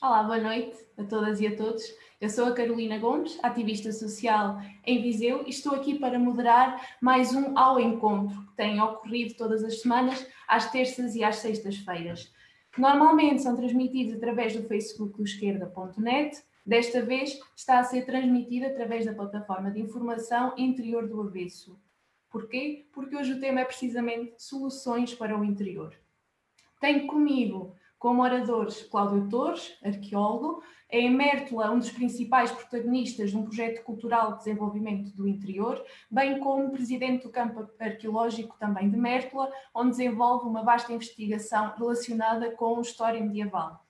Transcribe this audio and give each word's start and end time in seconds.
Olá, 0.00 0.22
boa 0.22 0.38
noite 0.38 0.78
a 0.96 1.02
todas 1.02 1.40
e 1.40 1.46
a 1.48 1.56
todos. 1.56 1.82
Eu 2.20 2.30
sou 2.30 2.46
a 2.46 2.54
Carolina 2.54 3.00
Gomes, 3.00 3.36
ativista 3.42 3.90
social 3.90 4.60
em 4.86 5.02
Viseu, 5.02 5.42
e 5.44 5.50
estou 5.50 5.74
aqui 5.74 5.98
para 5.98 6.20
moderar 6.20 6.96
mais 7.00 7.34
um 7.34 7.58
Ao 7.58 7.80
Encontro, 7.80 8.46
que 8.46 8.54
tem 8.54 8.80
ocorrido 8.80 9.34
todas 9.34 9.64
as 9.64 9.80
semanas, 9.80 10.24
às 10.46 10.70
terças 10.70 11.16
e 11.16 11.24
às 11.24 11.38
sextas-feiras. 11.38 12.32
Normalmente 12.78 13.42
são 13.42 13.56
transmitidos 13.56 14.14
através 14.14 14.54
do 14.54 14.68
Facebook 14.68 15.16
do 15.16 15.24
esquerda.net, 15.24 16.44
desta 16.64 17.02
vez 17.02 17.36
está 17.56 17.80
a 17.80 17.84
ser 17.84 18.06
transmitido 18.06 18.66
através 18.66 19.04
da 19.04 19.12
plataforma 19.12 19.68
de 19.68 19.80
informação 19.80 20.54
Interior 20.56 21.08
do 21.08 21.20
Avesso. 21.22 21.76
Porquê? 22.30 22.86
Porque 22.92 23.16
hoje 23.16 23.32
o 23.32 23.40
tema 23.40 23.62
é 23.62 23.64
precisamente 23.64 24.34
soluções 24.38 25.12
para 25.12 25.36
o 25.36 25.42
interior. 25.42 25.92
Tenho 26.80 27.08
comigo 27.08 27.74
como 27.98 28.22
oradores, 28.22 28.82
Cláudio 28.84 29.28
Torres, 29.28 29.76
arqueólogo, 29.82 30.62
é 30.88 31.00
em 31.00 31.10
Mértola 31.10 31.70
um 31.72 31.78
dos 31.78 31.90
principais 31.90 32.50
protagonistas 32.50 33.30
de 33.30 33.36
um 33.36 33.42
projeto 33.42 33.82
cultural 33.82 34.32
de 34.32 34.38
desenvolvimento 34.38 35.14
do 35.14 35.28
interior, 35.28 35.84
bem 36.10 36.38
como 36.38 36.70
presidente 36.70 37.24
do 37.24 37.30
campo 37.30 37.68
arqueológico 37.78 38.56
também 38.58 38.88
de 38.88 38.96
Mértola, 38.96 39.50
onde 39.74 39.90
desenvolve 39.90 40.46
uma 40.46 40.62
vasta 40.62 40.92
investigação 40.92 41.74
relacionada 41.76 42.52
com 42.52 42.80
história 42.80 43.20
medieval. 43.20 43.84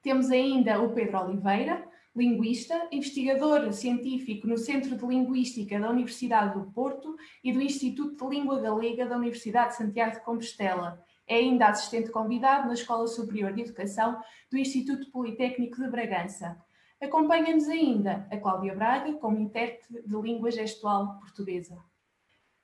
Temos 0.00 0.30
ainda 0.30 0.80
o 0.80 0.92
Pedro 0.92 1.24
Oliveira, 1.24 1.86
linguista, 2.14 2.88
investigador 2.92 3.72
científico 3.72 4.46
no 4.46 4.56
Centro 4.56 4.96
de 4.96 5.04
Linguística 5.04 5.80
da 5.80 5.90
Universidade 5.90 6.56
do 6.56 6.70
Porto 6.70 7.16
e 7.42 7.52
do 7.52 7.60
Instituto 7.60 8.16
de 8.16 8.36
Língua 8.36 8.60
Galega 8.60 9.04
da 9.04 9.16
Universidade 9.16 9.70
de 9.70 9.76
Santiago 9.76 10.14
de 10.14 10.24
Compostela 10.24 11.04
é 11.26 11.36
ainda 11.36 11.68
assistente 11.68 12.10
convidado 12.10 12.68
na 12.68 12.74
Escola 12.74 13.06
Superior 13.06 13.52
de 13.52 13.62
Educação 13.62 14.20
do 14.50 14.58
Instituto 14.58 15.10
Politécnico 15.10 15.80
de 15.80 15.88
Bragança. 15.88 16.56
Acompanha-nos 17.00 17.68
ainda 17.68 18.26
a 18.30 18.36
Cláudia 18.36 18.74
Braga, 18.74 19.12
como 19.14 19.38
intérprete 19.38 20.02
de 20.06 20.16
língua 20.20 20.50
gestual 20.50 21.18
portuguesa. 21.18 21.76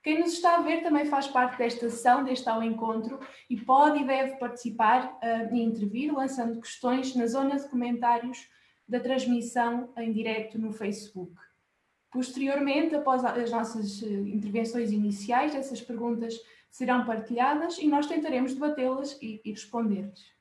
Quem 0.03 0.19
nos 0.19 0.33
está 0.33 0.57
a 0.57 0.63
ver 0.63 0.83
também 0.83 1.05
faz 1.05 1.29
parte 1.29 1.59
desta 1.59 1.91
sessão, 1.91 2.25
deste 2.25 2.49
ao 2.49 2.63
encontro, 2.63 3.21
e 3.51 3.57
pode 3.57 3.99
e 3.99 4.07
deve 4.07 4.37
participar 4.37 5.19
uh, 5.23 5.55
e 5.55 5.63
intervir, 5.63 6.13
lançando 6.13 6.61
questões 6.61 7.15
na 7.15 7.27
zona 7.27 7.57
de 7.57 7.69
comentários 7.69 8.49
da 8.89 8.99
transmissão 8.99 9.93
em 9.99 10.11
direto 10.11 10.59
no 10.59 10.73
Facebook. 10.73 11.35
Posteriormente, 12.11 12.95
após 12.95 13.25
as 13.25 13.53
nossas 13.53 14.03
eh, 14.03 14.07
intervenções 14.07 14.91
iniciais, 14.91 15.55
essas 15.55 15.81
perguntas 15.81 16.35
serão 16.71 17.05
partilhadas 17.05 17.79
e 17.79 17.87
nós 17.87 18.07
tentaremos 18.07 18.55
debatê-las 18.55 19.19
e, 19.21 19.41
e 19.45 19.51
responder-lhes. 19.51 20.33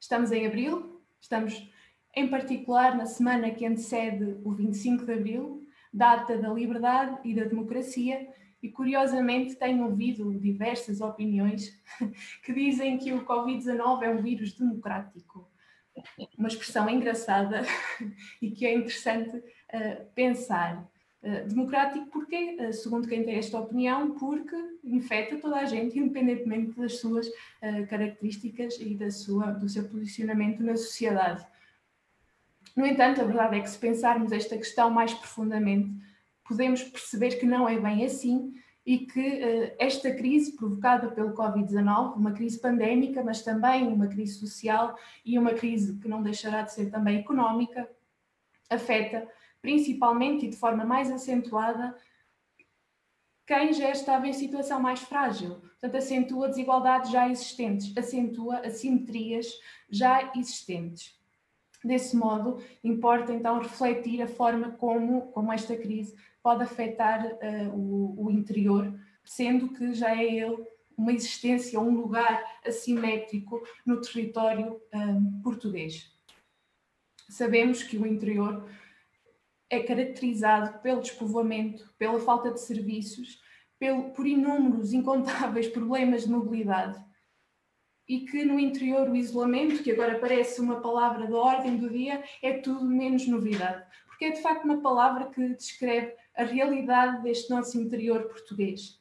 Estamos 0.00 0.32
em 0.32 0.46
abril, 0.46 1.00
estamos 1.20 1.70
em 2.14 2.28
particular 2.28 2.96
na 2.96 3.06
semana 3.06 3.50
que 3.50 3.66
antecede 3.66 4.36
o 4.44 4.52
25 4.52 5.04
de 5.04 5.12
abril, 5.12 5.66
data 5.92 6.36
da 6.36 6.48
liberdade 6.48 7.18
e 7.24 7.34
da 7.34 7.44
democracia, 7.44 8.28
e 8.62 8.68
curiosamente 8.68 9.56
tenho 9.56 9.84
ouvido 9.84 10.38
diversas 10.38 11.00
opiniões 11.00 11.76
que 12.44 12.52
dizem 12.52 12.96
que 12.96 13.12
o 13.12 13.24
Covid-19 13.24 14.02
é 14.02 14.10
um 14.10 14.22
vírus 14.22 14.52
democrático. 14.52 15.50
Uma 16.38 16.48
expressão 16.48 16.88
engraçada 16.88 17.62
e 18.40 18.50
que 18.50 18.64
é 18.64 18.74
interessante 18.74 19.36
uh, 19.36 20.06
pensar. 20.14 20.88
Eh, 21.24 21.44
democrático 21.44 22.06
porque, 22.06 22.56
uh, 22.58 22.72
segundo 22.72 23.06
quem 23.06 23.22
tem 23.22 23.36
esta 23.36 23.56
opinião, 23.56 24.10
porque 24.18 24.56
infecta 24.82 25.38
toda 25.38 25.56
a 25.56 25.64
gente, 25.64 25.96
independentemente 25.98 26.72
das 26.72 26.98
suas 26.98 27.28
uh, 27.28 27.86
características 27.88 28.76
e 28.80 28.96
da 28.96 29.08
sua, 29.08 29.52
do 29.52 29.68
seu 29.68 29.84
posicionamento 29.88 30.64
na 30.64 30.76
sociedade. 30.76 31.46
No 32.74 32.84
entanto, 32.84 33.20
a 33.20 33.24
verdade 33.24 33.56
é 33.56 33.60
que 33.60 33.70
se 33.70 33.78
pensarmos 33.78 34.32
esta 34.32 34.56
questão 34.56 34.90
mais 34.90 35.14
profundamente, 35.14 35.92
podemos 36.42 36.82
perceber 36.82 37.38
que 37.38 37.46
não 37.46 37.68
é 37.68 37.78
bem 37.78 38.04
assim 38.04 38.52
e 38.84 39.00
que 39.06 39.74
esta 39.78 40.10
crise 40.10 40.56
provocada 40.56 41.08
pelo 41.10 41.34
Covid-19, 41.34 42.16
uma 42.16 42.32
crise 42.32 42.58
pandémica, 42.58 43.22
mas 43.22 43.42
também 43.42 43.86
uma 43.86 44.08
crise 44.08 44.40
social 44.40 44.96
e 45.24 45.38
uma 45.38 45.52
crise 45.52 45.98
que 45.98 46.08
não 46.08 46.22
deixará 46.22 46.62
de 46.62 46.72
ser 46.72 46.90
também 46.90 47.18
económica, 47.18 47.88
afeta 48.70 49.28
principalmente 49.62 50.44
e 50.44 50.50
de 50.50 50.56
forma 50.56 50.84
mais 50.84 51.10
acentuada, 51.10 51.96
quem 53.46 53.72
já 53.72 53.90
estava 53.90 54.26
em 54.26 54.32
situação 54.32 54.80
mais 54.80 55.00
frágil. 55.00 55.60
Portanto, 55.60 55.96
acentua 55.96 56.48
desigualdades 56.48 57.10
já 57.10 57.28
existentes, 57.28 57.96
acentua 57.96 58.58
assimetrias 58.58 59.46
já 59.88 60.32
existentes. 60.36 61.16
Desse 61.84 62.16
modo, 62.16 62.62
importa 62.84 63.32
então 63.32 63.58
refletir 63.58 64.22
a 64.22 64.28
forma 64.28 64.70
como, 64.72 65.32
como 65.32 65.52
esta 65.52 65.76
crise 65.76 66.14
pode 66.42 66.62
afetar 66.62 67.24
uh, 67.26 67.74
o, 67.74 68.26
o, 68.26 68.30
interior, 68.30 68.92
sendo 69.24 69.68
que 69.68 69.92
já 69.92 70.16
é 70.16 70.24
ele 70.24 70.64
uma 70.96 71.12
existência, 71.12 71.80
um 71.80 71.90
lugar 71.90 72.44
assimétrico 72.64 73.62
no 73.84 74.00
território 74.00 74.80
eh, 74.92 74.98
português. 75.42 76.12
Sabemos 77.28 77.82
que 77.82 77.96
o 77.96 78.06
interior 78.06 78.68
é 79.72 79.82
caracterizado 79.82 80.80
pelo 80.80 81.00
despovoamento, 81.00 81.94
pela 81.96 82.20
falta 82.20 82.50
de 82.50 82.60
serviços, 82.60 83.40
pelo, 83.78 84.10
por 84.10 84.26
inúmeros, 84.26 84.92
incontáveis 84.92 85.66
problemas 85.66 86.24
de 86.24 86.30
mobilidade. 86.30 87.02
E 88.06 88.20
que 88.20 88.44
no 88.44 88.60
interior 88.60 89.08
o 89.08 89.16
isolamento, 89.16 89.82
que 89.82 89.90
agora 89.90 90.18
parece 90.18 90.60
uma 90.60 90.82
palavra 90.82 91.26
da 91.26 91.38
ordem 91.38 91.78
do 91.78 91.88
dia, 91.88 92.22
é 92.42 92.58
tudo 92.58 92.84
menos 92.84 93.26
novidade. 93.26 93.82
Porque 94.06 94.26
é 94.26 94.32
de 94.32 94.42
facto 94.42 94.66
uma 94.66 94.82
palavra 94.82 95.30
que 95.30 95.54
descreve 95.54 96.14
a 96.36 96.44
realidade 96.44 97.22
deste 97.22 97.48
nosso 97.48 97.80
interior 97.80 98.24
português. 98.24 99.00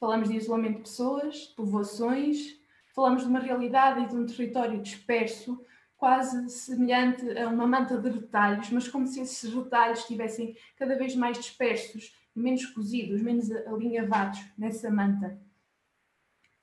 Falamos 0.00 0.30
de 0.30 0.36
isolamento 0.36 0.76
de 0.76 0.82
pessoas, 0.84 1.48
de 1.48 1.54
povoações, 1.54 2.58
falamos 2.94 3.22
de 3.22 3.28
uma 3.28 3.38
realidade 3.38 4.00
e 4.00 4.08
de 4.08 4.16
um 4.16 4.24
território 4.24 4.80
disperso, 4.80 5.62
quase 5.96 6.48
semelhante 6.50 7.26
a 7.38 7.48
uma 7.48 7.66
manta 7.66 7.96
de 7.98 8.10
retalhos, 8.10 8.70
mas 8.70 8.88
como 8.88 9.06
se 9.06 9.20
esses 9.20 9.52
retalhos 9.52 10.00
estivessem 10.00 10.56
cada 10.76 10.96
vez 10.96 11.14
mais 11.14 11.38
dispersos, 11.38 12.14
menos 12.34 12.66
cozidos, 12.66 13.22
menos 13.22 13.50
alinhavados 13.50 14.40
nessa 14.58 14.90
manta. 14.90 15.38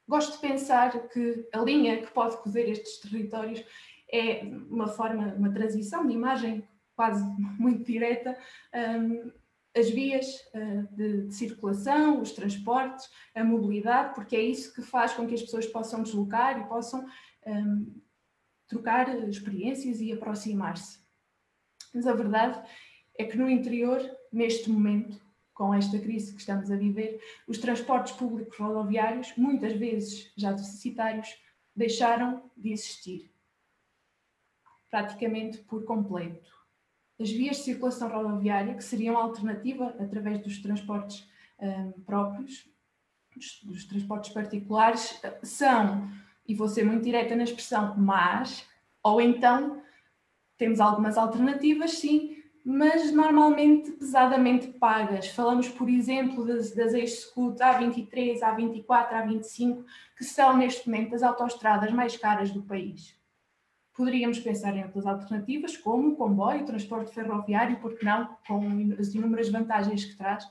Gosto 0.08 0.34
de 0.34 0.40
pensar 0.40 1.08
que 1.08 1.48
a 1.54 1.60
linha 1.60 2.02
que 2.02 2.12
pode 2.12 2.38
cozer 2.38 2.68
estes 2.70 3.00
territórios 3.00 3.64
é 4.12 4.44
uma 4.70 4.88
forma, 4.88 5.34
uma 5.36 5.52
transição 5.52 6.06
de 6.06 6.14
imagem 6.14 6.68
quase 6.96 7.24
muito 7.58 7.86
direta, 7.86 8.38
um, 8.76 9.32
as 9.76 9.90
vias 9.90 10.28
uh, 10.54 10.96
de, 10.96 11.32
circulação, 11.34 12.22
os 12.22 12.34
transportes, 12.34 13.10
a 13.34 13.44
mobilidade, 13.44 14.14
porque 14.14 14.36
é 14.36 14.42
isso 14.42 14.74
que 14.74 14.82
faz 14.82 15.14
com 15.14 15.26
que 15.26 15.34
as 15.34 15.42
pessoas 15.42 15.66
possam 15.66 16.04
deslocar 16.04 16.60
e 16.60 16.68
possam 16.68 17.06
um, 17.48 18.01
trocar 18.72 19.14
experiências 19.28 20.00
e 20.00 20.14
aproximar-se. 20.14 21.00
Mas 21.94 22.08
a 22.08 22.14
verdade 22.14 22.66
é 23.20 23.26
que 23.26 23.38
no 23.38 23.50
interior, 23.50 24.00
neste 24.32 24.70
momento, 24.70 25.22
com 25.54 25.74
esta 25.74 26.00
crise 26.00 26.34
que 26.34 26.40
estamos 26.40 26.72
a 26.72 26.78
viver, 26.78 27.22
os 27.46 27.58
transportes 27.58 28.14
públicos 28.14 28.58
rodoviários, 28.58 29.36
muitas 29.36 29.74
vezes 29.74 30.32
já 30.38 30.54
deficitários, 30.54 31.38
deixaram 31.76 32.50
de 32.56 32.72
existir, 32.72 33.30
praticamente 34.90 35.58
por 35.60 35.84
completo. 35.84 36.50
As 37.20 37.30
vias 37.30 37.58
de 37.58 37.64
circulação 37.64 38.08
rodoviária, 38.08 38.74
que 38.74 38.84
seriam 38.84 39.18
alternativa 39.18 39.96
através 40.00 40.42
dos 40.42 40.60
transportes 40.60 41.30
um, 41.60 41.92
próprios, 42.04 42.68
dos, 43.36 43.62
dos 43.64 43.86
transportes 43.86 44.32
particulares, 44.32 45.22
são 45.44 46.10
e 46.52 46.54
vou 46.54 46.68
ser 46.68 46.84
muito 46.84 47.04
direta 47.04 47.34
na 47.34 47.46
expressão, 47.46 47.96
mas, 47.98 48.68
ou 49.02 49.22
então 49.22 49.82
temos 50.58 50.82
algumas 50.82 51.18
alternativas, 51.18 51.92
sim, 51.92 52.44
mas 52.64 53.12
normalmente 53.14 53.92
pesadamente 53.92 54.68
pagas. 54.68 55.30
Falamos, 55.30 55.70
por 55.70 55.90
exemplo, 55.90 56.46
das, 56.46 56.76
das 56.76 56.94
ex-scoot 56.94 57.58
A23, 57.58 58.40
A24, 58.40 58.86
A25, 58.86 59.86
que 60.18 60.26
são 60.26 60.58
neste 60.58 60.88
momento 60.90 61.16
as 61.16 61.24
autoestradas 61.24 61.92
mais 61.94 62.18
caras 62.18 62.52
do 62.52 62.62
país. 62.62 63.18
Poderíamos 63.96 64.40
pensar 64.40 64.76
em 64.76 64.84
outras 64.84 65.06
alternativas, 65.06 65.78
como 65.78 66.10
o 66.10 66.16
comboio, 66.18 66.64
o 66.64 66.66
transporte 66.66 67.14
ferroviário, 67.14 67.80
porque 67.80 68.06
não, 68.06 68.38
com 68.46 68.94
as 69.00 69.16
inúmeras 69.16 69.50
vantagens 69.50 70.04
que 70.04 70.18
traz, 70.18 70.46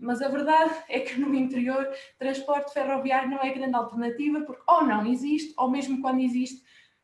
mas 0.00 0.22
a 0.22 0.28
verdade 0.28 0.74
é 0.88 1.00
que 1.00 1.20
no 1.20 1.34
interior 1.34 1.88
transporte 2.18 2.72
ferroviário 2.72 3.30
não 3.30 3.38
é 3.38 3.52
grande 3.52 3.76
alternativa, 3.76 4.40
porque 4.42 4.62
ou 4.66 4.84
não 4.84 5.06
existe, 5.06 5.54
ou 5.56 5.70
mesmo 5.70 6.00
quando 6.00 6.20
existe, 6.20 6.62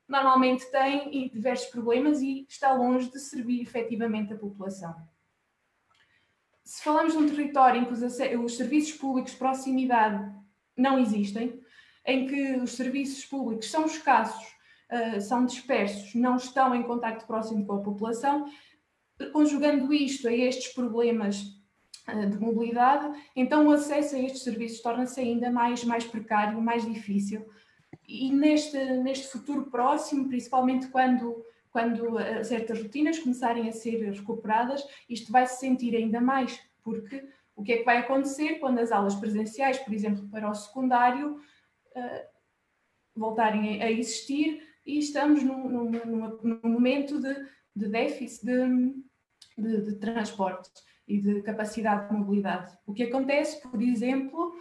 normalmente 0.09 0.71
tem 0.71 1.29
diversos 1.29 1.69
problemas 1.69 2.21
e 2.21 2.47
está 2.49 2.73
longe 2.73 3.11
de 3.11 3.19
servir 3.19 3.61
efetivamente 3.61 4.33
a 4.33 4.39
população. 4.39 4.95
Se 6.65 6.83
falamos 6.83 7.13
de 7.13 7.19
um 7.19 7.29
território 7.29 7.83
em 7.83 7.85
que 7.85 7.93
os, 7.93 8.03
os 8.03 8.57
serviços 8.57 8.97
públicos 8.97 9.33
de 9.33 9.39
proximidade 9.39 10.35
não 10.77 10.99
existem, 10.99 11.61
em 12.05 12.27
que 12.27 12.57
os 12.57 12.73
serviços 12.73 13.25
públicos 13.25 13.71
são 13.71 13.87
escassos 13.87 14.57
uh, 14.91 15.21
são 15.21 15.45
dispersos, 15.45 16.15
não 16.15 16.37
estão 16.37 16.75
em 16.75 16.83
contacto 16.83 17.27
próximo 17.27 17.67
com 17.67 17.75
a 17.75 17.83
população, 17.83 18.51
conjugando 19.33 19.93
isto 19.93 20.29
a 20.29 20.33
estes 20.33 20.73
problemas 20.73 21.56
de 22.07 22.39
mobilidade, 22.39 23.19
então 23.35 23.67
o 23.67 23.73
acesso 23.73 24.15
a 24.15 24.19
estes 24.21 24.43
serviços 24.43 24.81
torna-se 24.81 25.21
ainda 25.21 25.51
mais, 25.51 25.83
mais 25.85 26.05
precário, 26.05 26.61
mais 26.61 26.85
difícil. 26.85 27.45
E 28.07 28.31
neste, 28.31 28.79
neste 29.03 29.27
futuro 29.27 29.67
próximo, 29.71 30.29
principalmente 30.29 30.87
quando 30.89 31.45
quando 31.77 32.17
certas 32.43 32.81
rotinas 32.81 33.19
começarem 33.19 33.69
a 33.69 33.73
ser 33.73 34.11
recuperadas, 34.11 34.83
isto 35.11 35.31
vai 35.31 35.47
se 35.47 35.61
sentir 35.61 35.95
ainda 35.95 36.23
mais, 36.23 36.59
porque 36.83 37.29
o 37.55 37.63
que 37.63 37.73
é 37.73 37.77
que 37.77 37.85
vai 37.85 37.99
acontecer 37.99 38.55
quando 38.61 38.79
as 38.79 38.91
aulas 38.91 39.15
presenciais, 39.15 39.79
por 39.81 39.93
exemplo, 39.93 40.27
para 40.31 40.49
o 40.49 40.55
secundário, 40.55 41.35
uh, 41.35 42.27
voltarem 43.15 43.83
a 43.83 43.93
existir 43.93 44.67
e 44.87 44.99
estamos 44.99 45.43
num, 45.43 45.69
num, 45.69 46.39
num 46.43 46.71
momento 46.71 47.21
de, 47.21 47.35
de 47.75 47.89
déficit 47.91 48.47
de, 48.47 48.95
de, 49.59 49.83
de 49.83 49.97
transporte 49.97 50.71
e 51.07 51.21
de 51.21 51.43
capacidade 51.43 52.09
de 52.09 52.15
mobilidade. 52.17 52.77
O 52.87 52.93
que 52.93 53.05
acontece, 53.05 53.61
por 53.63 53.81
exemplo, 53.81 54.53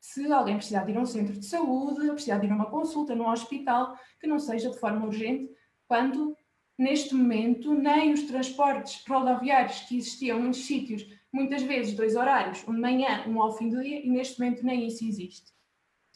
se 0.00 0.32
alguém 0.32 0.56
precisar 0.56 0.84
de 0.84 0.92
ir 0.92 0.96
a 0.96 1.00
um 1.00 1.06
centro 1.06 1.38
de 1.38 1.44
saúde, 1.44 2.10
precisar 2.10 2.38
de 2.38 2.46
ir 2.46 2.52
a 2.52 2.54
uma 2.54 2.70
consulta 2.70 3.14
num 3.14 3.28
hospital, 3.28 3.96
que 4.18 4.26
não 4.26 4.38
seja 4.38 4.70
de 4.70 4.78
forma 4.78 5.06
urgente, 5.06 5.50
quando 5.86 6.34
neste 6.78 7.14
momento 7.14 7.74
nem 7.74 8.12
os 8.12 8.22
transportes 8.22 9.04
rodoviários 9.06 9.80
que 9.80 9.98
existiam 9.98 10.40
muitos 10.40 10.64
sítios, 10.64 11.06
muitas 11.30 11.62
vezes 11.62 11.94
dois 11.94 12.16
horários, 12.16 12.66
um 12.66 12.72
de 12.72 12.80
manhã, 12.80 13.24
um 13.28 13.40
ao 13.42 13.52
fim 13.52 13.68
do 13.68 13.82
dia, 13.82 14.04
e 14.04 14.08
neste 14.08 14.40
momento 14.40 14.64
nem 14.64 14.86
isso 14.86 15.04
existe. 15.04 15.52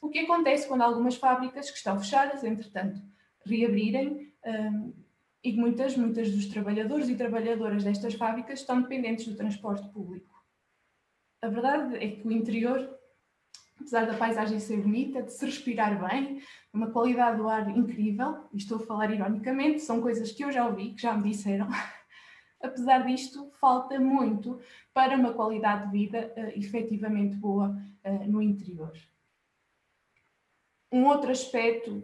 O 0.00 0.08
que 0.08 0.20
acontece 0.20 0.66
quando 0.66 0.82
algumas 0.82 1.16
fábricas 1.16 1.70
que 1.70 1.76
estão 1.76 1.98
fechadas, 1.98 2.42
entretanto, 2.42 3.00
reabrirem 3.44 4.32
um, 4.46 4.92
e 5.44 5.52
muitas, 5.52 5.96
muitas 5.96 6.30
dos 6.32 6.46
trabalhadores 6.46 7.08
e 7.08 7.14
trabalhadoras 7.14 7.84
destas 7.84 8.14
fábricas 8.14 8.60
estão 8.60 8.80
dependentes 8.80 9.28
do 9.28 9.36
transporte 9.36 9.86
público. 9.90 10.34
A 11.42 11.48
verdade 11.48 11.96
é 11.96 12.10
que 12.10 12.26
o 12.26 12.32
interior 12.32 12.98
apesar 13.78 14.06
da 14.06 14.16
paisagem 14.16 14.58
ser 14.60 14.80
bonita, 14.80 15.22
de 15.22 15.32
se 15.32 15.44
respirar 15.44 16.08
bem, 16.08 16.40
uma 16.72 16.90
qualidade 16.90 17.38
do 17.38 17.48
ar 17.48 17.68
incrível, 17.76 18.48
e 18.52 18.56
estou 18.56 18.78
a 18.78 18.86
falar 18.86 19.12
ironicamente, 19.12 19.80
são 19.80 20.00
coisas 20.00 20.32
que 20.32 20.44
eu 20.44 20.52
já 20.52 20.66
ouvi, 20.66 20.94
que 20.94 21.02
já 21.02 21.14
me 21.14 21.30
disseram. 21.30 21.68
apesar 22.62 23.00
disto, 23.00 23.50
falta 23.60 23.98
muito 24.00 24.60
para 24.92 25.16
uma 25.16 25.34
qualidade 25.34 25.86
de 25.86 25.92
vida 25.92 26.32
uh, 26.36 26.58
efetivamente 26.58 27.36
boa 27.36 27.76
uh, 28.04 28.30
no 28.30 28.40
interior. 28.40 28.92
Um 30.90 31.06
outro 31.06 31.30
aspecto 31.30 32.02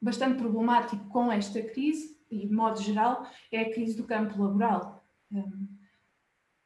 bastante 0.00 0.38
problemático 0.38 1.08
com 1.08 1.32
esta 1.32 1.60
crise, 1.62 2.17
e 2.30 2.46
de 2.46 2.52
modo 2.52 2.80
geral, 2.80 3.26
é 3.50 3.60
a 3.62 3.72
crise 3.72 3.96
do 3.96 4.04
campo 4.04 4.40
laboral. 4.40 5.04
Um, 5.30 5.68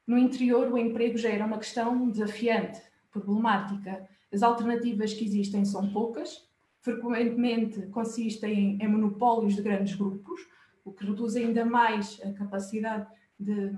no 0.07 0.19
interior, 0.19 0.71
o 0.71 0.79
emprego 0.79 1.17
já 1.17 1.31
era 1.31 1.47
uma 1.47 1.59
questão 1.59 2.11
desafiante 2.11 2.81
problemática. 3.11 4.09
As 4.33 4.43
alternativas 4.43 5.15
que 5.15 5.25
existem 5.25 5.65
são 5.65 5.93
poucas, 5.93 6.49
frequentemente 6.81 7.87
consistem 7.87 8.79
em, 8.81 8.89
monopólios 8.89 9.55
de 9.55 9.63
grandes 9.63 9.95
grupos, 9.95 10.41
o 10.85 10.93
que 10.93 11.05
reduz 11.05 11.37
ainda 11.37 11.65
mais 11.65 12.21
a 12.25 12.33
capacidade 12.33 13.07
de, 13.39 13.71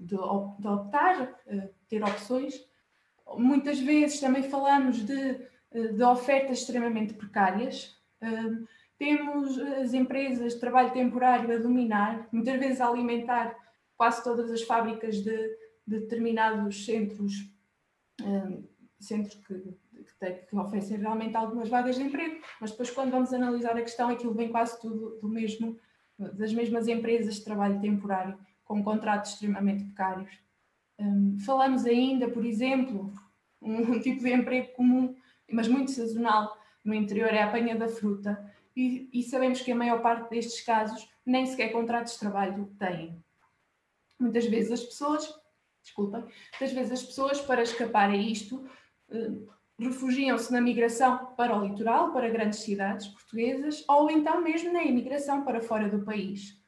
de, 0.00 0.16
de 0.58 0.68
optar, 0.68 1.40
eh, 1.46 1.68
ter 1.88 2.02
opções. 2.02 2.54
Muitas 3.36 3.78
vezes 3.78 4.20
também 4.20 4.44
falamos 4.44 5.04
de, 5.04 5.46
eh, 5.72 5.88
de 5.92 6.02
ofertas 6.02 6.60
extremamente 6.60 7.12
precárias. 7.12 8.00
Temos 9.04 9.58
as 9.58 9.92
empresas 9.92 10.54
de 10.54 10.60
trabalho 10.60 10.90
temporário 10.90 11.54
a 11.54 11.58
dominar, 11.58 12.26
muitas 12.32 12.58
vezes 12.58 12.80
a 12.80 12.88
alimentar 12.88 13.54
quase 13.98 14.24
todas 14.24 14.50
as 14.50 14.62
fábricas 14.62 15.16
de, 15.16 15.36
de 15.86 16.00
determinados 16.00 16.86
centros 16.86 17.34
centros 18.98 19.34
que, 19.34 19.54
que, 19.58 20.32
que, 20.48 20.56
oferecem 20.56 20.96
realmente 20.96 21.36
algumas 21.36 21.68
vagas 21.68 21.96
de 21.96 22.02
emprego, 22.02 22.40
mas 22.58 22.70
depois 22.70 22.90
quando 22.90 23.10
vamos 23.10 23.30
analisar 23.34 23.76
a 23.76 23.82
questão, 23.82 24.08
aquilo 24.08 24.32
vem 24.32 24.48
quase 24.48 24.80
tudo 24.80 25.18
do 25.20 25.28
mesmo, 25.28 25.78
das 26.18 26.54
mesmas 26.54 26.88
empresas 26.88 27.34
de 27.34 27.44
trabalho 27.44 27.78
temporário, 27.82 28.38
com 28.64 28.82
contratos 28.82 29.32
extremamente 29.32 29.84
precários. 29.84 30.38
Um, 30.98 31.36
falamos 31.40 31.84
ainda, 31.84 32.30
por 32.30 32.46
exemplo, 32.46 33.12
um, 33.60 33.76
um, 33.82 34.00
tipo 34.00 34.22
de 34.22 34.32
emprego 34.32 34.72
comum, 34.72 35.14
mas 35.52 35.68
muito 35.68 35.90
sazonal 35.90 36.56
no 36.82 36.94
interior 36.94 37.28
é 37.28 37.42
a 37.42 37.48
apanha 37.48 37.76
da 37.76 37.88
fruta, 37.88 38.53
e, 38.76 39.08
e 39.12 39.22
sabemos 39.22 39.60
que 39.60 39.72
a 39.72 39.76
maior 39.76 40.00
parte 40.02 40.30
destes 40.30 40.60
casos 40.64 41.08
nem 41.24 41.46
sequer 41.46 41.72
contratos 41.72 42.14
de 42.14 42.18
trabalho 42.18 42.72
têm. 42.78 43.22
Muitas 44.18 44.46
vezes 44.46 44.72
as 44.72 44.82
pessoas 44.82 45.44
desculpem, 45.84 46.22
muitas 46.22 46.72
vezes 46.72 46.92
as 46.92 47.02
pessoas, 47.02 47.40
para 47.40 47.62
escapar 47.62 48.10
a 48.10 48.16
isto, 48.16 48.66
eh, 49.10 49.32
refugiam-se 49.78 50.50
na 50.50 50.60
migração 50.60 51.34
para 51.36 51.56
o 51.56 51.64
litoral, 51.66 52.12
para 52.12 52.30
grandes 52.30 52.60
cidades 52.60 53.06
portuguesas, 53.08 53.84
ou 53.86 54.10
então 54.10 54.40
mesmo 54.40 54.72
na 54.72 54.82
imigração 54.82 55.44
para 55.44 55.60
fora 55.60 55.88
do 55.88 56.02
país. 56.02 56.58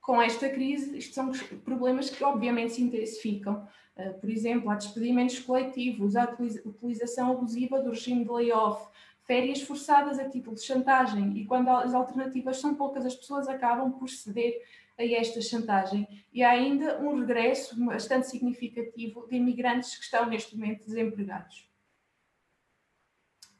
Com 0.00 0.22
esta 0.22 0.48
crise, 0.48 0.96
isto 0.96 1.14
são 1.14 1.32
problemas 1.64 2.08
que 2.08 2.22
obviamente 2.22 2.74
se 2.74 2.82
intensificam. 2.82 3.66
Eh, 3.96 4.10
por 4.10 4.30
exemplo, 4.30 4.70
há 4.70 4.76
despedimentos 4.76 5.40
coletivos, 5.40 6.14
há 6.14 6.36
utilização 6.64 7.32
abusiva 7.32 7.80
do 7.80 7.90
regime 7.90 8.24
de 8.24 8.30
layoff, 8.30 8.88
férias 9.26 9.60
forçadas 9.62 10.18
a 10.18 10.28
título 10.28 10.54
de 10.54 10.62
chantagem, 10.62 11.36
e 11.36 11.44
quando 11.44 11.68
as 11.68 11.92
alternativas 11.92 12.58
são 12.58 12.74
poucas, 12.74 13.04
as 13.04 13.14
pessoas 13.14 13.48
acabam 13.48 13.92
por 13.92 14.08
ceder 14.08 14.62
a 14.98 15.04
esta 15.04 15.40
chantagem. 15.40 16.08
E 16.32 16.42
há 16.42 16.50
ainda 16.50 17.00
um 17.00 17.18
regresso 17.20 17.76
bastante 17.84 18.28
significativo 18.28 19.26
de 19.28 19.36
imigrantes 19.36 19.96
que 19.96 20.04
estão 20.04 20.26
neste 20.26 20.56
momento 20.56 20.86
desempregados. 20.86 21.68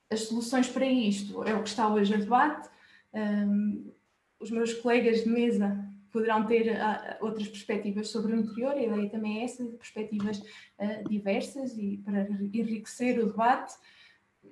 As 0.09 0.21
soluções 0.21 0.69
para 0.69 0.87
isto 0.87 1.43
é 1.43 1.53
o 1.55 1.63
que 1.63 1.69
está 1.69 1.93
hoje 1.93 2.15
a 2.15 2.19
debate. 2.19 2.69
Um, 3.13 3.93
os 4.39 4.51
meus 4.51 4.73
colegas 4.75 5.25
de 5.25 5.29
mesa 5.29 5.85
poderão 6.13 6.47
ter 6.47 6.71
uh, 6.71 7.25
outras 7.25 7.49
perspectivas 7.49 8.09
sobre 8.09 8.33
o 8.33 8.37
interior, 8.37 8.73
a 8.73 8.83
ideia 8.83 9.11
também 9.11 9.41
é 9.41 9.45
essa, 9.45 9.65
perspectivas 9.65 10.39
uh, 10.39 11.09
diversas 11.09 11.77
e 11.77 12.01
para 12.05 12.23
enriquecer 12.53 13.19
o 13.19 13.27
debate 13.27 13.75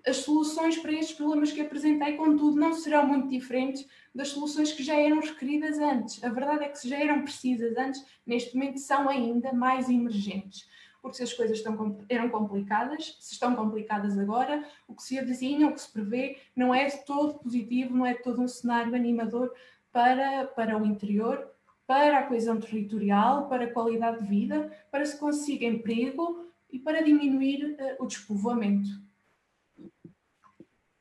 as 0.06 0.18
soluções 0.18 0.76
para 0.78 0.92
estes 0.92 1.16
problemas 1.16 1.50
que 1.50 1.60
apresentei, 1.60 2.14
contudo, 2.16 2.58
não 2.58 2.74
serão 2.74 3.06
muito 3.06 3.28
diferentes 3.28 3.86
das 4.14 4.28
soluções 4.28 4.72
que 4.72 4.82
já 4.82 4.94
eram 4.94 5.20
requeridas 5.20 5.78
antes. 5.78 6.22
A 6.22 6.28
verdade 6.28 6.64
é 6.64 6.68
que 6.68 6.78
se 6.78 6.88
já 6.88 6.98
eram 6.98 7.22
precisas 7.22 7.76
antes, 7.76 8.04
neste 8.26 8.54
momento 8.54 8.78
são 8.78 9.08
ainda 9.08 9.52
mais 9.52 9.88
emergentes. 9.88 10.68
Porque 11.00 11.16
se 11.16 11.22
as 11.22 11.32
coisas 11.32 11.58
estão, 11.58 11.98
eram 12.08 12.28
complicadas, 12.28 13.16
se 13.20 13.32
estão 13.32 13.54
complicadas 13.54 14.18
agora, 14.18 14.66
o 14.86 14.94
que 14.94 15.02
se 15.02 15.18
avizinha, 15.18 15.68
o 15.68 15.72
que 15.72 15.80
se 15.80 15.92
prevê, 15.92 16.38
não 16.54 16.74
é 16.74 16.88
todo 16.90 17.38
positivo, 17.38 17.96
não 17.96 18.06
é 18.06 18.14
todo 18.14 18.40
um 18.40 18.48
cenário 18.48 18.94
animador 18.94 19.52
para, 19.90 20.46
para 20.46 20.76
o 20.76 20.84
interior, 20.84 21.50
para 21.86 22.18
a 22.18 22.22
coesão 22.26 22.58
territorial, 22.58 23.48
para 23.48 23.64
a 23.64 23.72
qualidade 23.72 24.22
de 24.22 24.28
vida, 24.28 24.70
para 24.90 25.04
se 25.04 25.18
consiga 25.18 25.66
emprego 25.66 26.46
e 26.70 26.78
para 26.78 27.02
diminuir 27.02 27.76
uh, 27.78 28.02
o 28.02 28.06
despovoamento. 28.06 28.88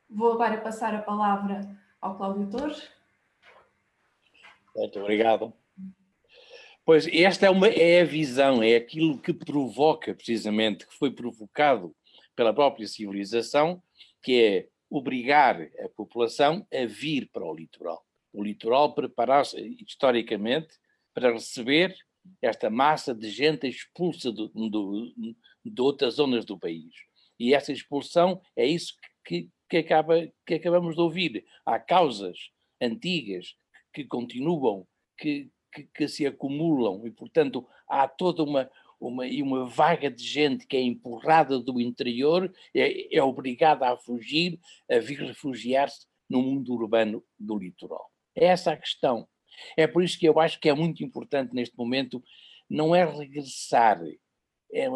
Vou 0.08 0.32
agora 0.32 0.60
passar 0.60 0.94
a 0.94 1.02
palavra 1.02 1.60
ao 2.00 2.16
Cláudio 2.16 2.48
Torres. 2.50 2.88
Muito 4.76 5.00
obrigado. 5.00 5.52
Pois 6.84 7.06
esta 7.06 7.46
é, 7.46 7.50
uma, 7.50 7.66
é 7.66 8.02
a 8.02 8.04
visão, 8.04 8.62
é 8.62 8.76
aquilo 8.76 9.18
que 9.18 9.32
provoca, 9.32 10.14
precisamente, 10.14 10.86
que 10.86 10.94
foi 10.94 11.10
provocado 11.10 11.96
pela 12.36 12.52
própria 12.52 12.86
civilização, 12.86 13.82
que 14.22 14.42
é 14.42 14.68
obrigar 14.90 15.62
a 15.82 15.88
população 15.88 16.66
a 16.72 16.84
vir 16.84 17.30
para 17.32 17.44
o 17.44 17.54
litoral. 17.54 18.04
O 18.32 18.44
litoral 18.44 18.94
preparar-se 18.94 19.76
historicamente 19.86 20.78
para 21.14 21.32
receber 21.32 21.96
esta 22.42 22.68
massa 22.68 23.14
de 23.14 23.30
gente 23.30 23.66
expulsa 23.66 24.30
do, 24.30 24.48
do, 24.48 25.14
de 25.64 25.80
outras 25.80 26.14
zonas 26.14 26.44
do 26.44 26.58
país. 26.58 26.94
E 27.38 27.54
essa 27.54 27.72
expulsão 27.72 28.40
é 28.56 28.66
isso 28.66 28.94
que, 29.24 29.48
que, 29.68 29.78
acaba, 29.78 30.28
que 30.46 30.54
acabamos 30.54 30.94
de 30.94 31.00
ouvir. 31.00 31.44
Há 31.64 31.78
causas 31.78 32.50
antigas 32.80 33.54
que 33.92 34.04
continuam, 34.04 34.86
que, 35.18 35.50
que, 35.72 35.84
que 35.84 36.08
se 36.08 36.26
acumulam, 36.26 37.06
e, 37.06 37.10
portanto, 37.10 37.66
há 37.88 38.06
toda 38.08 38.42
uma, 38.42 38.70
uma, 39.00 39.26
e 39.26 39.42
uma 39.42 39.66
vaga 39.66 40.10
de 40.10 40.24
gente 40.24 40.66
que 40.66 40.76
é 40.76 40.80
empurrada 40.80 41.58
do 41.58 41.80
interior, 41.80 42.52
é, 42.74 43.16
é 43.16 43.22
obrigada 43.22 43.88
a 43.88 43.96
fugir, 43.96 44.58
a 44.90 44.98
vir 44.98 45.20
refugiar-se 45.20 46.06
no 46.28 46.42
mundo 46.42 46.72
urbano 46.72 47.22
do 47.38 47.58
litoral. 47.58 48.10
É 48.34 48.46
essa 48.46 48.72
a 48.72 48.76
questão. 48.76 49.28
É 49.76 49.86
por 49.86 50.02
isso 50.02 50.18
que 50.18 50.28
eu 50.28 50.40
acho 50.40 50.58
que 50.58 50.68
é 50.68 50.74
muito 50.74 51.04
importante 51.04 51.54
neste 51.54 51.76
momento 51.76 52.22
não 52.68 52.94
é 52.94 53.04
regressar, 53.04 54.00
é, 54.74 54.88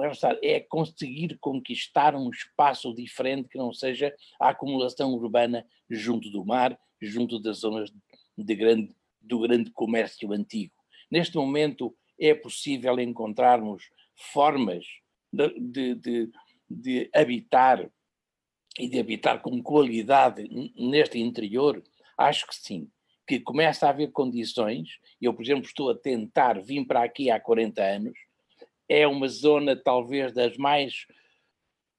é 0.43 0.61
conseguir 0.61 1.39
conquistar 1.39 2.17
um 2.17 2.29
espaço 2.31 2.93
diferente 2.93 3.49
que 3.49 3.57
não 3.57 3.73
seja 3.73 4.15
a 4.41 4.51
acumulação 4.51 5.13
urbana 5.15 5.65
junto 5.89 6.29
do 6.31 6.45
mar, 6.45 6.79
junto 7.01 7.39
das 7.39 7.59
zonas 7.59 7.93
de 8.37 8.55
grande, 8.57 8.95
do 9.21 9.39
grande 9.39 9.71
comércio 9.71 10.33
antigo. 10.33 10.75
Neste 11.11 11.37
momento 11.37 11.97
é 12.21 12.35
possível 12.35 12.99
encontrarmos 12.99 13.85
formas 14.33 14.85
de, 15.33 15.49
de, 15.61 15.95
de, 15.95 16.31
de 16.69 17.11
habitar 17.15 17.89
e 18.79 18.89
de 18.89 18.99
habitar 18.99 19.41
com 19.41 19.63
qualidade 19.63 20.49
neste 20.77 21.19
interior? 21.19 21.83
Acho 22.17 22.47
que 22.47 22.55
sim. 22.55 22.91
Que 23.27 23.39
começa 23.39 23.87
a 23.87 23.91
haver 23.91 24.11
condições, 24.11 24.99
eu, 25.21 25.35
por 25.35 25.43
exemplo, 25.43 25.65
estou 25.65 25.91
a 25.91 25.95
tentar 25.95 26.61
vir 26.61 26.85
para 26.87 27.05
aqui 27.05 27.31
há 27.31 27.39
40 27.39 27.83
anos, 27.83 28.19
é 28.89 29.07
uma 29.07 29.29
zona 29.29 29.77
talvez 29.77 30.33
das 30.33 30.57
mais 30.57 31.07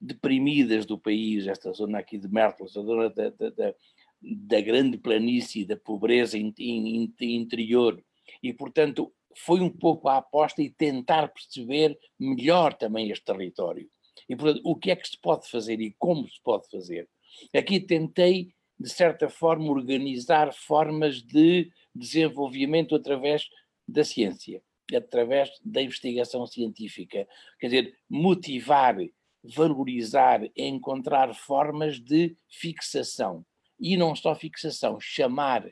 deprimidas 0.01 0.85
do 0.85 0.97
país, 0.97 1.45
esta 1.45 1.71
zona 1.71 1.99
aqui 1.99 2.17
de 2.17 2.27
Mertels, 2.27 2.75
a 2.75 2.81
zona 2.81 3.09
da, 3.09 3.29
da, 3.29 3.49
da, 3.49 3.75
da 4.21 4.61
grande 4.61 4.97
planície, 4.97 5.65
da 5.65 5.75
pobreza 5.75 6.37
in, 6.37 6.53
in, 6.57 7.13
interior. 7.19 8.01
E, 8.41 8.53
portanto, 8.53 9.13
foi 9.35 9.59
um 9.59 9.69
pouco 9.69 10.07
a 10.07 10.17
aposta 10.17 10.61
e 10.61 10.69
tentar 10.69 11.27
perceber 11.29 11.97
melhor 12.17 12.73
também 12.73 13.11
este 13.11 13.25
território. 13.25 13.89
E, 14.27 14.35
portanto, 14.35 14.61
o 14.63 14.75
que 14.75 14.91
é 14.91 14.95
que 14.95 15.07
se 15.07 15.19
pode 15.19 15.49
fazer 15.49 15.79
e 15.81 15.95
como 15.99 16.27
se 16.27 16.41
pode 16.41 16.69
fazer? 16.69 17.07
Aqui 17.53 17.79
tentei, 17.79 18.53
de 18.79 18.89
certa 18.89 19.29
forma, 19.29 19.69
organizar 19.69 20.53
formas 20.53 21.21
de 21.21 21.69
desenvolvimento 21.93 22.95
através 22.95 23.47
da 23.87 24.03
ciência 24.03 24.61
através 24.95 25.49
da 25.63 25.81
investigação 25.81 26.45
científica. 26.45 27.27
Quer 27.59 27.67
dizer, 27.67 27.99
motivar, 28.09 28.97
valorizar, 29.43 30.41
encontrar 30.55 31.33
formas 31.33 31.99
de 31.99 32.35
fixação. 32.49 33.45
E 33.79 33.95
não 33.95 34.15
só 34.15 34.35
fixação, 34.35 34.99
chamar 34.99 35.69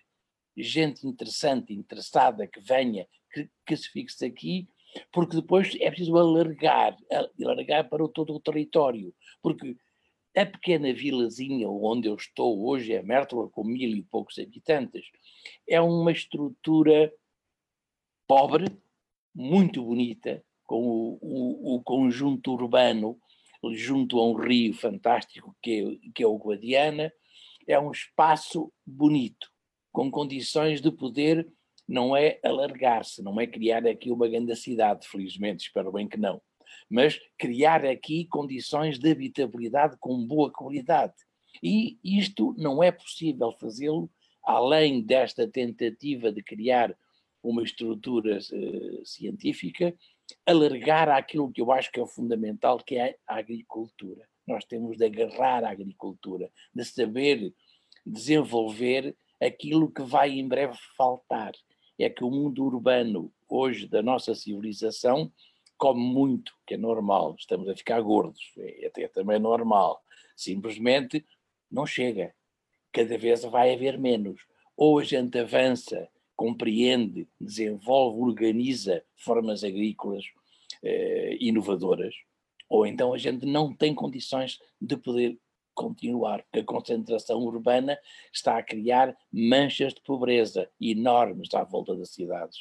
gente 0.55 1.05
interessante, 1.05 1.73
interessada, 1.73 2.47
que 2.47 2.59
venha, 2.59 3.07
que, 3.31 3.49
que 3.65 3.75
se 3.75 3.89
fixe 3.89 4.25
aqui, 4.25 4.67
porque 5.11 5.35
depois 5.35 5.75
é 5.79 5.89
preciso 5.89 6.17
alargar, 6.17 6.97
alargar 7.39 7.89
para 7.89 8.07
todo 8.07 8.33
o 8.33 8.39
território. 8.39 9.13
Porque 9.41 9.75
a 10.35 10.45
pequena 10.45 10.93
vilazinha 10.93 11.69
onde 11.69 12.07
eu 12.07 12.15
estou 12.15 12.65
hoje, 12.65 12.93
é 12.93 13.01
Mértola, 13.01 13.49
com 13.49 13.63
mil 13.63 13.89
e 13.89 14.03
poucos 14.03 14.37
habitantes, 14.39 15.05
é 15.67 15.81
uma 15.81 16.11
estrutura 16.11 17.11
pobre, 18.27 18.65
muito 19.37 19.83
bonita, 19.83 20.43
com 20.65 20.81
o, 20.81 21.19
o, 21.21 21.75
o, 21.75 21.83
conjunto 21.83 22.51
urbano 22.51 23.19
junto 23.73 24.17
a 24.17 24.27
um 24.27 24.33
rio 24.33 24.73
fantástico 24.73 25.55
que 25.61 25.99
é, 26.03 26.11
que 26.11 26.23
é 26.23 26.27
o 26.27 26.37
Guadiana. 26.37 27.13
É 27.67 27.79
um 27.79 27.91
espaço 27.91 28.73
bonito, 28.83 29.47
com 29.91 30.09
condições 30.09 30.81
de 30.81 30.91
poder, 30.91 31.47
não 31.87 32.17
é 32.17 32.39
alargar-se, 32.43 33.21
não 33.21 33.39
é 33.39 33.45
criar 33.45 33.85
aqui 33.85 34.11
uma 34.11 34.27
grande 34.27 34.55
cidade, 34.55 35.07
felizmente, 35.07 35.65
espero 35.65 35.91
bem 35.91 36.07
que 36.07 36.17
não, 36.17 36.41
mas 36.89 37.19
criar 37.37 37.85
aqui 37.85 38.25
condições 38.25 38.97
de 38.97 39.11
habitabilidade 39.11 39.95
com 39.99 40.25
boa 40.25 40.51
qualidade. 40.51 41.13
E 41.61 41.99
isto 42.03 42.55
não 42.57 42.81
é 42.81 42.91
possível 42.91 43.51
fazê-lo 43.51 44.09
além 44.43 45.01
desta 45.01 45.47
tentativa 45.47 46.31
de 46.31 46.41
criar 46.41 46.97
uma 47.49 47.63
estrutura 47.63 48.37
uh, 48.37 49.05
científica, 49.05 49.95
alargar 50.45 51.07
aquilo 51.09 51.51
que 51.51 51.61
eu 51.61 51.71
acho 51.71 51.91
que 51.91 51.99
é 51.99 52.03
o 52.03 52.07
fundamental, 52.07 52.77
que 52.79 52.97
é 52.97 53.17
a 53.25 53.37
agricultura. 53.37 54.27
Nós 54.45 54.65
temos 54.65 54.97
de 54.97 55.05
agarrar 55.05 55.63
a 55.63 55.71
agricultura, 55.71 56.51
de 56.73 56.83
saber 56.83 57.53
desenvolver 58.05 59.15
aquilo 59.41 59.91
que 59.91 60.01
vai 60.01 60.31
em 60.31 60.47
breve 60.47 60.77
faltar. 60.97 61.53
É 61.99 62.09
que 62.09 62.23
o 62.23 62.29
mundo 62.29 62.63
urbano, 62.63 63.31
hoje, 63.49 63.87
da 63.87 64.01
nossa 64.01 64.35
civilização, 64.35 65.31
come 65.77 66.01
muito, 66.01 66.53
que 66.65 66.73
é 66.73 66.77
normal, 66.77 67.35
estamos 67.37 67.67
a 67.69 67.75
ficar 67.75 68.01
gordos, 68.01 68.41
é, 68.57 68.91
é 68.97 69.07
também 69.07 69.39
normal. 69.39 70.01
Simplesmente 70.35 71.25
não 71.71 71.85
chega. 71.85 72.33
Cada 72.91 73.17
vez 73.17 73.43
vai 73.43 73.73
haver 73.73 73.97
menos. 73.97 74.41
Ou 74.75 74.99
a 74.99 75.03
gente 75.03 75.37
avança 75.39 76.07
compreende, 76.37 77.27
desenvolve, 77.41 78.21
organiza 78.21 79.03
formas 79.15 79.63
agrícolas 79.63 80.23
eh, 80.83 81.35
inovadoras, 81.41 82.13
ou 82.69 82.85
então 82.85 83.13
a 83.13 83.17
gente 83.17 83.45
não 83.45 83.73
tem 83.73 83.93
condições 83.95 84.59
de 84.79 84.95
poder 84.95 85.37
continuar, 85.73 86.43
porque 86.43 86.59
a 86.59 86.63
concentração 86.63 87.39
urbana 87.39 87.97
está 88.31 88.57
a 88.57 88.63
criar 88.63 89.17
manchas 89.31 89.93
de 89.93 90.01
pobreza 90.01 90.69
enormes 90.79 91.53
à 91.53 91.63
volta 91.63 91.95
das 91.95 92.09
cidades. 92.09 92.59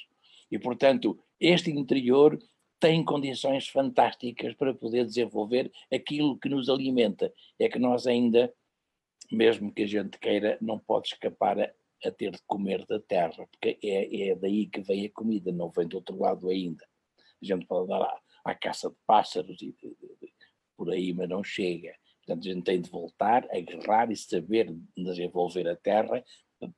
E, 0.51 0.59
portanto, 0.59 1.19
este 1.39 1.71
interior 1.71 2.39
tem 2.79 3.05
condições 3.05 3.69
fantásticas 3.69 4.55
para 4.55 4.75
poder 4.75 5.05
desenvolver 5.05 5.73
aquilo 5.93 6.39
que 6.39 6.49
nos 6.49 6.69
alimenta. 6.69 7.33
É 7.59 7.69
que 7.69 7.79
nós 7.79 8.07
ainda, 8.07 8.53
mesmo 9.31 9.73
que 9.73 9.83
a 9.83 9.87
gente 9.87 10.19
queira, 10.19 10.59
não 10.61 10.79
pode 10.79 11.09
escapar 11.09 11.59
a 11.59 11.73
ter 12.11 12.31
de 12.31 12.43
comer 12.47 12.85
da 12.87 13.01
terra, 13.01 13.47
porque 13.51 13.79
é, 13.83 14.29
é 14.29 14.35
daí 14.35 14.67
que 14.67 14.81
vem 14.81 15.07
a 15.07 15.11
comida, 15.11 15.51
não 15.53 15.71
vem 15.71 15.89
do 15.89 15.97
outro 15.97 16.19
lado 16.19 16.49
ainda. 16.49 16.85
A 17.43 17.45
gente 17.45 17.67
pode 17.67 17.89
dar 17.89 18.03
à, 18.03 18.21
à 18.45 18.55
caça 18.55 18.91
de 18.91 18.97
pássaros 19.07 19.61
e 19.63 19.73
de, 19.73 19.89
de, 19.89 20.17
de, 20.21 20.33
por 20.77 20.91
aí, 20.91 21.13
mas 21.13 21.29
não 21.29 21.43
chega. 21.43 21.95
Portanto, 22.25 22.49
a 22.49 22.53
gente 22.53 22.65
tem 22.65 22.81
de 22.81 22.91
voltar, 22.91 23.47
agarrar 23.51 24.11
e 24.11 24.17
saber 24.17 24.75
desenvolver 24.97 25.69
a 25.69 25.77
terra 25.77 26.25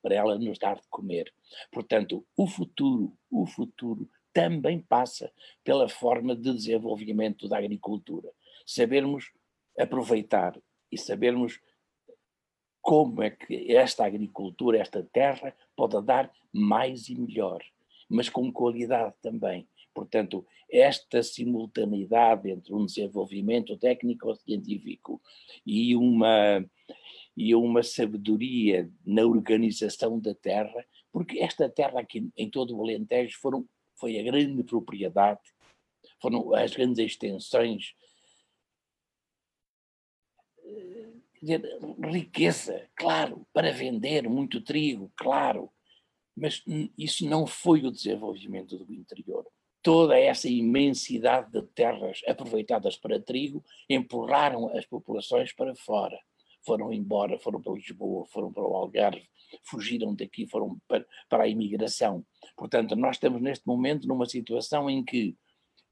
para 0.03 0.15
ela 0.15 0.39
nos 0.39 0.59
dar 0.59 0.77
de 0.77 0.87
comer. 0.89 1.33
Portanto, 1.71 2.27
o 2.37 2.47
futuro, 2.47 3.17
o 3.31 3.47
futuro 3.47 4.09
também 4.33 4.81
passa 4.81 5.33
pela 5.65 5.89
forma 5.89 6.37
de 6.37 6.53
desenvolvimento 6.53 7.49
da 7.49 7.59
agricultura. 7.59 8.31
Sabermos 8.67 9.33
aproveitar 9.79 10.61
e 10.91 10.99
sabermos 10.99 11.61
como 12.89 13.23
é 13.23 13.29
que 13.29 13.77
esta 13.77 14.07
agricultura, 14.07 14.79
esta 14.79 15.03
terra, 15.13 15.55
pode 15.77 16.01
dar 16.07 16.33
mais 16.51 17.11
e 17.11 17.21
melhor, 17.21 17.63
mas 18.09 18.31
com 18.31 18.51
qualidade 18.51 19.15
também. 19.21 19.69
Portanto, 19.93 20.47
esta 20.73 21.23
simultaneidade 21.23 22.49
entre 22.49 22.73
um 22.73 22.87
desenvolvimento 22.87 23.77
técnico-científico 23.77 25.21
e 25.67 25.95
uma, 25.95 26.65
e 27.37 27.55
uma 27.55 27.83
sabedoria 27.83 28.91
na 29.05 29.27
organização 29.27 30.19
da 30.19 30.35
terra, 30.35 30.83
porque 31.13 31.41
esta 31.41 31.69
terra 31.69 32.01
aqui 32.01 32.31
em 32.39 32.49
todo 32.49 32.75
o 32.75 32.81
Alentejo 32.81 33.39
foram, 33.39 33.69
foi 33.97 34.19
a 34.19 34.23
grande 34.23 34.63
propriedade, 34.63 35.43
foram 36.23 36.55
as 36.55 36.75
grandes 36.75 37.05
extensões 37.05 37.95
dizer, 41.41 41.63
riqueza, 42.05 42.89
claro, 42.95 43.47
para 43.53 43.73
vender 43.73 44.29
muito 44.29 44.61
trigo, 44.61 45.13
claro, 45.17 45.71
mas 46.37 46.63
isso 46.97 47.29
não 47.29 47.47
foi 47.47 47.85
o 47.85 47.91
desenvolvimento 47.91 48.77
do 48.79 48.93
interior. 48.93 49.47
Toda 49.83 50.19
essa 50.19 50.49
imensidade 50.49 51.51
de 51.51 51.63
terras 51.69 52.21
aproveitadas 52.27 52.97
para 52.97 53.21
trigo 53.21 53.65
empurraram 53.89 54.69
as 54.77 54.85
populações 54.87 55.53
para 55.53 55.75
fora. 55.75 56.19
Foram 56.65 56.93
embora, 56.93 57.39
foram 57.39 57.61
para 57.61 57.73
Lisboa, 57.73 58.27
foram 58.27 58.53
para 58.53 58.65
o 58.65 58.75
Algarve, 58.75 59.29
fugiram 59.63 60.15
daqui, 60.15 60.47
foram 60.47 60.79
para, 60.87 61.07
para 61.29 61.45
a 61.45 61.49
imigração. 61.49 62.25
Portanto, 62.57 62.95
nós 62.97 63.17
estamos 63.17 63.41
neste 63.41 63.67
momento 63.67 64.07
numa 64.07 64.27
situação 64.27 64.91
em 64.91 65.05
que 65.05 65.37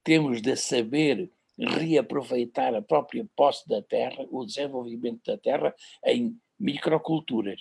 temos 0.05 0.41
de 0.41 0.55
saber 0.57 1.31
reaproveitar 1.59 2.75
a 2.75 2.83
própria 2.83 3.27
posse 3.35 3.69
da 3.69 3.83
terra, 3.83 4.27
o 4.31 4.45
desenvolvimento 4.45 5.23
da 5.25 5.39
terra 5.39 5.75
em 6.05 6.39
microculturas, 6.59 7.61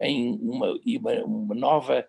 em 0.00 0.34
uma, 0.40 0.74
uma 1.24 1.54
nova, 1.54 2.06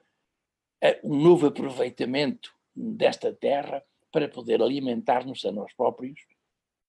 eh, 0.82 1.00
um 1.04 1.16
novo 1.16 1.48
aproveitamento 1.48 2.54
desta 2.76 3.34
terra 3.34 3.84
para 4.12 4.28
poder 4.28 4.62
alimentar-nos 4.62 5.46
a 5.46 5.52
nós 5.52 5.74
próprios, 5.74 6.20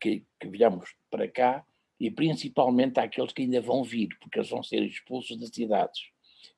que, 0.01 0.25
que 0.39 0.49
viemos 0.49 0.95
para 1.11 1.29
cá, 1.29 1.65
e 1.99 2.11
principalmente 2.11 3.01
àqueles 3.01 3.33
que 3.33 3.43
ainda 3.43 3.61
vão 3.61 3.83
vir, 3.83 4.09
porque 4.21 4.39
eles 4.39 4.51
vão 4.51 4.63
ser 4.63 4.83
expulsos 4.83 5.39
das 5.39 5.49
cidades. 5.49 6.01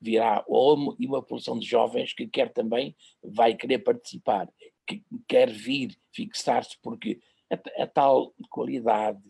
Virá 0.00 0.44
uma, 0.48 0.94
uma 0.98 1.22
população 1.22 1.58
de 1.58 1.66
jovens 1.66 2.12
que 2.12 2.26
quer 2.26 2.52
também, 2.52 2.96
vai 3.22 3.54
querer 3.54 3.78
participar, 3.78 4.48
que 4.86 5.02
quer 5.28 5.50
vir 5.50 5.96
fixar-se, 6.12 6.76
porque 6.82 7.20
a, 7.50 7.82
a 7.82 7.86
tal 7.86 8.34
qualidade, 8.50 9.20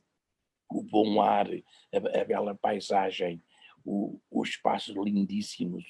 o 0.71 0.83
bom 0.83 1.21
ar, 1.21 1.49
a, 1.49 2.21
a 2.21 2.25
bela 2.25 2.55
paisagem, 2.55 3.43
o, 3.85 4.21
os 4.31 4.51
espaços 4.51 4.95
lindíssimos, 4.95 5.85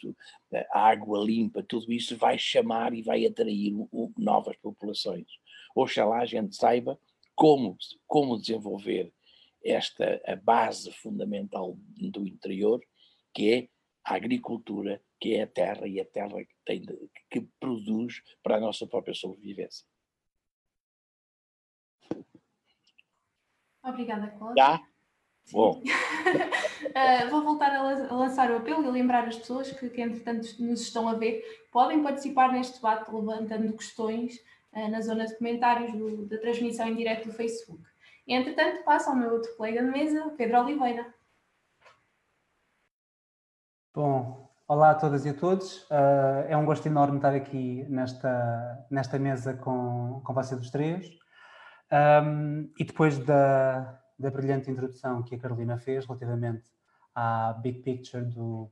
a 0.73 0.81
água 0.81 1.25
limpa, 1.25 1.63
tudo 1.63 1.93
isso 1.93 2.17
vai 2.17 2.39
chamar 2.39 2.95
e 2.95 3.03
vai 3.03 3.27
atrair 3.27 3.75
o, 3.75 3.89
o, 3.91 4.13
novas 4.17 4.57
populações. 4.57 5.27
Oxalá 5.75 6.21
a 6.21 6.27
gente 6.27 6.55
saiba 6.55 6.99
como, 7.35 7.77
como 8.07 8.39
desenvolver 8.39 9.13
esta 9.65 10.21
a 10.27 10.37
base 10.37 10.93
fundamental 10.93 11.77
do 11.97 12.27
interior, 12.27 12.81
que 13.35 13.53
é 13.53 13.69
a 14.05 14.15
agricultura, 14.15 15.03
que 15.21 15.35
é 15.35 15.43
a 15.43 15.47
terra 15.47 15.87
e 15.87 16.01
a 16.01 16.05
terra 16.05 16.45
que, 16.45 16.55
tem 16.65 16.83
que 17.31 17.41
produz 17.61 18.23
para 18.43 18.57
a 18.57 18.61
nossa 18.61 18.87
própria 18.87 19.15
sobrevivência. 19.15 19.85
Obrigada, 23.89 24.29
Cláudia. 24.29 24.55
Dá? 24.63 24.81
Bom. 25.51 25.81
uh, 25.81 27.31
vou 27.31 27.43
voltar 27.43 27.75
a, 27.75 27.83
lançar 28.15 28.51
o 28.51 28.57
apelo 28.57 28.85
e 28.85 28.91
lembrar 28.91 29.27
as 29.27 29.37
pessoas 29.37 29.71
que, 29.71 29.89
que, 29.89 30.01
entretanto, 30.01 30.47
nos 30.59 30.83
estão 30.83 31.09
a 31.09 31.15
ver, 31.15 31.43
podem 31.73 32.03
participar 32.03 32.53
neste 32.53 32.77
debate 32.77 33.11
levantando 33.11 33.73
questões 33.73 34.37
uh, 34.73 34.89
na 34.89 35.01
zona 35.01 35.27
de 35.27 35.37
comentários 35.37 35.93
do, 35.93 36.27
da 36.27 36.39
transmissão 36.39 36.87
em 36.87 36.97
direto 36.97 37.27
do 37.29 37.33
Facebook. 37.33 37.83
Entretanto, 38.27 38.85
passo 38.85 39.09
ao 39.09 39.17
meu 39.17 39.33
outro 39.33 39.57
colega 39.57 39.83
de 39.83 39.91
mesa, 39.91 40.35
Pedro 40.37 40.61
Oliveira. 40.61 41.15
Bom, 43.95 44.51
olá 44.69 44.91
a 44.91 44.95
todas 44.95 45.25
e 45.25 45.31
a 45.31 45.35
todos. 45.35 45.83
Uh, 45.85 46.45
é 46.47 46.57
um 46.57 46.67
gosto 46.67 46.87
enorme 46.87 47.17
estar 47.17 47.35
aqui 47.35 47.87
nesta, 47.89 48.87
nesta 48.91 49.19
mesa 49.19 49.55
com, 49.55 50.21
com 50.23 50.35
vocês 50.35 50.61
os 50.61 50.71
três. 50.71 51.19
Um, 51.91 52.71
e 52.79 52.85
depois 52.85 53.19
da, 53.19 53.99
da 54.19 54.31
brilhante 54.31 54.71
introdução 54.71 55.23
que 55.23 55.35
a 55.35 55.39
Carolina 55.39 55.79
fez 55.79 56.05
relativamente 56.05 56.65
à 57.15 57.55
big 57.55 57.81
picture 57.81 58.25
do, 58.25 58.69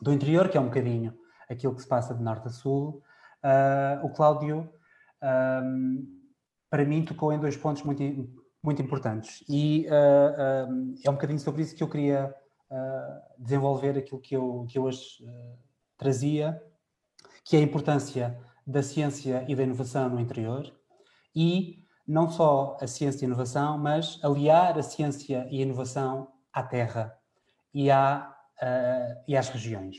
do 0.00 0.12
interior, 0.12 0.48
que 0.48 0.56
é 0.56 0.60
um 0.60 0.66
bocadinho 0.66 1.16
aquilo 1.48 1.74
que 1.74 1.82
se 1.82 1.88
passa 1.88 2.14
de 2.14 2.22
norte 2.22 2.48
a 2.48 2.50
sul, 2.50 3.02
uh, 3.44 4.04
o 4.04 4.10
Cláudio, 4.10 4.68
um, 5.22 6.04
para 6.68 6.84
mim, 6.84 7.04
tocou 7.04 7.32
em 7.32 7.38
dois 7.38 7.56
pontos 7.56 7.82
muito, 7.82 8.02
muito 8.62 8.82
importantes. 8.82 9.44
E 9.48 9.86
uh, 9.86 10.70
um, 10.70 10.94
é 11.04 11.10
um 11.10 11.14
bocadinho 11.14 11.38
sobre 11.38 11.62
isso 11.62 11.76
que 11.76 11.82
eu 11.82 11.88
queria 11.88 12.34
uh, 12.70 13.42
desenvolver 13.42 13.96
aquilo 13.96 14.20
que 14.20 14.34
eu, 14.34 14.66
que 14.68 14.78
eu 14.78 14.82
hoje 14.82 15.24
trazia, 15.96 16.60
que 17.44 17.56
é 17.56 17.60
a 17.60 17.62
importância 17.62 18.36
da 18.66 18.82
ciência 18.82 19.44
e 19.46 19.54
da 19.54 19.62
inovação 19.62 20.08
no 20.08 20.18
interior 20.18 20.66
e 21.34 21.85
não 22.06 22.30
só 22.30 22.76
a 22.80 22.86
ciência 22.86 23.24
e 23.24 23.26
a 23.26 23.28
inovação, 23.28 23.78
mas 23.78 24.18
aliar 24.22 24.78
a 24.78 24.82
ciência 24.82 25.46
e 25.50 25.58
a 25.58 25.62
inovação 25.62 26.28
à 26.52 26.62
terra 26.62 27.16
e, 27.74 27.90
à, 27.90 28.32
uh, 28.62 29.22
e 29.26 29.36
às 29.36 29.48
regiões. 29.48 29.96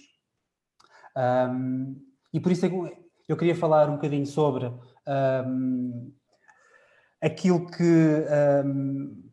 Um, 1.15 1.99
e 2.33 2.39
por 2.39 2.51
isso 2.51 2.65
é 2.65 2.69
eu 3.27 3.35
queria 3.35 3.55
falar 3.55 3.89
um 3.89 3.95
bocadinho 3.95 4.25
sobre 4.25 4.65
um, 5.45 6.13
aquilo 7.21 7.65
que, 7.67 8.25
um, 8.65 9.29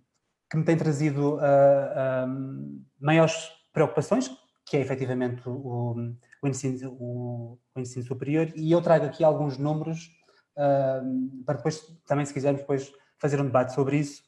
que 0.51 0.57
me 0.57 0.65
tem 0.65 0.77
trazido 0.77 1.37
uh, 1.37 2.81
maiores 3.01 3.51
preocupações, 3.73 4.31
que 4.67 4.77
é 4.77 4.81
efetivamente 4.81 5.49
o, 5.49 5.95
o, 6.43 6.49
ensino, 6.49 6.91
o, 6.99 7.59
o 7.75 7.81
ensino 7.81 8.05
superior, 8.05 8.51
e 8.57 8.73
eu 8.73 8.83
trago 8.83 9.05
aqui 9.05 9.23
alguns 9.23 9.59
números 9.59 10.11
para 11.45 11.57
depois, 11.57 11.81
também 12.07 12.25
se 12.25 12.33
quisermos 12.33 12.61
depois 12.61 12.93
fazer 13.19 13.41
um 13.41 13.45
debate 13.45 13.75
sobre 13.75 13.97
isso, 13.97 14.23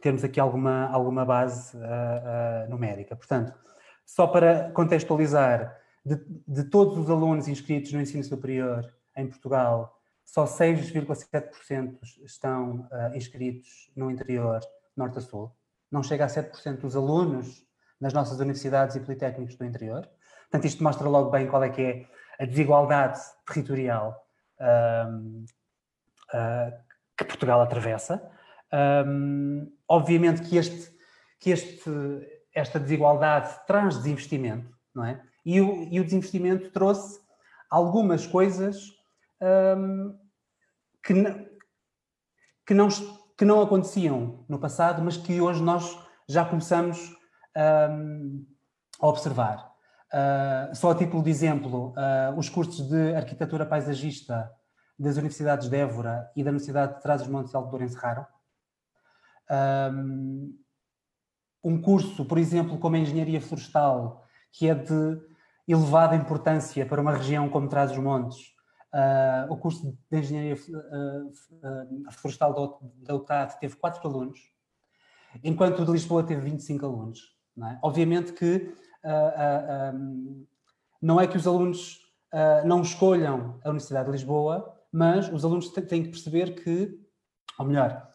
termos 0.00 0.24
aqui 0.24 0.40
alguma, 0.40 0.86
alguma 0.88 1.24
base 1.24 1.76
uh, 1.76 1.80
uh, 1.80 2.70
numérica. 2.70 3.16
Portanto, 3.16 3.52
só 4.04 4.26
para 4.26 4.70
contextualizar, 4.70 5.76
de, 6.04 6.16
de, 6.46 6.64
todos 6.64 6.96
os 6.96 7.10
alunos 7.10 7.48
inscritos 7.48 7.92
no 7.92 8.00
ensino 8.00 8.24
superior 8.24 8.90
em 9.16 9.26
Portugal, 9.26 10.00
só 10.24 10.44
6,7% 10.44 11.98
estão 12.24 12.88
uh, 12.92 13.16
inscritos 13.16 13.90
no 13.96 14.10
interior 14.10 14.60
norte 14.96 15.18
a 15.18 15.20
sul. 15.20 15.52
Não 15.90 16.02
chega 16.02 16.24
a 16.24 16.28
7% 16.28 16.80
dos 16.80 16.96
alunos 16.96 17.66
nas 18.00 18.12
nossas 18.12 18.38
universidades 18.38 18.94
e 18.96 19.00
politécnicos 19.00 19.56
do 19.56 19.64
interior. 19.64 20.08
Portanto, 20.42 20.64
isto 20.64 20.82
mostra 20.82 21.08
logo 21.08 21.30
bem 21.30 21.46
qual 21.46 21.62
é 21.64 21.70
que 21.70 21.82
é 21.82 22.06
a 22.38 22.46
desigualdade 22.46 23.20
territorial 23.46 24.27
que 27.16 27.24
Portugal 27.24 27.60
atravessa. 27.60 28.30
Obviamente 29.88 30.42
que, 30.42 30.56
este, 30.56 30.92
que 31.40 31.50
este, 31.50 31.90
esta 32.54 32.78
desigualdade 32.78 33.54
traz 33.66 33.96
desinvestimento, 33.96 34.76
não 34.94 35.04
é? 35.04 35.22
E 35.44 35.60
o, 35.60 35.88
e 35.90 36.00
o 36.00 36.04
desinvestimento 36.04 36.70
trouxe 36.70 37.20
algumas 37.70 38.26
coisas 38.26 38.76
que, 41.02 41.14
que, 42.66 42.74
não, 42.74 42.88
que 43.36 43.44
não 43.44 43.62
aconteciam 43.62 44.44
no 44.48 44.58
passado, 44.58 45.02
mas 45.02 45.16
que 45.16 45.40
hoje 45.40 45.62
nós 45.62 45.98
já 46.28 46.44
começamos 46.44 47.16
a 49.00 49.06
observar. 49.06 49.68
Uh, 50.12 50.74
só 50.74 50.90
a 50.90 50.94
título 50.94 51.22
de 51.22 51.30
exemplo, 51.30 51.92
uh, 51.92 52.38
os 52.38 52.48
cursos 52.48 52.88
de 52.88 53.14
arquitetura 53.14 53.66
paisagista 53.66 54.50
das 54.98 55.16
universidades 55.16 55.68
de 55.68 55.76
Évora 55.76 56.30
e 56.34 56.42
da 56.42 56.50
Universidade 56.50 56.94
de 56.94 57.02
Trás-os-Montes 57.02 57.54
Alto 57.54 57.70
Douro 57.70 57.84
encerraram. 57.84 58.26
Um, 59.92 60.58
um 61.62 61.80
curso, 61.80 62.24
por 62.24 62.38
exemplo, 62.38 62.78
como 62.78 62.96
a 62.96 62.98
Engenharia 62.98 63.40
Florestal, 63.40 64.24
que 64.50 64.68
é 64.68 64.74
de 64.74 65.20
elevada 65.66 66.16
importância 66.16 66.86
para 66.86 67.00
uma 67.00 67.12
região 67.12 67.48
como 67.50 67.68
Trás-os-Montes, 67.68 68.38
uh, 68.94 69.52
o 69.52 69.58
curso 69.58 69.96
de 70.10 70.18
Engenharia 70.18 70.56
Florestal 72.12 72.80
da 72.96 73.14
UTAD 73.14 73.60
teve 73.60 73.76
4 73.76 74.08
alunos, 74.08 74.40
enquanto 75.44 75.82
o 75.82 75.84
de 75.84 75.92
Lisboa 75.92 76.24
teve 76.24 76.40
25 76.40 76.86
alunos. 76.86 77.36
É? 77.60 77.78
Obviamente 77.82 78.32
que 78.32 78.72
um, 79.04 80.46
não 81.00 81.20
é 81.20 81.26
que 81.26 81.36
os 81.36 81.46
alunos 81.46 82.00
não 82.64 82.82
escolham 82.82 83.58
a 83.64 83.68
Universidade 83.70 84.06
de 84.06 84.12
Lisboa, 84.12 84.74
mas 84.92 85.32
os 85.32 85.44
alunos 85.44 85.70
têm 85.70 86.02
que 86.02 86.10
perceber 86.10 86.54
que, 86.62 86.98
ou 87.58 87.66
melhor, 87.66 88.08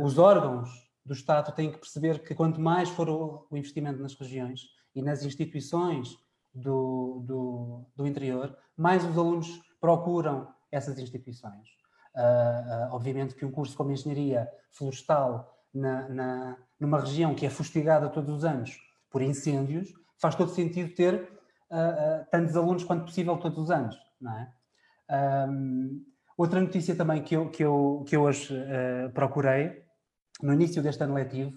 os 0.00 0.18
órgãos 0.18 0.68
do 1.04 1.14
Estado 1.14 1.52
têm 1.52 1.72
que 1.72 1.78
perceber 1.78 2.20
que 2.20 2.34
quanto 2.34 2.60
mais 2.60 2.88
for 2.90 3.08
o, 3.08 3.46
investimento 3.52 4.00
nas 4.00 4.14
regiões 4.14 4.62
e 4.94 5.02
nas 5.02 5.24
instituições 5.24 6.16
do, 6.54 7.22
do, 7.24 7.86
do, 7.96 8.06
interior, 8.06 8.56
mais 8.76 9.04
os 9.04 9.16
alunos 9.16 9.60
procuram 9.80 10.48
essas 10.70 10.98
instituições. 10.98 11.68
Obviamente 12.90 13.34
que 13.34 13.44
um 13.44 13.50
curso 13.50 13.76
como 13.76 13.90
Engenharia 13.90 14.48
Florestal 14.72 15.58
na, 15.72 16.08
na, 16.08 16.56
numa 16.78 17.00
região 17.00 17.34
que 17.34 17.46
é 17.46 17.50
fustigada 17.50 18.08
todos 18.08 18.30
os 18.34 18.44
anos 18.44 18.78
por 19.10 19.22
incêndios, 19.22 19.92
faz 20.20 20.34
todo 20.34 20.50
sentido 20.50 20.94
ter 20.94 21.14
uh, 21.14 21.76
uh, 21.76 22.26
tantos 22.30 22.56
alunos 22.56 22.84
quanto 22.84 23.04
possível 23.04 23.36
todos 23.36 23.58
os 23.58 23.70
anos, 23.70 23.96
não 24.20 24.32
é? 24.38 24.52
Um, 25.48 26.04
outra 26.36 26.60
notícia 26.60 26.94
também 26.94 27.22
que 27.22 27.34
eu, 27.34 27.50
que 27.50 27.64
eu, 27.64 28.04
que 28.06 28.16
eu 28.16 28.22
hoje 28.22 28.54
uh, 28.54 29.10
procurei, 29.12 29.82
no 30.42 30.52
início 30.52 30.82
deste 30.82 31.02
ano 31.02 31.14
letivo, 31.14 31.52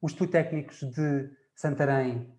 os 0.00 0.12
politécnicos 0.12 0.80
de 0.80 1.30
Santarém, 1.54 2.32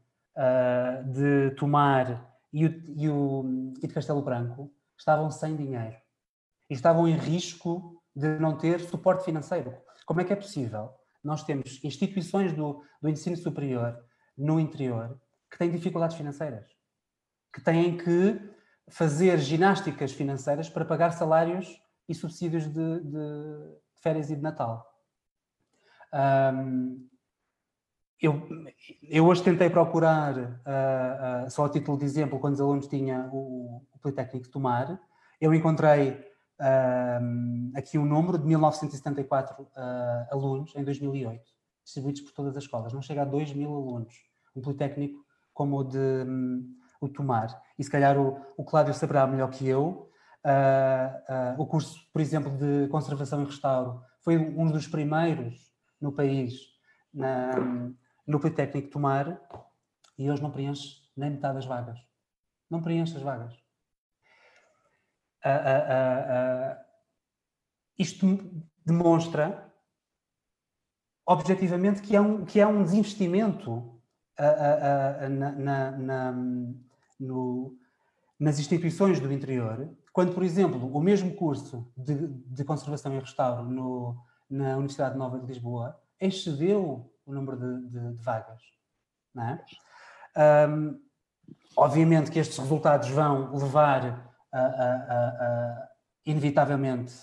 de 1.05 1.51
Tomar 1.55 2.29
e, 2.51 2.65
o, 2.65 2.83
e, 2.95 3.09
o, 3.09 3.73
e 3.81 3.87
de 3.87 3.93
Castelo 3.93 4.21
Branco 4.21 4.71
estavam 4.97 5.29
sem 5.29 5.55
dinheiro 5.55 5.95
e 6.69 6.73
estavam 6.73 7.07
em 7.07 7.15
risco 7.15 8.01
de 8.15 8.39
não 8.39 8.57
ter 8.57 8.79
suporte 8.81 9.23
financeiro. 9.23 9.73
Como 10.05 10.21
é 10.21 10.23
que 10.23 10.33
é 10.33 10.35
possível? 10.35 10.89
Nós 11.23 11.43
temos 11.43 11.83
instituições 11.83 12.53
do, 12.53 12.83
do 13.01 13.09
ensino 13.09 13.37
superior 13.37 13.97
no 14.37 14.59
interior 14.59 15.19
que 15.49 15.57
têm 15.57 15.69
dificuldades 15.69 16.17
financeiras, 16.17 16.65
que 17.53 17.61
têm 17.61 17.97
que 17.97 18.39
fazer 18.89 19.37
ginásticas 19.39 20.11
financeiras 20.11 20.69
para 20.69 20.83
pagar 20.83 21.11
salários 21.11 21.79
e 22.09 22.15
subsídios 22.15 22.67
de, 22.67 22.99
de 23.01 23.77
férias 24.01 24.29
e 24.29 24.35
de 24.35 24.41
Natal. 24.41 24.85
Um, 26.13 27.07
eu, 28.21 28.47
eu, 29.03 29.25
hoje 29.25 29.43
tentei 29.43 29.69
procurar, 29.69 30.37
uh, 30.37 31.45
uh, 31.45 31.51
só 31.51 31.65
a 31.65 31.69
título 31.69 31.97
de 31.97 32.05
exemplo, 32.05 32.39
quando 32.39 32.53
os 32.53 32.61
alunos 32.61 32.87
tinham 32.87 33.29
o, 33.31 33.83
o 33.91 33.99
Politécnico 33.99 34.45
de 34.45 34.51
Tomar, 34.51 34.99
eu 35.41 35.53
encontrei 35.53 36.11
uh, 36.59 37.77
aqui 37.77 37.97
um 37.97 38.05
número 38.05 38.37
de 38.37 38.45
1974 38.45 39.67
alunos 40.31 40.73
em 40.75 40.83
2008 40.83 41.52
distribuídos 41.83 42.21
por 42.21 42.31
todas 42.31 42.55
as 42.57 42.63
escolas. 42.63 42.93
Não 42.93 43.01
chega 43.01 43.21
a 43.21 43.25
2 43.25 43.53
mil 43.53 43.73
alunos. 43.73 44.13
Um 44.55 44.61
politécnico 44.61 45.23
como 45.53 45.77
o 45.77 45.83
de 45.83 45.97
um, 45.97 46.75
o 46.99 47.09
Tomar. 47.09 47.61
E 47.77 47.83
se 47.83 47.89
calhar 47.89 48.17
o, 48.17 48.39
o 48.57 48.63
Cláudio 48.63 48.93
saberá 48.93 49.27
melhor 49.27 49.49
que 49.49 49.67
eu. 49.67 50.09
Uh, 50.45 51.57
uh, 51.57 51.61
o 51.61 51.65
curso, 51.65 51.97
por 52.11 52.21
exemplo, 52.21 52.51
de 52.51 52.87
conservação 52.89 53.41
e 53.41 53.45
restauro 53.45 54.01
foi 54.19 54.37
um 54.37 54.69
dos 54.69 54.87
primeiros 54.87 55.71
no 56.01 56.11
país 56.11 56.53
na, 57.13 57.51
no 58.27 58.39
Politécnico 58.39 58.89
Tomar 58.89 59.39
e 60.17 60.29
hoje 60.29 60.41
não 60.41 60.51
preenche 60.51 61.01
nem 61.15 61.31
metade 61.31 61.55
das 61.55 61.65
vagas. 61.65 61.99
Não 62.69 62.81
preenche 62.81 63.15
as 63.15 63.23
vagas. 63.23 63.53
Uh, 65.45 66.77
isto 67.97 68.25
demonstra 68.85 69.72
objetivamente 71.25 72.01
que 72.01 72.15
é 72.15 72.21
um, 72.21 72.45
que 72.45 72.59
é 72.59 72.67
um 72.67 72.83
desinvestimento 72.83 73.93
na, 75.29 75.51
na, 75.51 75.91
na, 75.91 76.33
no, 77.19 77.77
nas 78.39 78.59
instituições 78.59 79.19
do 79.19 79.31
interior, 79.31 79.89
quando, 80.11 80.33
por 80.33 80.43
exemplo, 80.43 80.95
o 80.95 81.01
mesmo 81.01 81.33
curso 81.35 81.91
de, 81.97 82.27
de 82.27 82.63
conservação 82.63 83.13
e 83.13 83.19
restauro 83.19 83.63
no, 83.63 84.17
na 84.49 84.75
Universidade 84.75 85.17
Nova 85.17 85.39
de 85.39 85.45
Lisboa 85.45 85.99
excedeu 86.19 87.11
o 87.25 87.33
número 87.33 87.57
de, 87.57 87.89
de, 87.89 88.13
de 88.15 88.23
vagas. 88.23 88.61
É? 90.35 90.67
Um, 90.67 90.99
obviamente 91.75 92.29
que 92.29 92.39
estes 92.39 92.57
resultados 92.57 93.09
vão 93.09 93.55
levar 93.55 94.31
a, 94.51 94.59
a, 94.59 94.65
a, 94.65 95.89
inevitavelmente 96.25 97.13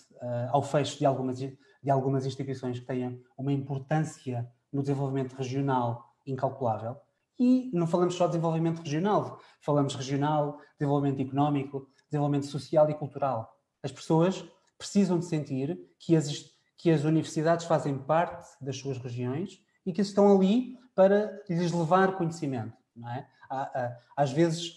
ao 0.50 0.62
fecho 0.62 0.98
de 0.98 1.06
algumas, 1.06 1.38
de 1.82 1.90
algumas 1.90 2.26
instituições 2.26 2.78
que 2.78 2.86
têm 2.86 3.22
uma 3.36 3.52
importância 3.52 4.50
no 4.72 4.82
desenvolvimento 4.82 5.34
regional 5.34 6.14
incalculável. 6.26 6.96
E 7.38 7.70
não 7.72 7.86
falamos 7.86 8.14
só 8.14 8.26
de 8.26 8.32
desenvolvimento 8.32 8.82
regional, 8.82 9.40
falamos 9.60 9.94
regional, 9.94 10.58
desenvolvimento 10.78 11.22
económico, 11.22 11.88
desenvolvimento 12.10 12.46
social 12.46 12.88
e 12.90 12.94
cultural. 12.94 13.50
As 13.82 13.90
pessoas 13.90 14.44
precisam 14.76 15.18
de 15.18 15.24
sentir 15.24 15.78
que 15.98 16.14
as, 16.14 16.50
que 16.76 16.90
as 16.90 17.04
universidades 17.04 17.64
fazem 17.64 17.96
parte 17.96 18.46
das 18.60 18.76
suas 18.76 18.98
regiões 18.98 19.62
e 19.86 19.92
que 19.92 20.02
estão 20.02 20.36
ali 20.36 20.78
para 20.94 21.42
lhes 21.48 21.72
levar 21.72 22.16
conhecimento. 22.16 22.76
É? 23.16 23.26
Às 24.14 24.32
vezes, 24.32 24.74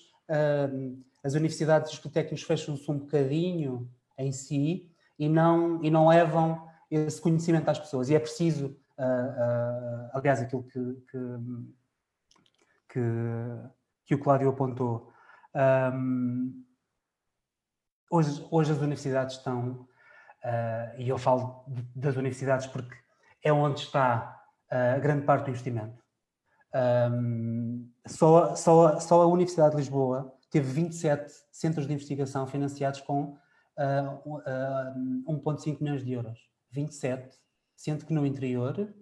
as 1.24 1.34
universidades 1.34 1.92
e 1.92 1.96
os 1.96 2.00
politécnicos 2.00 2.44
fecham-se 2.44 2.90
um 2.90 3.00
bocadinho 3.00 3.90
em 4.18 4.32
si 4.32 4.90
e 5.20 5.28
não, 5.28 5.84
e 5.84 5.92
não 5.92 6.08
levam 6.08 6.66
esse 6.90 7.22
conhecimento 7.22 7.70
às 7.70 7.80
pessoas. 7.80 8.10
E 8.10 8.16
é 8.16 8.20
preciso, 8.20 8.78
aliás, 10.14 10.42
aquilo 10.42 10.64
que, 10.64 10.80
que 11.10 11.18
que, 12.94 13.00
que 14.06 14.16
o 14.16 14.20
Cláudio 14.20 14.50
apontou. 14.50 15.12
Um, 15.56 16.64
hoje, 18.12 18.48
hoje 18.52 18.72
as 18.72 18.78
universidades 18.78 19.38
estão, 19.38 19.88
uh, 20.44 20.98
e 20.98 21.10
eu 21.10 21.18
falo 21.18 21.66
das 21.96 22.16
universidades 22.16 22.68
porque 22.68 22.96
é 23.44 23.52
onde 23.52 23.80
está 23.80 24.44
uh, 24.72 25.02
grande 25.02 25.26
parte 25.26 25.46
do 25.46 25.50
investimento. 25.50 26.02
Um, 27.12 27.92
só, 28.08 28.56
só, 28.56 29.00
só 29.00 29.22
a 29.22 29.28
Universidade 29.28 29.72
de 29.72 29.78
Lisboa 29.78 30.36
teve 30.50 30.72
27 30.72 31.32
centros 31.52 31.88
de 31.88 31.94
investigação 31.94 32.46
financiados 32.46 33.02
com 33.02 33.38
uh, 33.78 34.30
uh, 34.30 35.42
1,5 35.42 35.82
milhões 35.82 36.04
de 36.04 36.14
euros. 36.14 36.40
27, 36.74 37.38
sendo 37.76 38.06
que 38.06 38.14
no 38.14 38.26
interior 38.26 38.94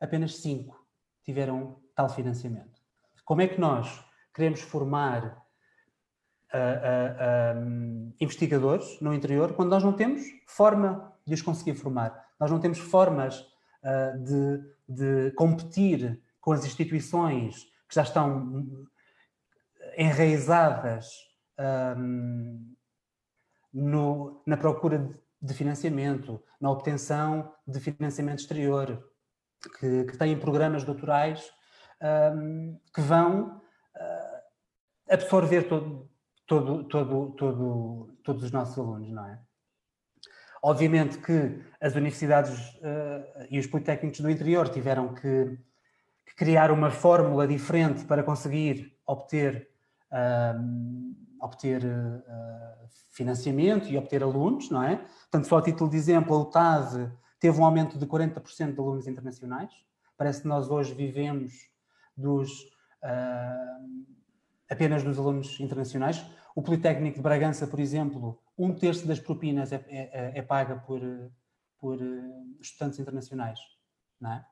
apenas 0.00 0.36
5 0.38 0.86
tiveram 1.24 1.80
tal 1.94 2.08
financiamento. 2.08 2.80
Como 3.24 3.42
é 3.42 3.48
que 3.48 3.60
nós 3.60 4.04
queremos 4.32 4.60
formar 4.60 5.44
uh, 6.54 7.58
uh, 7.58 7.58
um, 7.58 8.14
investigadores 8.20 9.00
no 9.00 9.12
interior 9.12 9.54
quando 9.54 9.70
nós 9.70 9.82
não 9.82 9.92
temos 9.92 10.22
forma 10.46 11.12
de 11.26 11.34
os 11.34 11.42
conseguir 11.42 11.74
formar? 11.74 12.26
Nós 12.38 12.50
não 12.50 12.60
temos 12.60 12.78
formas 12.78 13.44
de, 14.24 14.60
de 14.88 15.30
competir 15.32 16.20
com 16.40 16.52
as 16.52 16.64
instituições 16.64 17.64
que 17.88 17.94
já 17.94 18.02
estão 18.02 18.86
enraizadas 19.96 21.06
um, 21.96 22.74
no, 23.72 24.42
na 24.46 24.56
procura 24.56 24.98
de 24.98 25.14
financiamento, 25.54 26.42
na 26.60 26.70
obtenção 26.70 27.52
de 27.66 27.78
financiamento 27.80 28.40
exterior, 28.40 29.02
que, 29.78 30.04
que 30.04 30.16
têm 30.16 30.38
programas 30.38 30.84
doutorais 30.84 31.50
um, 32.34 32.78
que 32.94 33.00
vão 33.00 33.56
uh, 33.56 35.10
absorver 35.10 35.64
todo, 35.64 36.10
todo, 36.46 36.84
todo, 36.84 37.32
todo, 37.32 38.18
todos 38.22 38.44
os 38.44 38.50
nossos 38.50 38.78
alunos, 38.78 39.10
não 39.10 39.26
é? 39.26 39.40
Obviamente 40.62 41.18
que 41.18 41.62
as 41.80 41.94
universidades 41.94 42.74
uh, 42.76 43.46
e 43.50 43.58
os 43.58 43.66
politécnicos 43.66 44.20
do 44.20 44.30
interior 44.30 44.68
tiveram 44.68 45.14
que, 45.14 45.58
que, 46.26 46.34
criar 46.34 46.70
uma 46.70 46.90
fórmula 46.90 47.46
diferente 47.46 48.04
para 48.04 48.22
conseguir 48.22 48.98
obter, 49.06 49.70
obter 51.40 51.84
uh, 51.84 52.55
financiamento 53.10 53.88
e 53.88 53.96
obter 53.96 54.22
alunos, 54.22 54.70
não 54.70 54.82
é? 54.82 54.96
Portanto, 54.96 55.46
só 55.46 55.58
a 55.58 55.62
título 55.62 55.90
de 55.90 55.96
exemplo, 55.96 56.34
a 56.34 56.40
UTAD 56.40 57.12
teve 57.40 57.58
um 57.58 57.64
aumento 57.64 57.98
de 57.98 58.06
40% 58.06 58.72
de 58.72 58.80
alunos 58.80 59.06
internacionais. 59.06 59.72
Parece 60.16 60.42
que 60.42 60.48
nós 60.48 60.70
hoje 60.70 60.94
vivemos 60.94 61.52
dos, 62.16 62.50
uh, 63.02 64.06
apenas 64.70 65.02
dos 65.02 65.18
alunos 65.18 65.58
internacionais. 65.60 66.24
O 66.54 66.62
Politécnico 66.62 67.16
de 67.16 67.22
Bragança, 67.22 67.66
por 67.66 67.80
exemplo, 67.80 68.40
um 68.56 68.74
terço 68.74 69.06
das 69.06 69.20
propinas 69.20 69.72
é, 69.72 69.84
é, 69.88 70.38
é 70.38 70.42
paga 70.42 70.76
por, 70.76 71.00
por 71.78 71.98
estudantes 72.60 72.98
internacionais. 72.98 73.60
Não 74.20 74.32
é? 74.32 74.44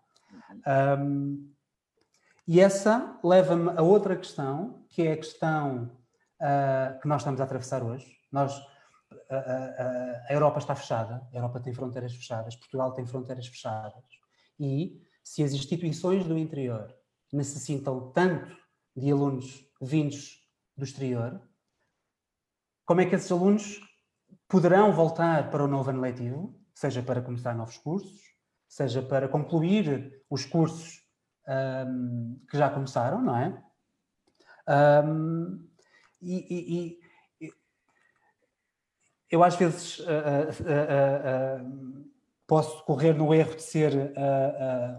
Um, 0.99 1.51
e 2.47 2.61
essa 2.61 3.19
leva-me 3.25 3.71
a 3.71 3.83
outra 3.83 4.17
questão, 4.17 4.85
que 4.91 5.03
é 5.03 5.13
a 5.13 5.17
questão 5.17 5.91
uh, 6.41 7.01
que 7.01 7.09
nós 7.09 7.23
estamos 7.23 7.41
a 7.41 7.45
atravessar 7.45 7.83
hoje. 7.83 8.07
Nós, 8.35 8.61
a, 9.31 9.37
a, 9.37 10.27
a 10.29 10.33
Europa 10.33 10.59
está 10.59 10.75
fechada, 10.75 11.25
a 11.33 11.37
Europa 11.37 11.61
tem 11.61 11.73
fronteiras 11.73 12.13
fechadas, 12.13 12.57
Portugal 12.57 12.93
tem 12.93 13.07
fronteiras 13.07 13.47
fechadas. 13.47 14.03
E 14.59 15.01
se 15.23 15.45
as 15.45 15.53
instituições 15.53 16.25
do 16.25 16.37
interior 16.37 16.93
necessitam 17.33 18.11
tanto 18.11 18.57
de 18.97 19.13
alunos 19.13 19.65
vindos 19.81 20.45
do 20.77 20.85
exterior, 20.85 21.41
como 22.85 23.03
é 23.03 23.07
que 23.07 23.15
esses 23.15 23.31
alunos 23.31 23.81
poderão 24.49 24.93
voltar 24.93 25.49
para 25.49 25.63
o 25.63 25.69
novo 25.69 25.91
ano 25.91 26.01
letivo, 26.01 26.61
seja 26.75 27.05
para 27.05 27.23
começar 27.23 27.55
novos 27.55 27.79
cursos, 27.79 28.21
seja 28.69 29.01
para 29.01 29.29
concluir 29.29 30.25
os 30.29 30.45
cursos 30.45 31.05
um, 31.87 32.45
que 32.51 32.59
já 32.59 32.69
começaram, 32.69 33.23
não 33.23 33.37
é? 33.37 33.63
Um, 35.07 35.69
e, 36.21 36.99
e, 36.99 37.04
eu 39.31 39.43
às 39.43 39.57
vezes 39.57 39.99
uh, 40.01 40.05
uh, 40.05 41.63
uh, 41.63 42.05
posso 42.47 42.85
correr 42.85 43.15
no 43.15 43.33
erro 43.35 43.57
de 43.57 43.63
ser 43.63 44.13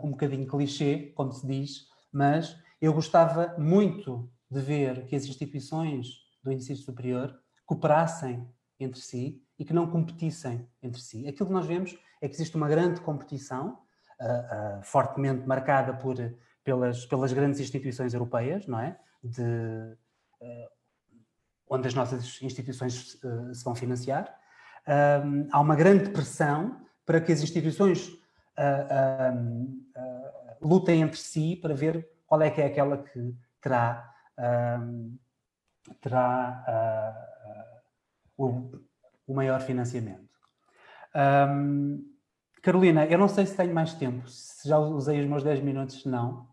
um 0.04 0.12
bocadinho 0.12 0.48
clichê, 0.48 1.14
como 1.16 1.32
se 1.32 1.46
diz, 1.46 1.88
mas 2.12 2.58
eu 2.82 2.94
gostava 2.94 3.56
muito 3.58 4.30
de 4.50 4.62
ver 4.62 5.06
que 5.06 5.16
as 5.16 5.26
instituições 5.26 6.08
do 6.44 6.52
ensino 6.52 6.78
superior 6.78 7.38
cooperassem 7.66 8.48
entre 8.80 9.00
si 9.00 9.42
e 9.58 9.66
que 9.66 9.74
não 9.74 9.90
competissem 9.90 10.68
entre 10.82 11.02
si. 11.02 11.28
Aquilo 11.28 11.48
que 11.48 11.54
nós 11.54 11.66
vemos 11.66 11.98
é 12.22 12.28
que 12.28 12.36
existe 12.36 12.56
uma 12.56 12.68
grande 12.68 13.02
competição, 13.02 13.80
uh, 14.20 14.84
fortemente 14.84 15.48
marcada 15.48 15.94
por, 15.94 16.16
pelas, 16.64 17.06
pelas 17.06 17.34
grandes 17.34 17.60
instituições 17.60 18.14
europeias, 18.14 18.68
não 18.68 18.80
é? 18.80 18.98
De, 19.24 19.98
onde 21.70 21.88
as 21.88 21.94
nossas 21.94 22.42
instituições 22.42 23.20
se 23.54 23.64
vão 23.64 23.76
financiar. 23.76 24.34
há 25.52 25.60
uma 25.60 25.76
grande 25.76 26.10
pressão 26.10 26.80
para 27.06 27.20
que 27.22 27.32
as 27.32 27.42
instituições 27.42 28.12
lutem 30.62 31.02
entre 31.02 31.20
si 31.20 31.56
para 31.62 31.74
ver 31.74 32.10
qual 32.26 32.42
é 32.42 32.50
que 32.50 32.62
é 32.62 32.66
aquela 32.66 32.98
que 32.98 33.36
terá, 33.62 34.14
terá 36.02 37.16
o, 38.38 38.72
maior 39.28 39.62
financiamento. 39.62 40.30
Carolina, 42.62 43.06
eu 43.06 43.18
não 43.18 43.28
sei 43.28 43.46
se 43.46 43.56
tenho 43.56 43.74
mais 43.74 43.94
tempo, 43.94 44.28
se 44.28 44.68
já 44.68 44.78
usei 44.80 45.22
os 45.22 45.28
meus 45.28 45.44
10 45.44 45.62
minutos, 45.62 46.04
não. 46.06 46.48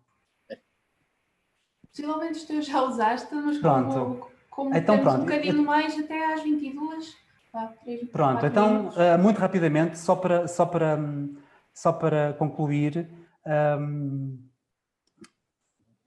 Possivelmente 1.88 2.38
os 2.38 2.44
teus 2.44 2.66
já 2.66 2.83
usaste, 2.83 3.35
mas 3.35 3.59
pronto. 3.59 3.94
como, 3.94 4.32
como 4.53 4.77
então, 4.77 4.97
temos 4.97 5.12
pronto. 5.12 5.23
um 5.23 5.25
bocadinho 5.25 5.65
mais 5.65 5.99
até 5.99 6.35
às 6.35 6.43
22, 6.43 7.17
pá, 7.51 7.73
3, 7.83 8.11
Pronto, 8.11 8.45
então, 8.45 8.88
uh, 8.88 9.19
muito 9.19 9.38
rapidamente, 9.38 9.99
só 9.99 10.15
para, 10.15 10.47
só 10.47 10.67
para, 10.67 10.99
só 11.73 11.91
para 11.91 12.35
concluir, 12.35 13.11
um, 13.81 14.38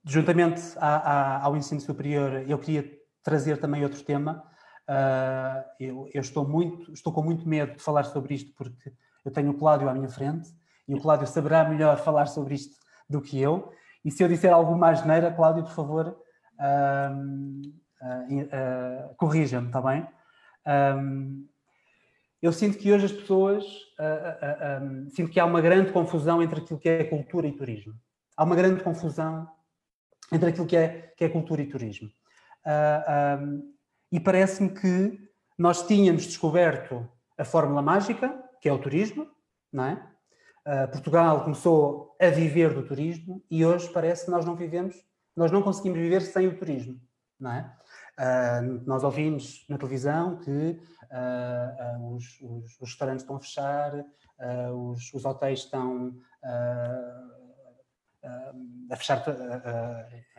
juntamente 0.06 0.62
à, 0.78 0.96
à, 0.96 1.44
ao 1.44 1.58
ensino 1.58 1.82
superior, 1.82 2.46
eu 2.48 2.60
queria 2.60 2.88
trazer 3.24 3.58
também 3.58 3.84
outro 3.84 4.04
tema. 4.04 4.44
Uh, 4.88 5.66
eu, 5.80 6.10
eu, 6.14 6.22
estou, 6.22 6.48
muito, 6.48 6.94
estou 6.94 7.12
com 7.12 7.24
muito 7.24 7.50
medo 7.50 7.76
de 7.76 7.82
falar 7.82 8.04
sobre 8.04 8.36
isto 8.36 8.54
porque 8.56 8.94
eu 9.26 9.32
tenho 9.32 9.50
o 9.50 9.58
Cláudio 9.58 9.90
à 9.90 9.94
minha 9.96 10.08
frente 10.08 10.48
e 10.88 10.94
o 10.94 11.02
Cláudio 11.02 11.26
saberá 11.26 11.68
melhor 11.68 11.98
falar 11.98 12.28
sobre 12.28 12.54
isto 12.54 12.76
do 13.10 13.20
que 13.20 13.42
eu. 13.42 13.72
E 14.04 14.12
se 14.12 14.24
eu 14.24 14.28
disser 14.28 14.54
alguma 14.54 14.92
asneira, 14.92 15.32
Cláudio, 15.32 15.64
por 15.64 15.74
favor, 15.74 16.16
uh, 16.60 17.85
uh, 18.06 19.16
corrija-me, 19.16 19.68
está 19.68 19.82
bem? 19.82 20.08
Um, 20.68 21.48
eu 22.42 22.52
sinto 22.52 22.78
que 22.78 22.92
hoje 22.92 23.06
as 23.06 23.12
pessoas 23.12 23.66
uh, 24.00 24.82
uh, 24.82 24.84
um, 24.84 25.10
sinto 25.10 25.32
que 25.32 25.40
há 25.40 25.46
uma 25.46 25.62
grande 25.62 25.92
confusão 25.92 26.42
entre 26.42 26.60
aquilo 26.60 26.80
que 26.80 26.90
é 26.90 27.04
cultura 27.04 27.48
e 27.48 27.52
turismo. 27.52 27.94
Há 28.38 28.44
uma 28.44 28.56
grande 28.56 28.84
confusão 28.84 29.50
entre 30.32 30.50
aquilo 30.50 30.66
que 30.66 30.76
é, 30.76 31.14
que 31.18 31.24
é 31.24 31.30
cultura 31.30 31.62
e 31.62 31.68
turismo. 31.68 32.10
Um, 32.66 33.74
e 34.12 34.20
parece-me 34.20 34.70
que 34.70 35.20
nós 35.58 35.86
tínhamos 35.88 36.26
descoberto 36.26 37.08
a 37.38 37.46
fórmula 37.46 37.82
mágica, 37.82 38.38
que 38.62 38.70
é 38.70 38.74
o 38.74 38.80
turismo, 38.80 39.28
não 39.72 39.86
é? 39.86 39.94
Uh, 40.68 40.88
Portugal 40.92 41.44
começou 41.44 42.16
a 42.20 42.30
viver 42.30 42.74
do 42.74 42.84
turismo 42.84 43.44
e 43.52 43.64
hoje 43.64 43.88
parece 43.90 44.26
que 44.26 44.32
nós 44.32 44.46
não 44.46 44.56
vivemos, 44.56 44.96
nós 45.36 45.52
não 45.52 45.62
conseguimos 45.62 46.00
viver 46.00 46.22
sem 46.22 46.48
o 46.48 46.58
turismo, 46.58 47.00
não 47.40 47.52
é? 47.52 47.78
Uh, 48.18 48.82
nós 48.86 49.04
ouvimos 49.04 49.66
na 49.68 49.78
televisão 49.78 50.38
que 50.38 50.50
uh, 51.12 52.16
os, 52.16 52.40
os, 52.42 52.80
os, 52.80 52.90
restaurantes 52.90 53.24
estão 53.24 53.36
a 53.36 53.40
fechar, 53.42 54.06
os, 54.74 55.14
os, 55.14 55.26
hotéis 55.26 55.60
estão 55.60 56.14
a 58.90 58.96
fechar 58.96 59.24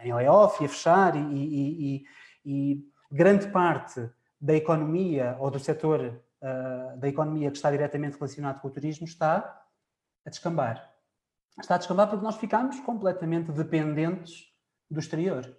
em 0.02 0.12
layoff 0.12 0.62
e 0.62 0.66
a 0.66 0.68
fechar, 0.68 1.16
e, 1.16 1.20
e, 1.20 1.96
e, 1.96 2.04
e, 2.44 2.90
grande 3.10 3.48
parte 3.48 4.10
da 4.40 4.54
economia 4.54 5.36
ou 5.38 5.50
do 5.50 5.58
setor 5.58 6.22
da 6.98 7.08
economia 7.08 7.50
que 7.50 7.56
está 7.56 7.70
diretamente 7.70 8.16
relacionado 8.16 8.60
com 8.60 8.68
o 8.68 8.70
turismo 8.70 9.06
está 9.06 9.64
a 10.26 10.30
descambar. 10.30 10.92
Está 11.58 11.76
a 11.76 11.78
descambar 11.78 12.08
porque 12.08 12.24
nós 12.24 12.36
ficamos 12.36 12.78
completamente 12.80 13.50
dependentes 13.50 14.44
do 14.90 15.00
exterior. 15.00 15.56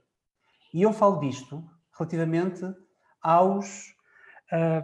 E 0.71 0.83
eu 0.83 0.93
falo 0.93 1.19
disto 1.19 1.67
relativamente 1.97 2.63
aos, 3.21 3.93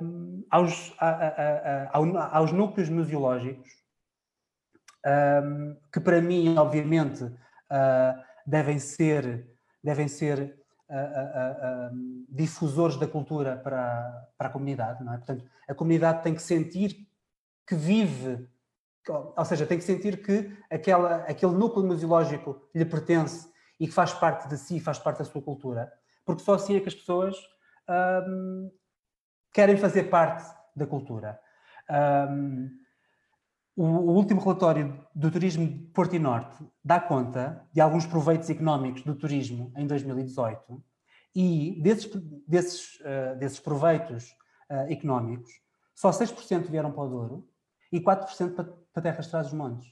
um, 0.02 0.46
aos, 0.50 0.94
a, 1.00 1.10
a, 1.10 1.84
a, 1.94 2.38
aos 2.38 2.52
núcleos 2.52 2.90
museológicos, 2.90 3.70
um, 5.06 5.78
que 5.92 6.00
para 6.00 6.22
mim, 6.22 6.58
obviamente, 6.58 7.24
uh, 7.24 8.24
devem 8.46 8.80
ser, 8.80 9.48
devem 9.84 10.08
ser 10.08 10.58
uh, 10.90 11.92
uh, 11.92 12.26
difusores 12.30 12.98
da 12.98 13.08
cultura 13.08 13.58
para, 13.58 14.30
para 14.38 14.48
a 14.48 14.52
comunidade. 14.52 15.04
Não 15.04 15.14
é? 15.14 15.18
Portanto, 15.18 15.46
a 15.68 15.74
comunidade 15.74 16.24
tem 16.24 16.34
que 16.34 16.42
sentir 16.42 17.08
que 17.68 17.76
vive 17.76 18.48
ou 19.10 19.46
seja, 19.46 19.66
tem 19.66 19.78
que 19.78 19.84
sentir 19.84 20.24
que 20.24 20.56
aquela, 20.70 21.18
aquele 21.24 21.54
núcleo 21.54 21.86
museológico 21.86 22.62
lhe 22.74 22.86
pertence 22.86 23.50
e 23.80 23.88
que 23.88 23.94
faz 23.94 24.14
parte 24.14 24.48
de 24.48 24.58
si, 24.58 24.80
faz 24.80 24.98
parte 24.98 25.20
da 25.20 25.26
sua 25.26 25.42
cultura, 25.42 25.92
porque 26.26 26.44
só 26.44 26.54
assim 26.54 26.76
é 26.76 26.80
que 26.80 26.88
as 26.88 26.96
pessoas 26.96 27.36
hum, 28.28 28.72
querem 29.54 29.78
fazer 29.78 30.06
parte 30.06 30.44
da 30.76 30.86
cultura. 30.86 31.40
Hum, 32.30 32.70
o, 33.76 33.84
o, 33.84 34.12
último 34.16 34.40
relatório 34.40 35.06
do 35.16 35.32
turismo 35.32 35.68
de 35.68 35.80
Porto 35.92 36.16
e 36.16 36.20
Norte 36.20 36.64
dá 36.84 37.00
conta 37.00 37.68
de 37.74 37.82
alguns 37.82 38.06
proveitos 38.06 38.50
económicos 38.50 39.04
do 39.04 39.16
turismo 39.16 39.74
em 39.76 39.88
2018 39.88 40.84
e 41.36 41.82
desses, 41.82 42.12
desses, 42.48 43.00
uh, 43.00 43.36
desses 43.40 43.60
proveitos 43.60 44.30
uh, 44.70 44.92
económicos, 44.92 45.52
só 45.96 46.12
6% 46.12 46.70
vieram 46.70 46.92
para 46.92 47.04
o 47.04 47.10
Douro 47.10 47.50
e 47.92 48.00
4% 48.00 48.54
para, 48.54 48.66
para 48.66 49.04
terras 49.04 49.28
trás 49.28 49.48
dos 49.48 49.56
montes. 49.56 49.90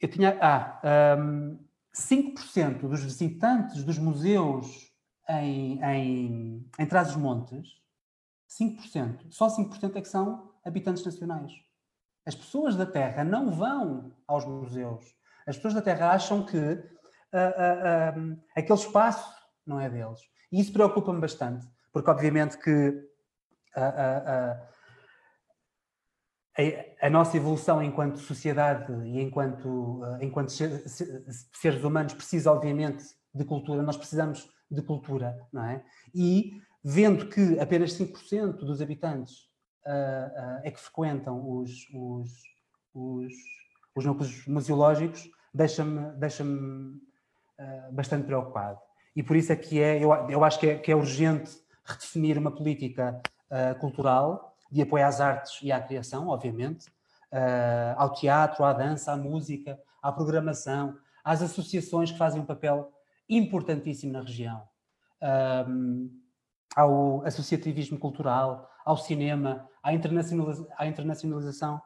Eu 0.00 0.08
tinha. 0.08 0.36
Ah, 0.40 1.16
um, 1.18 1.58
5% 1.96 2.88
dos 2.88 3.02
visitantes 3.02 3.82
dos 3.82 3.96
museus 3.96 4.92
em, 5.28 5.82
em, 5.82 6.70
em 6.78 6.86
Trás-os-Montes, 6.86 7.68
5%, 8.48 9.30
só 9.30 9.48
5% 9.48 9.96
é 9.96 10.00
que 10.00 10.08
são 10.08 10.52
habitantes 10.64 11.04
nacionais. 11.04 11.52
As 12.26 12.34
pessoas 12.34 12.76
da 12.76 12.84
Terra 12.84 13.24
não 13.24 13.50
vão 13.50 14.14
aos 14.26 14.44
museus. 14.44 15.04
As 15.46 15.56
pessoas 15.56 15.74
da 15.74 15.82
Terra 15.82 16.10
acham 16.10 16.44
que 16.44 16.58
uh, 16.58 16.74
uh, 16.74 18.20
uh, 18.20 18.42
aquele 18.54 18.78
espaço 18.78 19.32
não 19.64 19.80
é 19.80 19.88
deles. 19.88 20.20
E 20.52 20.60
isso 20.60 20.72
preocupa-me 20.72 21.20
bastante, 21.20 21.66
porque 21.92 22.10
obviamente 22.10 22.58
que 22.58 23.06
a, 26.58 27.06
a, 27.06 27.10
nossa 27.10 27.36
evolução 27.36 27.82
enquanto 27.82 28.18
sociedade 28.18 28.92
e 29.04 29.20
enquanto, 29.20 29.68
uh, 29.68 30.18
enquanto 30.22 30.50
seres 30.50 31.84
humanos 31.84 32.14
precisa, 32.14 32.50
obviamente, 32.50 33.04
de 33.34 33.44
cultura, 33.44 33.82
nós 33.82 33.96
precisamos 33.96 34.48
de 34.70 34.80
cultura, 34.82 35.38
não 35.52 35.64
é? 35.64 35.84
E 36.14 36.52
vendo 36.82 37.28
que 37.28 37.58
apenas 37.60 37.92
5% 37.92 38.58
dos 38.58 38.80
habitantes 38.80 39.42
uh, 39.86 39.90
uh, 39.90 40.60
é 40.64 40.70
que 40.70 40.80
frequentam 40.80 41.58
os, 41.58 41.70
os, 41.92 42.30
os, 42.94 43.32
os 43.94 44.04
núcleos 44.04 44.46
museológicos, 44.46 45.28
deixa-me 45.52 46.12
deixa 46.18 46.44
bastante 47.90 48.26
preocupado. 48.26 48.78
E 49.14 49.22
por 49.22 49.34
isso 49.34 49.50
é 49.50 49.56
que 49.56 49.80
é, 49.80 49.96
eu, 50.02 50.12
eu 50.28 50.44
acho 50.44 50.60
que 50.60 50.68
é, 50.68 50.78
que 50.78 50.92
é 50.92 50.96
urgente 50.96 51.50
redefinir 51.82 52.36
uma 52.38 52.50
política 52.50 53.18
cultural 53.80 54.55
de 54.70 54.82
apoio 54.82 55.06
às 55.06 55.20
artes 55.20 55.58
e 55.62 55.70
à 55.70 55.80
criação, 55.80 56.28
obviamente, 56.28 56.88
uh, 57.32 57.94
ao 57.96 58.12
teatro, 58.12 58.64
à 58.64 58.72
dança, 58.72 59.12
à 59.12 59.16
música, 59.16 59.78
à 60.02 60.12
programação, 60.12 60.96
às 61.24 61.42
associações 61.42 62.12
que 62.12 62.18
fazem 62.18 62.40
um 62.40 62.46
papel 62.46 62.92
importantíssimo 63.28 64.12
na 64.12 64.20
região, 64.20 64.62
um, 65.68 66.10
ao 66.74 67.24
associativismo 67.26 67.98
cultural, 67.98 68.70
ao 68.84 68.96
cinema, 68.96 69.68
à, 69.82 69.92
internacionaliza 69.92 70.68
à 70.76 70.86
internacionalização 70.86 71.80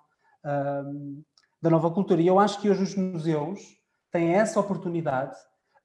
um, 0.45 1.23
da 1.63 1.71
nova 1.71 1.91
cultura. 1.91 2.21
E 2.21 2.27
eu 2.27 2.39
acho 2.39 2.61
que 2.61 2.69
hoje 2.69 2.83
os 2.83 2.95
museus 2.95 3.61
têm 4.11 4.35
essa 4.35 4.61
oportunidade 4.61 5.37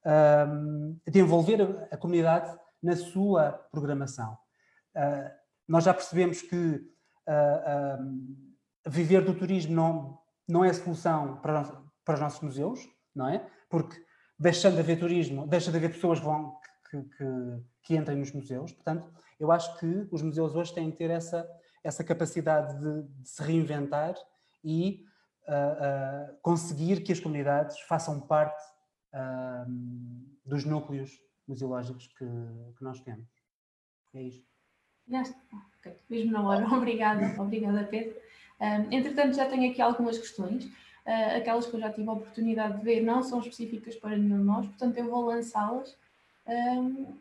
um, 0.06 0.98
de 1.08 1.20
envolver 1.20 1.62
a, 1.62 1.96
a, 1.96 1.98
comunidade 1.98 2.58
na 2.82 2.96
sua 2.96 3.54
programação. 3.72 4.38
Uh, 4.96 5.45
nós 5.68 5.84
já 5.84 5.94
percebemos 5.94 6.42
que 6.42 6.76
uh, 7.28 8.46
viver 8.88 9.24
do 9.24 9.34
turismo 9.34 9.74
não, 9.74 10.20
não 10.48 10.66
é 10.66 10.70
a 10.70 10.74
solução 10.74 11.38
para, 11.38 11.64
para 12.04 12.16
os 12.16 12.20
nossos 12.20 12.42
museus, 12.42 12.80
não 13.14 13.28
é? 13.28 13.46
Porque 13.70 14.04
deixando 14.38 14.76
de 14.76 14.82
haver 14.82 15.00
turismo, 15.00 15.48
deixa 15.48 15.72
de 15.72 15.78
haver 15.78 15.94
pessoas 15.94 16.20
vão, 16.20 16.58
que, 16.90 17.02
que, 17.02 17.26
que 17.84 17.96
entrem 17.96 18.18
nos 18.18 18.32
museus. 18.32 18.72
Portanto, 18.74 19.12
eu 19.40 19.52
acho 19.52 19.78
que 19.80 20.08
os 20.12 20.22
museus 20.22 20.56
hoje 20.56 20.74
têm 20.74 20.92
que 20.92 20.98
ter 20.98 21.10
essa, 21.10 21.48
essa 21.84 22.04
capacidade 22.04 22.78
de, 22.80 23.04
de 23.04 23.30
se 23.30 23.42
reinventar 23.42 24.16
e 24.64 25.04
uh, 25.48 26.32
uh, 26.32 26.38
conseguir 26.42 27.02
que 27.04 27.12
as 27.12 27.20
comunidades 27.20 27.80
façam 27.82 28.20
parte 28.20 28.62
uh, 29.14 29.66
dos 30.46 30.64
núcleos 30.64 31.12
museológicos 31.48 32.08
que, 32.08 32.26
que 32.78 32.84
nós 32.84 33.00
temos. 33.02 33.30
É 34.14 34.22
isto. 34.22 34.55
Já 35.10 35.22
está. 35.22 35.66
Okay. 35.80 35.94
Mesmo 36.10 36.32
na 36.32 36.42
hora. 36.42 36.68
Obrigada, 36.74 37.42
obrigada, 37.42 37.84
Pedro. 37.84 38.16
Um, 38.60 38.92
entretanto, 38.92 39.36
já 39.36 39.46
tenho 39.46 39.70
aqui 39.70 39.82
algumas 39.82 40.18
questões. 40.18 40.66
Uh, 40.66 41.38
aquelas 41.38 41.68
que 41.68 41.76
eu 41.76 41.80
já 41.80 41.92
tive 41.92 42.10
a 42.10 42.14
oportunidade 42.14 42.80
de 42.80 42.84
ver 42.84 43.02
não 43.02 43.22
são 43.22 43.40
específicas 43.40 43.96
para 43.96 44.18
nenhum 44.18 44.40
de 44.40 44.44
nós, 44.44 44.66
portanto, 44.66 44.98
eu 44.98 45.08
vou 45.08 45.26
lançá-las 45.26 45.96
um, 46.48 47.14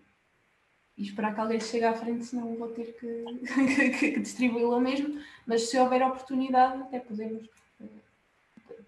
e 0.96 1.02
esperar 1.02 1.34
que 1.34 1.40
alguém 1.40 1.60
chegue 1.60 1.84
à 1.84 1.92
frente, 1.92 2.24
senão 2.24 2.56
vou 2.56 2.68
ter 2.68 2.96
que, 2.98 3.90
que, 3.98 4.12
que 4.12 4.20
distribuí-la 4.20 4.80
mesmo. 4.80 5.20
Mas 5.46 5.68
se 5.68 5.78
houver 5.78 6.02
oportunidade, 6.02 6.80
até 6.82 6.98
podemos 7.00 7.46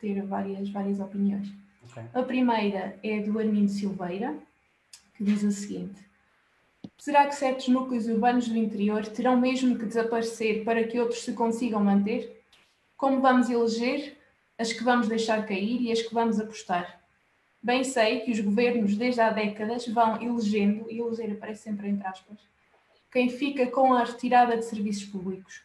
ter 0.00 0.22
várias, 0.22 0.68
várias 0.70 1.00
opiniões. 1.00 1.52
Okay. 1.90 2.04
A 2.14 2.22
primeira 2.22 2.98
é 3.02 3.20
do 3.20 3.38
Armindo 3.38 3.70
Silveira, 3.70 4.36
que 5.16 5.24
diz 5.24 5.42
o 5.42 5.50
seguinte: 5.50 6.00
Será 6.98 7.26
que 7.26 7.34
certos 7.34 7.68
núcleos 7.68 8.06
urbanos 8.06 8.48
do 8.48 8.56
interior 8.56 9.06
terão 9.06 9.38
mesmo 9.40 9.78
que 9.78 9.86
desaparecer 9.86 10.64
para 10.64 10.84
que 10.84 10.98
outros 11.00 11.22
se 11.22 11.32
consigam 11.32 11.82
manter? 11.82 12.44
Como 12.96 13.20
vamos 13.20 13.48
eleger 13.50 14.16
as 14.58 14.72
que 14.72 14.82
vamos 14.82 15.08
deixar 15.08 15.46
cair 15.46 15.80
e 15.82 15.92
as 15.92 16.02
que 16.02 16.14
vamos 16.14 16.40
apostar? 16.40 17.00
Bem 17.62 17.82
sei 17.84 18.20
que 18.20 18.30
os 18.30 18.40
governos 18.40 18.96
desde 18.96 19.20
há 19.20 19.30
décadas 19.30 19.86
vão 19.88 20.22
elegendo, 20.22 20.90
e 20.90 20.98
eleger 20.98 21.32
aparece 21.32 21.62
sempre 21.62 21.88
entre 21.88 22.06
aspas, 22.06 22.38
quem 23.10 23.28
fica 23.28 23.66
com 23.66 23.92
a 23.92 24.04
retirada 24.04 24.56
de 24.56 24.64
serviços 24.64 25.04
públicos. 25.04 25.62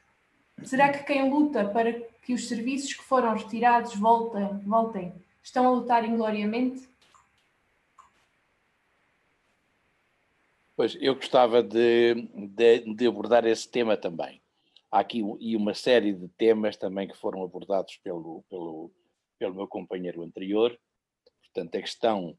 Será 0.63 0.89
que 0.89 1.03
quem 1.03 1.29
luta 1.29 1.65
para 1.65 1.93
que 2.21 2.34
os 2.34 2.47
serviços 2.47 2.93
que 2.93 3.03
foram 3.03 3.34
retirados 3.34 3.95
voltem, 3.95 4.60
voltem 4.65 5.13
estão 5.43 5.67
a 5.67 5.71
lutar 5.71 6.05
ingloriamente? 6.05 6.90
Pois, 10.82 10.98
eu 11.00 11.13
gostava 11.13 11.62
de, 11.62 12.28
de, 12.56 12.96
de, 12.96 13.06
abordar 13.06 13.46
esse 13.46 13.70
tema 13.70 13.96
também. 13.96 14.41
Há 14.91 15.02
aqui 15.02 15.22
e 15.39 15.56
uma 15.56 15.76
série 15.76 16.12
de 16.12 16.28
temas 16.30 16.76
também 16.76 17.08
que 17.08 17.15
foram 17.15 17.44
abordados 17.44 17.98
pelo, 17.98 18.44
pelo, 18.50 18.91
pelo 19.38 19.54
meu 19.54 19.67
companheiro 19.67 20.24
anterior. 20.24 20.76
Portanto, 21.44 21.76
a 21.76 21.82
questão 21.82 22.36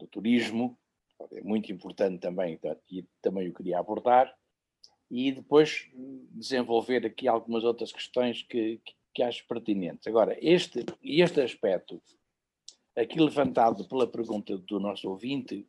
do 0.00 0.08
turismo 0.08 0.76
é 1.30 1.40
muito 1.40 1.70
importante 1.70 2.18
também, 2.18 2.58
e 2.90 3.06
também 3.22 3.46
eu 3.46 3.54
queria 3.54 3.78
abordar. 3.78 4.36
e 5.08 5.30
depois 5.30 5.88
desenvolver 6.32 7.06
aqui 7.06 7.28
algumas 7.28 7.62
outras 7.62 7.92
questões 7.92 8.42
que, 8.42 8.80
que, 8.84 8.94
que 9.14 9.22
acho 9.22 9.46
pertinentes. 9.46 10.08
Agora, 10.08 10.36
este, 10.40 10.84
este 11.00 11.40
aspecto, 11.40 12.02
aqui 12.96 13.20
levantado 13.20 13.86
pela 13.86 14.08
pergunta 14.08 14.58
do 14.58 14.80
nosso 14.80 15.08
ouvinte, 15.08 15.64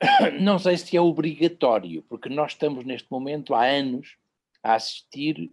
não 0.40 0.58
sei 0.58 0.76
se 0.76 0.96
é 0.96 1.00
obrigatório, 1.00 2.02
porque 2.02 2.28
nós 2.28 2.52
estamos 2.52 2.84
neste 2.84 3.10
momento 3.10 3.54
há 3.54 3.66
anos 3.66 4.16
a 4.62 4.74
assistir 4.74 5.50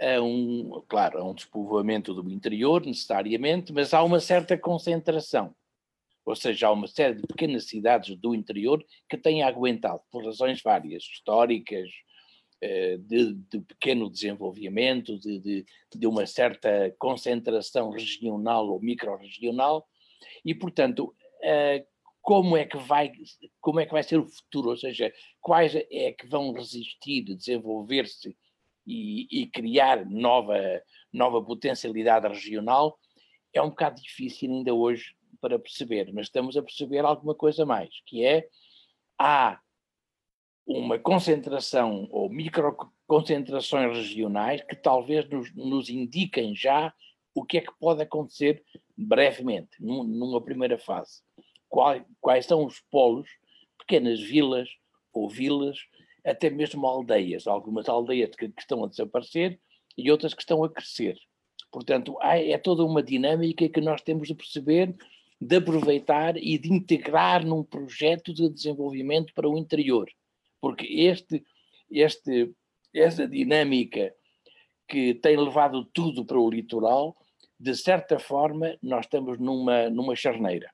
a 0.00 0.20
um, 0.20 0.82
claro, 0.88 1.18
a 1.18 1.24
um 1.24 1.34
despovoamento 1.34 2.12
do 2.12 2.28
interior, 2.30 2.84
necessariamente, 2.84 3.72
mas 3.72 3.94
há 3.94 4.02
uma 4.02 4.20
certa 4.20 4.58
concentração. 4.58 5.54
Ou 6.26 6.34
seja, 6.34 6.66
há 6.66 6.72
uma 6.72 6.86
série 6.86 7.14
de 7.14 7.26
pequenas 7.26 7.66
cidades 7.66 8.16
do 8.16 8.34
interior 8.34 8.84
que 9.08 9.16
têm 9.16 9.42
aguentado, 9.42 10.00
por 10.10 10.24
razões 10.24 10.62
várias, 10.62 11.04
históricas, 11.04 11.88
eh, 12.60 12.96
de, 12.98 13.34
de 13.34 13.60
pequeno 13.60 14.10
desenvolvimento, 14.10 15.18
de, 15.18 15.38
de, 15.38 15.66
de, 15.94 16.06
uma 16.06 16.26
certa 16.26 16.94
concentração 16.98 17.90
regional 17.90 18.68
ou 18.68 18.80
micro-regional, 18.80 19.86
e, 20.44 20.54
portanto, 20.54 21.14
eh, 21.42 21.84
como 22.24 22.56
é 22.56 22.64
que 22.64 22.78
vai 22.78 23.12
como 23.60 23.80
é 23.80 23.86
que 23.86 23.92
vai 23.92 24.02
ser 24.02 24.16
o 24.16 24.26
futuro, 24.26 24.70
ou 24.70 24.76
seja, 24.78 25.12
quais 25.42 25.74
é 25.74 26.10
que 26.10 26.26
vão 26.26 26.54
resistir, 26.54 27.22
desenvolver-se 27.22 28.34
e, 28.86 29.42
e, 29.42 29.46
criar 29.46 30.06
nova 30.06 30.58
nova 31.12 31.44
potencialidade 31.44 32.26
regional? 32.26 32.98
É 33.52 33.60
um 33.60 33.68
bocado 33.68 34.00
difícil 34.00 34.50
ainda 34.50 34.72
hoje 34.72 35.14
para 35.38 35.58
perceber, 35.58 36.10
mas 36.14 36.26
estamos 36.26 36.56
a 36.56 36.62
perceber 36.62 37.04
alguma 37.04 37.34
coisa 37.34 37.66
mais, 37.66 37.90
que 38.06 38.24
é 38.24 38.48
há 39.18 39.60
uma 40.66 40.98
concentração 40.98 42.08
ou 42.10 42.30
microconcentrações 42.30 43.98
regionais 43.98 44.62
que 44.62 44.76
talvez 44.76 45.28
nos, 45.28 45.54
nos 45.54 45.90
indiquem 45.90 46.56
já 46.56 46.94
o 47.34 47.44
que 47.44 47.58
é 47.58 47.60
que 47.60 47.78
pode 47.78 48.00
acontecer 48.00 48.64
brevemente, 48.96 49.76
num, 49.78 50.04
numa 50.04 50.42
primeira 50.42 50.78
fase 50.78 51.23
quais, 51.74 52.04
quais 52.20 52.46
são 52.46 52.64
os 52.64 52.78
polos, 52.88 53.28
pequenas 53.76 54.20
vilas 54.20 54.68
ou 55.12 55.28
vilas, 55.28 55.76
até 56.24 56.48
mesmo 56.48 56.86
aldeias, 56.86 57.48
algumas 57.48 57.88
aldeias 57.88 58.30
que, 58.36 58.48
que 58.48 58.60
estão 58.60 58.84
a 58.84 58.88
desaparecer 58.88 59.58
e 59.98 60.08
outras 60.08 60.32
que 60.32 60.40
estão 60.40 60.62
a 60.62 60.70
crescer. 60.70 61.18
Portanto, 61.72 62.16
há, 62.20 62.38
é 62.38 62.56
toda 62.58 62.84
uma 62.84 63.02
dinâmica 63.02 63.68
que 63.68 63.80
nós 63.80 64.00
temos 64.02 64.28
de 64.28 64.36
perceber, 64.36 64.94
de 65.40 65.56
aproveitar 65.56 66.36
e 66.36 66.56
de 66.56 66.72
integrar 66.72 67.44
num 67.44 67.64
projeto 67.64 68.32
de 68.32 68.48
desenvolvimento 68.48 69.34
para 69.34 69.48
o 69.48 69.58
interior. 69.58 70.08
Porque 70.60 70.86
este, 70.86 71.44
este, 71.90 72.52
essa 72.94 73.26
dinâmica 73.26 74.14
que 74.86 75.12
tem 75.14 75.36
levado 75.36 75.84
tudo 75.86 76.24
para 76.24 76.38
o 76.38 76.48
litoral, 76.48 77.16
de 77.58 77.74
certa 77.74 78.20
forma, 78.20 78.78
nós 78.80 79.06
estamos 79.06 79.40
numa, 79.40 79.90
numa 79.90 80.14
charneira 80.14 80.72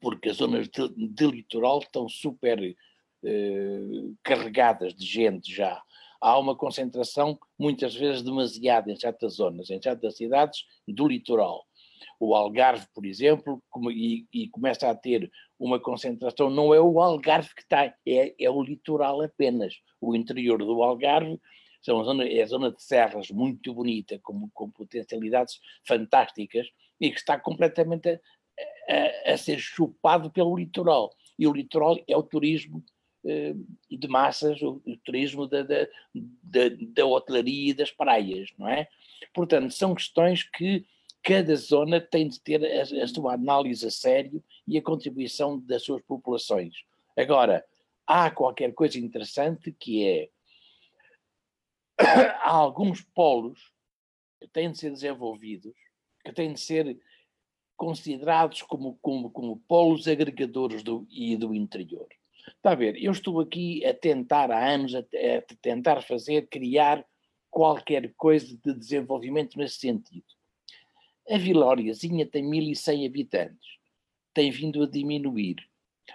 porque 0.00 0.30
as 0.30 0.36
zonas 0.36 0.68
de, 0.68 0.88
de 0.88 1.26
litoral 1.26 1.78
estão 1.78 2.08
super 2.08 2.60
eh, 3.24 3.80
carregadas 4.22 4.94
de 4.94 5.04
gente 5.04 5.52
já. 5.54 5.82
Há 6.20 6.38
uma 6.38 6.56
concentração, 6.56 7.38
muitas 7.58 7.94
vezes 7.94 8.22
demasiada, 8.22 8.90
em 8.90 8.96
certas 8.96 9.34
zonas, 9.34 9.70
em 9.70 9.80
certas 9.80 10.16
cidades 10.16 10.64
do 10.86 11.06
litoral. 11.06 11.64
O 12.20 12.34
Algarve, 12.34 12.86
por 12.94 13.06
exemplo, 13.06 13.62
como, 13.70 13.90
e, 13.90 14.26
e, 14.32 14.48
começa 14.48 14.88
a 14.88 14.94
ter 14.94 15.30
uma 15.58 15.80
concentração, 15.80 16.50
não 16.50 16.74
é 16.74 16.80
o 16.80 17.00
Algarve 17.00 17.54
que 17.54 17.62
está, 17.62 17.84
é, 18.06 18.34
é 18.38 18.50
o 18.50 18.62
litoral 18.62 19.20
apenas. 19.22 19.74
O 20.00 20.14
interior 20.14 20.58
do 20.58 20.82
Algarve 20.82 21.40
são 21.80 22.02
zona, 22.04 22.24
é 22.24 22.42
a 22.42 22.46
zona 22.46 22.72
de 22.72 22.82
serras 22.82 23.30
muito 23.30 23.72
bonita, 23.72 24.18
com, 24.22 24.48
com 24.52 24.70
potencialidades 24.70 25.60
fantásticas, 25.86 26.68
e 27.00 27.10
que 27.10 27.18
está 27.18 27.38
completamente 27.38 28.20
a, 28.88 29.32
a, 29.32 29.36
ser 29.36 29.58
chupado 29.58 30.30
pelo 30.30 30.56
litoral. 30.56 31.10
E 31.38 31.46
o 31.46 31.52
litoral 31.52 31.98
é 32.08 32.16
o 32.16 32.22
turismo 32.22 32.84
eh, 33.24 33.54
de 33.90 34.08
massas, 34.08 34.60
o, 34.62 34.80
o 34.86 34.96
turismo 35.04 35.46
da, 35.46 35.62
da, 35.62 35.86
da, 36.14 36.60
da 36.94 37.06
hotelaria 37.06 37.70
e 37.70 37.74
das 37.74 37.90
praias, 37.90 38.50
não 38.58 38.68
é? 38.68 38.88
Portanto, 39.34 39.72
são 39.72 39.94
questões 39.94 40.42
que 40.42 40.86
cada 41.22 41.54
zona 41.56 42.00
tem 42.00 42.28
de 42.28 42.40
ter 42.40 42.64
a, 42.64 43.02
a, 43.02 43.06
sua 43.08 43.34
análise 43.34 43.86
a 43.86 43.90
sério 43.90 44.42
e 44.66 44.78
a 44.78 44.82
contribuição 44.82 45.58
das 45.60 45.82
suas 45.82 46.02
populações. 46.02 46.74
Agora, 47.16 47.64
há 48.06 48.30
qualquer 48.30 48.72
coisa 48.72 48.98
interessante 48.98 49.72
que 49.72 50.06
é 50.06 50.28
há 52.42 52.50
alguns 52.50 53.02
polos 53.02 53.72
que 54.40 54.48
têm 54.48 54.70
de 54.70 54.78
ser 54.78 54.90
desenvolvidos, 54.90 55.74
que 56.24 56.32
têm 56.32 56.52
de 56.52 56.60
ser 56.60 56.98
considerados 57.78 58.60
como, 58.62 58.98
como, 59.00 59.30
como 59.30 59.62
polos 59.68 60.08
agregadores 60.08 60.82
do, 60.82 61.06
e 61.08 61.36
do 61.36 61.54
interior. 61.54 62.08
Está 62.48 62.72
a 62.72 62.74
ver, 62.74 63.00
eu 63.00 63.12
estou 63.12 63.40
aqui 63.40 63.86
a 63.86 63.94
tentar 63.94 64.50
há 64.50 64.68
anos, 64.68 64.96
a, 64.96 64.98
a 64.98 65.56
tentar 65.62 66.02
fazer, 66.02 66.48
criar 66.48 67.06
qualquer 67.48 68.12
coisa 68.16 68.58
de 68.58 68.74
desenvolvimento 68.74 69.56
nesse 69.56 69.78
sentido. 69.78 70.26
A 71.30 71.38
Vilóriazinha 71.38 72.26
tem 72.26 72.44
1.100 72.44 73.06
habitantes, 73.06 73.68
tem 74.34 74.50
vindo 74.50 74.82
a 74.82 74.86
diminuir, 74.86 75.56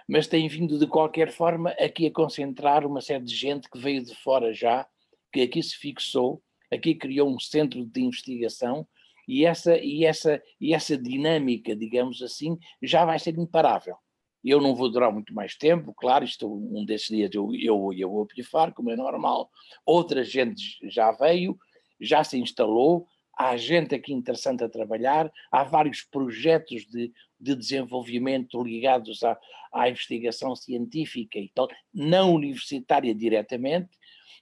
mas 0.06 0.26
tem 0.26 0.46
vindo 0.48 0.78
de 0.78 0.86
qualquer 0.86 1.32
forma 1.32 1.70
aqui 1.70 2.06
a 2.06 2.12
concentrar 2.12 2.84
uma 2.84 3.00
série 3.00 3.24
de 3.24 3.34
gente 3.34 3.70
que 3.70 3.78
veio 3.78 4.04
de 4.04 4.14
fora 4.14 4.52
já, 4.52 4.86
que 5.32 5.40
aqui 5.40 5.62
se 5.62 5.76
fixou, 5.76 6.42
aqui 6.70 6.94
criou 6.94 7.28
um 7.28 7.40
centro 7.40 7.86
de 7.86 8.02
investigação 8.02 8.86
e 9.26 9.44
essa, 9.44 9.76
e 9.78 10.04
essa, 10.04 10.42
e 10.60 10.74
essa 10.74 10.96
dinâmica, 10.96 11.74
digamos 11.74 12.22
assim, 12.22 12.58
já 12.82 13.04
vai 13.04 13.18
ser 13.18 13.36
imparável. 13.38 13.96
Eu 14.44 14.60
não 14.60 14.74
vou 14.74 14.90
durar 14.90 15.10
muito 15.10 15.32
mais 15.32 15.56
tempo, 15.56 15.94
claro, 15.94 16.24
isto 16.24 16.46
um 16.46 16.84
desses 16.84 17.08
dias 17.08 17.30
eu, 17.32 17.48
eu, 17.54 17.90
eu 17.96 18.10
vou 18.10 18.26
pifar, 18.26 18.74
como 18.74 18.90
é 18.90 18.96
normal. 18.96 19.50
Outra 19.86 20.22
gente 20.22 20.78
já 20.90 21.10
veio, 21.12 21.56
já 21.98 22.22
se 22.22 22.38
instalou, 22.38 23.06
há 23.36 23.56
gente 23.56 23.94
aqui 23.94 24.12
interessante 24.12 24.62
a 24.62 24.68
trabalhar, 24.68 25.32
há 25.50 25.64
vários 25.64 26.02
projetos 26.02 26.84
de, 26.86 27.10
de 27.40 27.54
desenvolvimento 27.54 28.62
ligados 28.62 29.22
à, 29.22 29.38
à 29.72 29.88
investigação 29.88 30.54
científica 30.54 31.38
e 31.38 31.50
tal, 31.54 31.68
não 31.92 32.34
universitária 32.34 33.14
diretamente. 33.14 33.88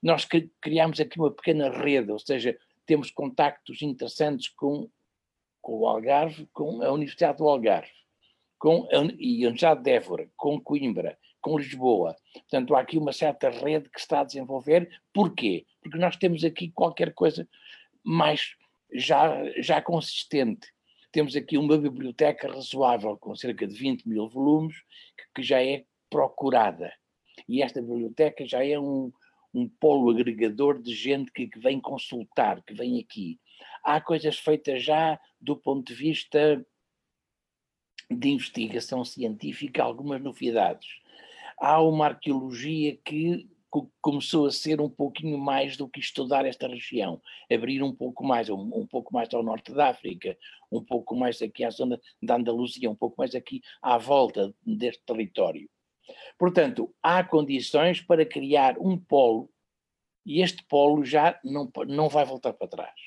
Nós 0.02 0.26
criamos 0.60 0.98
aqui 0.98 1.18
uma 1.18 1.30
pequena 1.30 1.70
rede, 1.70 2.10
ou 2.10 2.18
seja, 2.18 2.58
temos 2.92 3.10
contactos 3.10 3.80
interessantes 3.80 4.50
com, 4.50 4.86
com 5.62 5.78
o 5.78 5.86
Algarve, 5.88 6.46
com 6.52 6.82
a 6.82 6.92
Universidade 6.92 7.38
do 7.38 7.48
Algarve, 7.48 7.90
com 8.58 8.86
a, 8.92 8.96
e 9.18 9.44
a 9.44 9.48
Universidade 9.48 9.82
de 9.82 9.90
Évora, 9.92 10.30
com 10.36 10.60
Coimbra, 10.60 11.18
com 11.40 11.56
Lisboa. 11.56 12.14
Portanto, 12.34 12.74
há 12.74 12.80
aqui 12.80 12.98
uma 12.98 13.14
certa 13.14 13.48
rede 13.48 13.88
que 13.88 13.98
está 13.98 14.20
a 14.20 14.24
desenvolver. 14.24 14.90
Porquê? 15.10 15.64
Porque 15.80 15.96
nós 15.96 16.16
temos 16.16 16.44
aqui 16.44 16.70
qualquer 16.70 17.14
coisa 17.14 17.48
mais 18.04 18.56
já, 18.92 19.42
já 19.58 19.80
consistente. 19.80 20.68
Temos 21.10 21.34
aqui 21.34 21.56
uma 21.56 21.78
biblioteca 21.78 22.52
razoável, 22.52 23.16
com 23.16 23.34
cerca 23.34 23.66
de 23.66 23.74
20 23.74 24.06
mil 24.06 24.28
volumes, 24.28 24.76
que, 25.16 25.24
que 25.36 25.42
já 25.42 25.64
é 25.64 25.86
procurada. 26.10 26.92
E 27.48 27.62
esta 27.62 27.80
biblioteca 27.80 28.44
já 28.44 28.62
é 28.62 28.78
um, 28.78 29.10
um 29.54 29.68
polo 29.68 30.10
agregador 30.10 30.80
de 30.80 30.94
gente 30.94 31.30
que, 31.32 31.46
que 31.46 31.58
vem 31.58 31.80
consultar, 31.80 32.62
que 32.62 32.74
vem 32.74 32.98
aqui. 32.98 33.38
Há 33.84 34.00
coisas 34.00 34.38
feitas 34.38 34.82
já 34.82 35.18
do 35.40 35.56
ponto 35.56 35.86
de 35.86 35.94
vista 35.94 36.64
de 38.10 38.28
investigação 38.28 39.04
científica, 39.04 39.82
algumas 39.82 40.20
novidades. 40.20 40.88
Há 41.58 41.80
uma 41.80 42.06
arqueologia 42.06 42.96
que 43.04 43.48
começou 44.02 44.46
a 44.46 44.50
ser 44.50 44.80
um 44.80 44.90
pouquinho 44.90 45.38
mais 45.38 45.76
do 45.76 45.88
que 45.88 45.98
estudar 45.98 46.44
esta 46.44 46.68
região, 46.68 47.20
abrir 47.50 47.82
um 47.82 47.94
pouco 47.94 48.22
mais, 48.22 48.50
um, 48.50 48.60
um, 48.74 48.86
pouco 48.86 49.14
mais 49.14 49.32
ao 49.32 49.42
norte 49.42 49.72
da 49.72 49.88
África, 49.88 50.36
um 50.70 50.84
pouco 50.84 51.16
mais 51.16 51.40
aqui 51.40 51.64
à 51.64 51.70
zona 51.70 51.98
da 52.22 52.36
Andaluzia, 52.36 52.90
um 52.90 52.94
pouco 52.94 53.16
mais 53.18 53.34
aqui 53.34 53.62
à 53.80 53.96
volta 53.96 54.54
deste 54.66 55.02
território. 55.04 55.70
Portanto, 56.38 56.94
há 57.02 57.22
condições 57.22 58.00
para 58.00 58.26
criar 58.26 58.76
um 58.78 58.98
polo 58.98 59.50
e 60.24 60.40
este 60.40 60.64
polo 60.64 61.04
já 61.04 61.38
não, 61.44 61.70
não 61.86 62.08
vai 62.08 62.24
voltar 62.24 62.52
para 62.52 62.68
trás. 62.68 63.00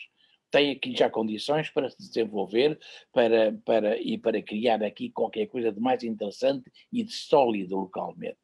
Tem 0.52 0.72
aqui 0.72 0.96
já 0.96 1.10
condições 1.10 1.70
para 1.70 1.90
se 1.90 1.98
desenvolver 1.98 2.80
para, 3.12 3.54
para, 3.66 4.00
e 4.00 4.18
para 4.18 4.42
criar 4.42 4.84
aqui 4.84 5.10
qualquer 5.10 5.48
coisa 5.48 5.72
de 5.72 5.80
mais 5.80 6.04
interessante 6.04 6.72
e 6.92 7.04
de 7.04 7.12
sólido 7.12 7.76
localmente. 7.76 8.38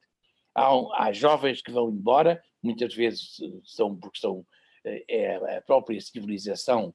Há, 0.54 0.70
há 0.96 1.14
jovens 1.14 1.62
que 1.62 1.72
vão 1.72 1.90
embora, 1.90 2.42
muitas 2.62 2.94
vezes 2.94 3.38
são 3.64 3.96
porque 3.96 4.20
são 4.20 4.46
eh, 4.84 5.06
é 5.08 5.58
a 5.58 5.62
própria 5.62 6.00
civilização 6.02 6.94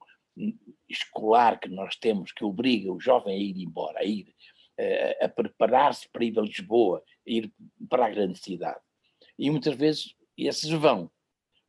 escolar 0.88 1.58
que 1.58 1.68
nós 1.68 1.96
temos 1.96 2.32
que 2.32 2.44
obriga 2.44 2.92
o 2.92 3.00
jovem 3.00 3.34
a 3.34 3.38
ir 3.38 3.56
embora, 3.58 4.00
a 4.00 4.04
ir 4.04 4.26
a 5.20 5.28
preparar-se 5.28 6.08
para 6.08 6.24
ir 6.24 6.38
a 6.38 6.42
Lisboa, 6.42 7.02
ir 7.26 7.52
para 7.88 8.06
a 8.06 8.10
grande 8.10 8.38
cidade. 8.38 8.80
E 9.38 9.50
muitas 9.50 9.74
vezes 9.74 10.14
esses 10.36 10.70
vão. 10.70 11.10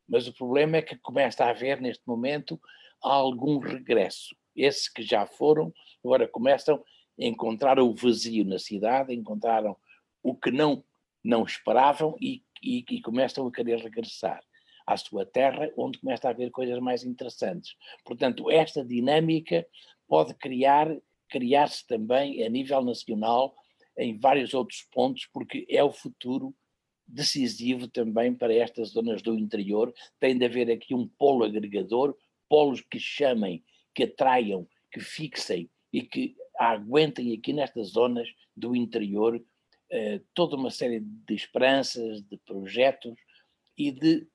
Mas 0.08 0.26
o 0.26 0.32
problema 0.32 0.78
é 0.78 0.82
que 0.82 0.96
começa 0.96 1.44
a 1.44 1.50
haver, 1.50 1.80
neste 1.80 2.06
momento, 2.06 2.60
algum 3.00 3.58
regresso. 3.58 4.34
Esses 4.56 4.88
que 4.88 5.02
já 5.02 5.26
foram, 5.26 5.72
agora 6.04 6.26
começam 6.26 6.76
a 6.76 7.24
encontrar 7.24 7.78
o 7.78 7.94
vazio 7.94 8.44
na 8.44 8.58
cidade, 8.58 9.14
encontraram 9.14 9.76
o 10.22 10.34
que 10.34 10.50
não, 10.50 10.84
não 11.22 11.44
esperavam 11.44 12.16
e, 12.20 12.42
e, 12.62 12.84
e 12.90 13.00
começam 13.00 13.46
a 13.46 13.52
querer 13.52 13.78
regressar 13.78 14.42
à 14.86 14.96
sua 14.96 15.26
terra, 15.26 15.70
onde 15.76 15.98
começa 15.98 16.26
a 16.26 16.30
haver 16.30 16.50
coisas 16.50 16.78
mais 16.80 17.04
interessantes. 17.04 17.76
Portanto, 18.04 18.50
esta 18.50 18.82
dinâmica 18.82 19.66
pode 20.08 20.32
criar 20.34 20.88
criar-se 21.28 21.86
também 21.86 22.44
a 22.44 22.48
nível 22.48 22.82
nacional 22.82 23.54
em 23.96 24.18
vários 24.18 24.54
outros 24.54 24.86
pontos, 24.92 25.26
porque 25.32 25.66
é 25.68 25.82
o 25.82 25.92
futuro 25.92 26.54
decisivo 27.06 27.88
também 27.88 28.34
para 28.34 28.54
estas 28.54 28.90
zonas 28.90 29.22
do 29.22 29.36
interior. 29.38 29.92
Tem 30.20 30.36
de 30.36 30.44
haver 30.44 30.70
aqui 30.70 30.94
um 30.94 31.08
polo 31.08 31.44
agregador, 31.44 32.16
polos 32.48 32.80
que 32.80 32.98
chamem, 32.98 33.64
que 33.94 34.04
atraiam, 34.04 34.68
que 34.92 35.00
fixem 35.00 35.70
e 35.92 36.02
que 36.02 36.36
aguentem 36.58 37.34
aqui 37.34 37.52
nestas 37.52 37.88
zonas 37.88 38.28
do 38.56 38.76
interior 38.76 39.42
eh, 39.90 40.20
toda 40.34 40.56
uma 40.56 40.70
série 40.70 41.00
de 41.00 41.34
esperanças, 41.34 42.22
de 42.22 42.36
projetos 42.38 43.14
e 43.76 43.90
de 43.90 44.26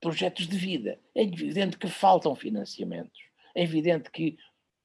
projetos 0.00 0.48
de 0.48 0.56
vida. 0.56 0.98
É 1.14 1.22
evidente 1.22 1.78
que 1.78 1.88
faltam 1.88 2.34
financiamentos. 2.34 3.20
É 3.54 3.62
evidente 3.62 4.10
que 4.10 4.36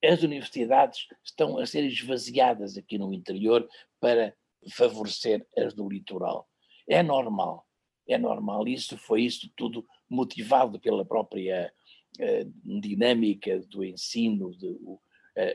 as 0.04 0.22
universidades 0.22 1.06
estão 1.24 1.58
a 1.58 1.66
ser 1.66 1.84
esvaziadas 1.84 2.76
aqui 2.76 2.98
no 2.98 3.12
interior 3.12 3.68
para 4.00 4.34
favorecer 4.72 5.46
as 5.56 5.74
do 5.74 5.88
litoral. 5.88 6.48
É 6.88 7.02
normal, 7.02 7.66
é 8.08 8.16
normal. 8.16 8.66
Isso 8.66 8.96
foi 8.96 9.22
isso 9.22 9.50
tudo 9.56 9.86
motivado 10.08 10.78
pela 10.80 11.04
própria 11.04 11.72
uh, 12.18 12.80
dinâmica 12.80 13.60
do 13.60 13.84
ensino, 13.84 14.56
de, 14.56 14.66
uh, 14.66 15.00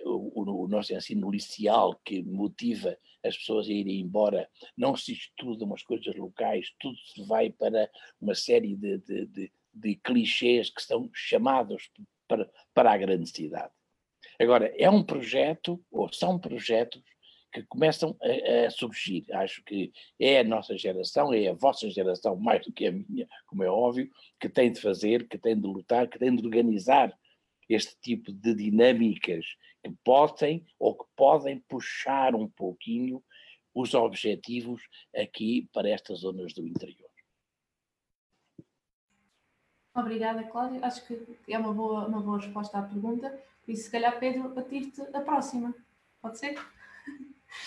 o, 0.06 0.64
o, 0.64 0.68
nosso 0.68 0.94
ensino 0.94 1.30
liceal 1.30 2.00
que 2.06 2.22
motiva 2.24 2.98
as 3.24 3.38
pessoas 3.38 3.68
a 3.68 3.72
irem 3.72 4.00
embora. 4.00 4.50
Não 4.78 4.96
se 4.96 5.14
estudam 5.14 5.74
as 5.74 5.84
coisas 5.84 6.16
locais, 6.16 6.74
tudo 6.80 6.98
se 6.98 7.24
vai 7.24 7.50
para 7.50 7.90
uma 8.22 8.36
série 8.36 8.76
de, 8.76 8.98
de, 9.00 9.26
de, 9.26 9.52
de 9.74 9.96
clichês 9.96 10.70
que 10.70 10.82
são 10.82 11.10
chamados 11.14 11.90
para, 12.28 12.50
para 12.74 12.94
a 12.94 12.98
grande 12.98 13.30
cidade. 13.30 13.74
Agora, 14.40 14.74
é 14.78 14.90
um 14.90 15.04
projeto, 15.04 15.84
ou 15.92 16.12
são 16.12 16.40
projetos, 16.40 17.02
que 17.54 17.64
começam 17.64 18.18
a, 18.22 18.66
a, 18.66 18.72
surgir. 18.72 19.26
Acho 19.32 19.64
que 19.64 19.94
é 20.20 20.40
a 20.40 20.44
nossa 20.44 20.76
geração, 20.76 21.32
é 21.32 21.48
a 21.48 21.54
vossa 21.54 21.88
geração, 21.90 22.36
mais 22.36 22.66
do 22.66 22.74
que 22.74 22.88
a 22.88 22.92
minha, 22.92 23.28
como 23.46 23.64
é 23.64 23.70
óbvio, 23.70 24.10
que 24.40 24.50
tem 24.50 24.72
de 24.72 24.82
fazer, 24.82 25.28
que 25.28 25.38
tem 25.38 25.56
de 25.56 25.68
lutar, 25.68 26.08
que 26.08 26.18
tem 26.18 26.36
de 26.36 26.44
organizar 26.44 27.16
este 27.70 27.96
tipo 28.02 28.34
de 28.34 28.56
dinâmicas 28.56 29.46
que 29.84 29.94
podem 30.04 30.66
ou 30.80 30.98
que 30.98 31.06
podem 31.16 31.60
puxar 31.60 32.36
um 32.36 32.48
pouquinho 32.48 33.24
os 33.74 33.94
objetivos 33.94 34.82
aqui 35.16 35.70
para 35.72 35.90
estas 35.90 36.20
zonas 36.20 36.54
do 36.54 36.66
interior. 36.68 37.10
Obrigada, 39.96 40.44
Cláudia. 40.46 40.84
Acho 40.84 41.06
que 41.06 41.38
é 41.48 41.58
uma 41.58 41.74
boa, 41.74 42.08
uma 42.08 42.20
boa 42.20 42.40
resposta 42.40 42.80
à 42.80 42.82
pergunta. 42.82 43.44
E 43.68 43.76
se 43.76 43.90
calhar, 43.90 44.20
Pedro, 44.20 44.54
a 44.58 44.62
te 44.62 44.92
a 45.14 45.22
próxima. 45.22 45.74
Pode 46.22 46.40
ser? 46.40 46.60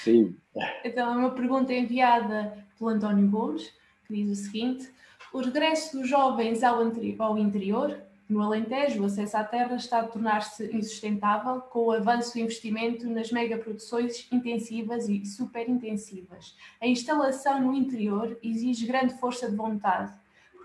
Sim. 0.02 0.36
Então, 0.84 1.12
é 1.12 1.16
uma 1.16 1.30
pergunta 1.30 1.72
enviada 1.72 2.64
pelo 2.78 2.90
António 2.90 3.30
Gomes, 3.30 3.72
que 4.06 4.14
diz 4.14 4.38
o 4.38 4.42
seguinte: 4.42 4.92
O 5.32 5.40
regresso 5.40 5.98
dos 5.98 6.08
jovens 6.08 6.62
ao, 6.62 6.80
ao 7.18 7.38
interior, 7.38 7.98
no 8.28 8.42
Alentejo, 8.42 9.02
o 9.02 9.06
acesso 9.06 9.36
à 9.36 9.44
terra 9.44 9.76
está 9.76 10.00
a 10.00 10.06
tornar-se 10.06 10.64
insustentável 10.76 11.60
com 11.60 11.86
o 11.86 11.92
avanço 11.92 12.34
do 12.34 12.40
investimento 12.40 13.08
nas 13.08 13.30
megaproduções 13.30 14.26
intensivas 14.32 15.08
e 15.08 15.24
superintensivas. 15.24 16.56
A 16.80 16.86
instalação 16.86 17.62
no 17.62 17.72
interior 17.72 18.36
exige 18.42 18.86
grande 18.86 19.14
força 19.14 19.48
de 19.48 19.56
vontade 19.56 20.12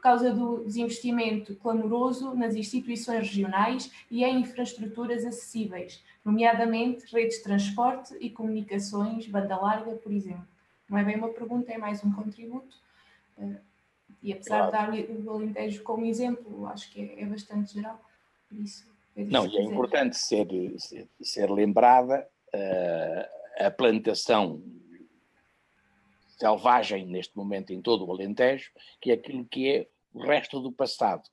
por 0.02 0.10
causa 0.10 0.34
do 0.34 0.64
desinvestimento 0.66 1.56
clamoroso 1.58 2.34
nas 2.34 2.56
instituições 2.56 3.28
regionais 3.28 3.92
e 4.10 4.24
em 4.24 4.40
infraestruturas 4.40 5.24
acessíveis, 5.24 6.04
nomeadamente 6.26 7.06
redes 7.14 7.38
de 7.38 7.44
transporte 7.44 8.16
e 8.20 8.28
comunicações, 8.32 9.28
banda 9.28 9.56
larga, 9.56 9.92
por 9.94 10.12
exemplo. 10.12 10.48
Não 10.90 10.98
é 10.98 11.04
bem 11.04 11.18
uma 11.18 11.30
pergunta, 11.30 11.72
é 11.72 11.78
mais 11.78 12.04
um 12.04 12.12
contributo. 12.12 12.76
Eh, 13.38 13.58
e 14.24 14.34
apesar 14.34 14.72
claro. 14.72 14.92
de 14.92 15.04
dar 15.04 15.24
o 15.24 15.36
Alentejo 15.36 15.84
como 15.84 16.04
exemplo, 16.04 16.66
acho 16.66 16.92
que 16.92 17.00
é, 17.00 17.22
é 17.22 17.26
bastante 17.28 17.76
geral. 17.76 18.02
Por 18.50 18.58
isso, 18.58 18.88
Não, 19.16 19.46
e 19.46 19.56
é 19.56 19.62
importante 19.62 20.18
ser, 20.18 20.48
ser, 20.80 21.08
ser 21.22 21.52
lembrada 21.52 22.28
uh, 22.56 23.64
a 23.66 23.70
plantação 23.70 24.64
selvagem 26.42 27.06
neste 27.06 27.38
momento 27.38 27.72
em 27.72 27.80
todo 27.84 28.04
o 28.04 28.12
Alentejo, 28.12 28.72
que 29.00 29.12
é 29.12 29.14
aquilo 29.14 29.46
que 29.46 29.70
é 29.70 29.88
o 30.14 30.24
resto 30.24 30.60
do 30.60 30.72
passado. 30.72 31.24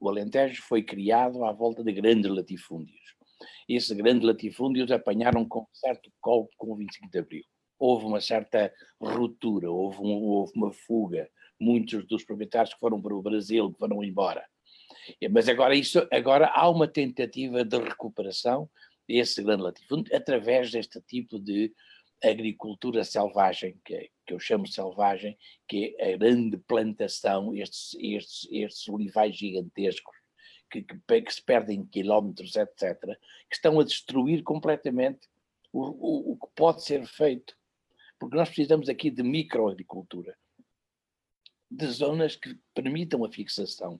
O 0.00 0.08
Alentejo 0.08 0.62
foi 0.62 0.82
criado 0.82 1.44
à 1.44 1.52
volta 1.52 1.82
de 1.82 1.92
grandes 1.92 2.30
latifúndios. 2.30 3.16
Esses 3.68 3.90
grandes 3.96 4.26
latifúndios 4.26 4.90
apanharam 4.90 5.46
com 5.46 5.66
certo 5.72 6.10
golpe 6.22 6.54
com 6.56 6.72
o 6.72 6.76
25 6.76 7.10
de 7.10 7.18
Abril. 7.18 7.44
Houve 7.78 8.06
uma 8.06 8.20
certa 8.20 8.72
ruptura, 9.00 9.70
houve, 9.70 9.98
um, 10.00 10.22
houve 10.22 10.52
uma 10.56 10.72
fuga. 10.72 11.28
Muitos 11.60 12.06
dos 12.06 12.24
proprietários 12.24 12.74
que 12.74 12.80
foram 12.80 13.00
para 13.00 13.14
o 13.14 13.22
Brasil 13.22 13.74
foram 13.78 14.02
embora. 14.02 14.44
Mas 15.30 15.48
agora, 15.48 15.74
isso, 15.74 16.06
agora 16.10 16.48
há 16.48 16.68
uma 16.68 16.86
tentativa 16.86 17.64
de 17.64 17.78
recuperação 17.78 18.68
desse 19.06 19.42
grande 19.42 19.62
latifúndio 19.62 20.14
através 20.14 20.70
deste 20.70 21.00
tipo 21.00 21.38
de 21.38 21.72
agricultura 22.22 23.04
selvagem, 23.04 23.80
que, 23.84 24.10
que 24.28 24.34
eu 24.34 24.38
chamo 24.38 24.66
selvagem, 24.66 25.38
que 25.66 25.96
é 25.98 26.12
a 26.12 26.16
grande 26.18 26.58
plantação, 26.58 27.56
estes, 27.56 27.96
estes, 27.98 28.46
estes 28.52 28.86
olivais 28.86 29.34
gigantescos, 29.34 30.14
que, 30.70 30.82
que, 30.82 31.22
que, 31.22 31.32
se 31.32 31.42
perdem 31.42 31.86
quilómetros, 31.86 32.54
etc., 32.54 33.00
que 33.48 33.56
estão 33.56 33.80
a 33.80 33.84
destruir 33.84 34.42
completamente 34.42 35.26
o, 35.72 35.80
o, 35.80 36.32
o 36.32 36.36
que 36.36 36.46
pode 36.54 36.84
ser 36.84 37.06
feito. 37.06 37.56
Porque 38.18 38.36
nós 38.36 38.48
precisamos 38.48 38.90
aqui 38.90 39.10
de 39.10 39.22
microagricultura, 39.22 40.36
de 41.70 41.86
zonas 41.86 42.36
que 42.36 42.54
permitam 42.74 43.24
a 43.24 43.32
fixação. 43.32 43.98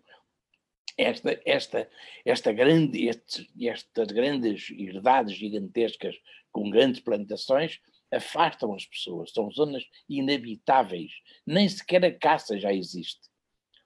Esta, 0.95 1.41
esta, 1.47 1.91
esta 2.25 2.53
grande, 2.53 3.09
estas 3.09 4.09
grandes 4.09 4.69
herdades 4.71 5.37
gigantescas 5.37 6.17
com 6.53 6.69
grandes 6.69 7.01
plantações 7.01 7.81
afastam 8.13 8.75
as 8.75 8.87
pessoas, 8.87 9.33
são 9.33 9.51
zonas 9.51 9.85
inabitáveis, 10.09 11.13
nem 11.47 11.69
sequer 11.69 12.05
a 12.05 12.13
caça 12.13 12.59
já 12.59 12.73
existe. 12.73 13.29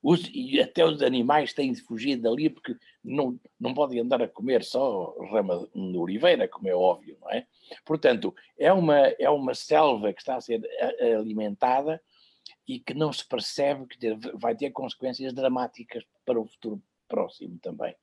Os, 0.03 0.29
e 0.35 0.61
até 0.61 0.85
os 0.85 1.01
animais 1.01 1.53
têm 1.53 1.73
de 1.73 1.81
fugir 1.81 2.16
dali 2.16 2.51
porque 2.51 2.77
não, 3.05 3.39
não 3.59 3.73
podem 3.73 4.01
andar 4.01 4.20
a 4.20 4.27
comer 4.27 4.64
só 4.64 5.14
rama 5.31 5.68
de 5.73 5.97
oliveira, 5.97 6.49
como 6.49 6.68
é 6.68 6.75
óbvio, 6.75 7.16
não 7.20 7.31
é? 7.31 7.47
Portanto, 7.85 8.35
é 8.59 8.73
uma, 8.73 8.99
é 8.99 9.31
uma 9.31 9.55
selva 9.55 10.12
que 10.12 10.20
está 10.20 10.35
a 10.35 10.41
ser 10.41 10.61
alimentada 11.16 12.03
e 12.66 12.81
que 12.81 12.95
não 12.95 13.12
se 13.12 13.27
percebe 13.27 13.87
que 13.87 13.99
vai 14.35 14.57
ter 14.57 14.70
consequências 14.70 15.33
dramáticas 15.33 16.05
para 16.25 16.41
o 16.41 16.47
futuro 16.47 16.83
próximo 17.09 17.59
também. 17.61 17.95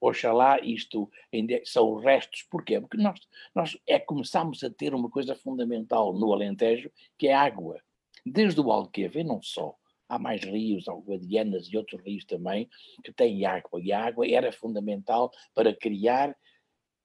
Oxalá 0.00 0.60
isto 0.60 1.10
ainda 1.32 1.60
são 1.64 1.96
restos, 1.96 2.42
porquê? 2.50 2.80
Porque 2.80 2.96
nós, 2.96 3.20
nós 3.54 3.78
é 3.86 3.98
começamos 3.98 4.62
a 4.62 4.70
ter 4.70 4.94
uma 4.94 5.10
coisa 5.10 5.34
fundamental 5.34 6.12
no 6.12 6.32
Alentejo, 6.32 6.90
que 7.16 7.28
é 7.28 7.34
água. 7.34 7.82
Desde 8.24 8.60
o 8.60 8.70
Alqueva, 8.70 9.18
e 9.18 9.24
não 9.24 9.42
só, 9.42 9.76
há 10.08 10.18
mais 10.18 10.42
rios, 10.42 10.88
Alguadianas 10.88 11.66
e 11.66 11.76
outros 11.76 12.02
rios 12.02 12.24
também, 12.24 12.68
que 13.02 13.12
têm 13.12 13.44
água, 13.44 13.80
e 13.80 13.92
a 13.92 14.04
água 14.04 14.26
era 14.26 14.52
fundamental 14.52 15.32
para 15.54 15.74
criar 15.74 16.36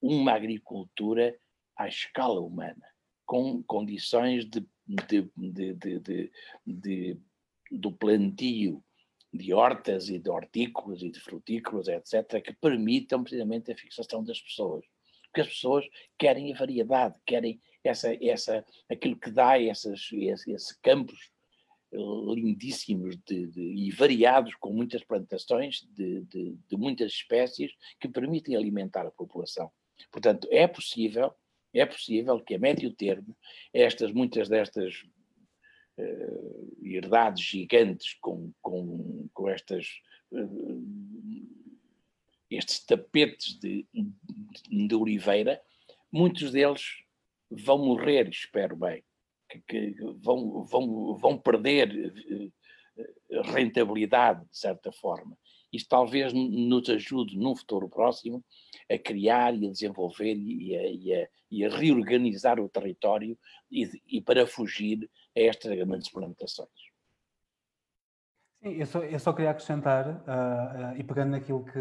uma 0.02 0.34
agricultura 0.34 1.36
à 1.76 1.88
escala 1.88 2.40
humana, 2.40 2.86
com 3.26 3.64
condições 3.64 4.46
de, 4.46 4.66
de, 4.88 5.32
de, 5.36 6.32
de 6.66 7.22
do 7.72 7.92
plantio 7.92 8.84
de 9.34 9.54
hortas 9.54 10.10
e 10.10 10.20
de 10.20 10.30
hortícolas 10.30 11.02
e 11.02 11.10
de 11.10 11.20
frutícolas, 11.20 11.88
etc., 11.88 12.42
que 12.42 12.54
permitam 12.54 13.24
precisamente 13.24 13.72
a 13.72 13.76
fixação 13.76 14.24
das 14.24 14.40
pessoas. 14.40 14.86
Porque 15.24 15.42
as 15.42 15.48
pessoas 15.48 15.86
querem 16.18 16.54
a 16.54 16.58
variedade, 16.58 17.20
querem 17.26 17.60
essa, 17.84 18.14
essa, 18.24 18.64
aquilo 18.90 19.18
que 19.18 19.32
dá 19.32 19.60
esses, 19.60 20.10
esses 20.14 20.72
campos 20.74 21.32
eh, 21.92 21.98
lindíssimos 22.36 23.18
de, 23.26 23.48
de, 23.48 23.62
e 23.62 23.92
variados, 23.92 24.54
com 24.56 24.72
muitas 24.72 25.04
plantações 25.04 25.82
de, 25.92 26.22
de, 26.22 26.56
de 26.70 26.78
muitas 26.78 27.12
espécies 27.12 27.72
que 28.00 28.08
permitem 28.08 28.56
alimentar 28.56 29.08
a 29.08 29.12
população. 29.12 29.72
Portanto, 30.12 30.48
é 30.52 30.68
possível, 30.68 31.34
é 31.74 31.86
possível 31.86 32.40
que 32.40 32.54
a 32.54 32.60
médio 32.60 32.94
termo 32.94 33.36
estas, 33.74 34.12
muitas 34.12 34.48
destas 34.48 35.04
uh, 35.98 36.78
herdades 36.84 37.44
gigantes 37.44 38.16
com, 38.22 38.52
com, 38.62 39.28
com 39.34 39.50
estas, 39.50 39.88
uh, 40.32 41.48
estes 42.50 42.86
tapetes 42.86 43.58
de, 43.60 43.88
de 43.94 44.96
Oliveira, 44.96 45.62
muitos 46.12 46.52
deles 46.52 47.04
vão 47.50 47.78
morrer, 47.80 48.30
espero 48.30 48.76
bem, 48.76 49.04
que, 49.50 49.60
que 49.62 49.96
vão, 50.22 50.64
vão, 50.66 51.18
vão 51.18 51.38
perder 51.38 52.14
rentabilidade, 53.44 54.46
de 54.50 54.58
certa 54.58 54.92
forma. 54.92 55.38
Isto 55.74 55.90
talvez 55.90 56.32
nos 56.32 56.88
ajude 56.88 57.36
num 57.36 57.56
futuro 57.56 57.90
próximo 57.90 58.46
a 58.90 58.98
criar 59.00 59.56
e 59.56 59.68
a 59.68 59.72
desenvolver 59.72 60.36
e 60.36 60.78
a, 60.78 60.88
e 60.88 61.14
a, 61.16 61.28
e 61.50 61.66
a 61.66 61.70
reorganizar 61.70 62.60
o 62.60 62.70
território 62.70 63.36
e, 63.72 63.90
e, 64.08 64.22
para 64.22 64.46
fugir 64.46 65.10
a 65.36 65.40
estas 65.40 65.76
grandes 65.76 66.12
plantações. 66.12 66.70
Sim, 68.62 68.70
eu 68.70 68.86
só, 68.86 69.04
eu 69.04 69.20
só 69.20 69.34
queria 69.34 69.50
acrescentar, 69.50 70.08
uh, 70.08 70.94
uh, 70.94 70.98
e 70.98 71.04
pegando 71.04 71.32
naquilo 71.32 71.66
que, 71.66 71.80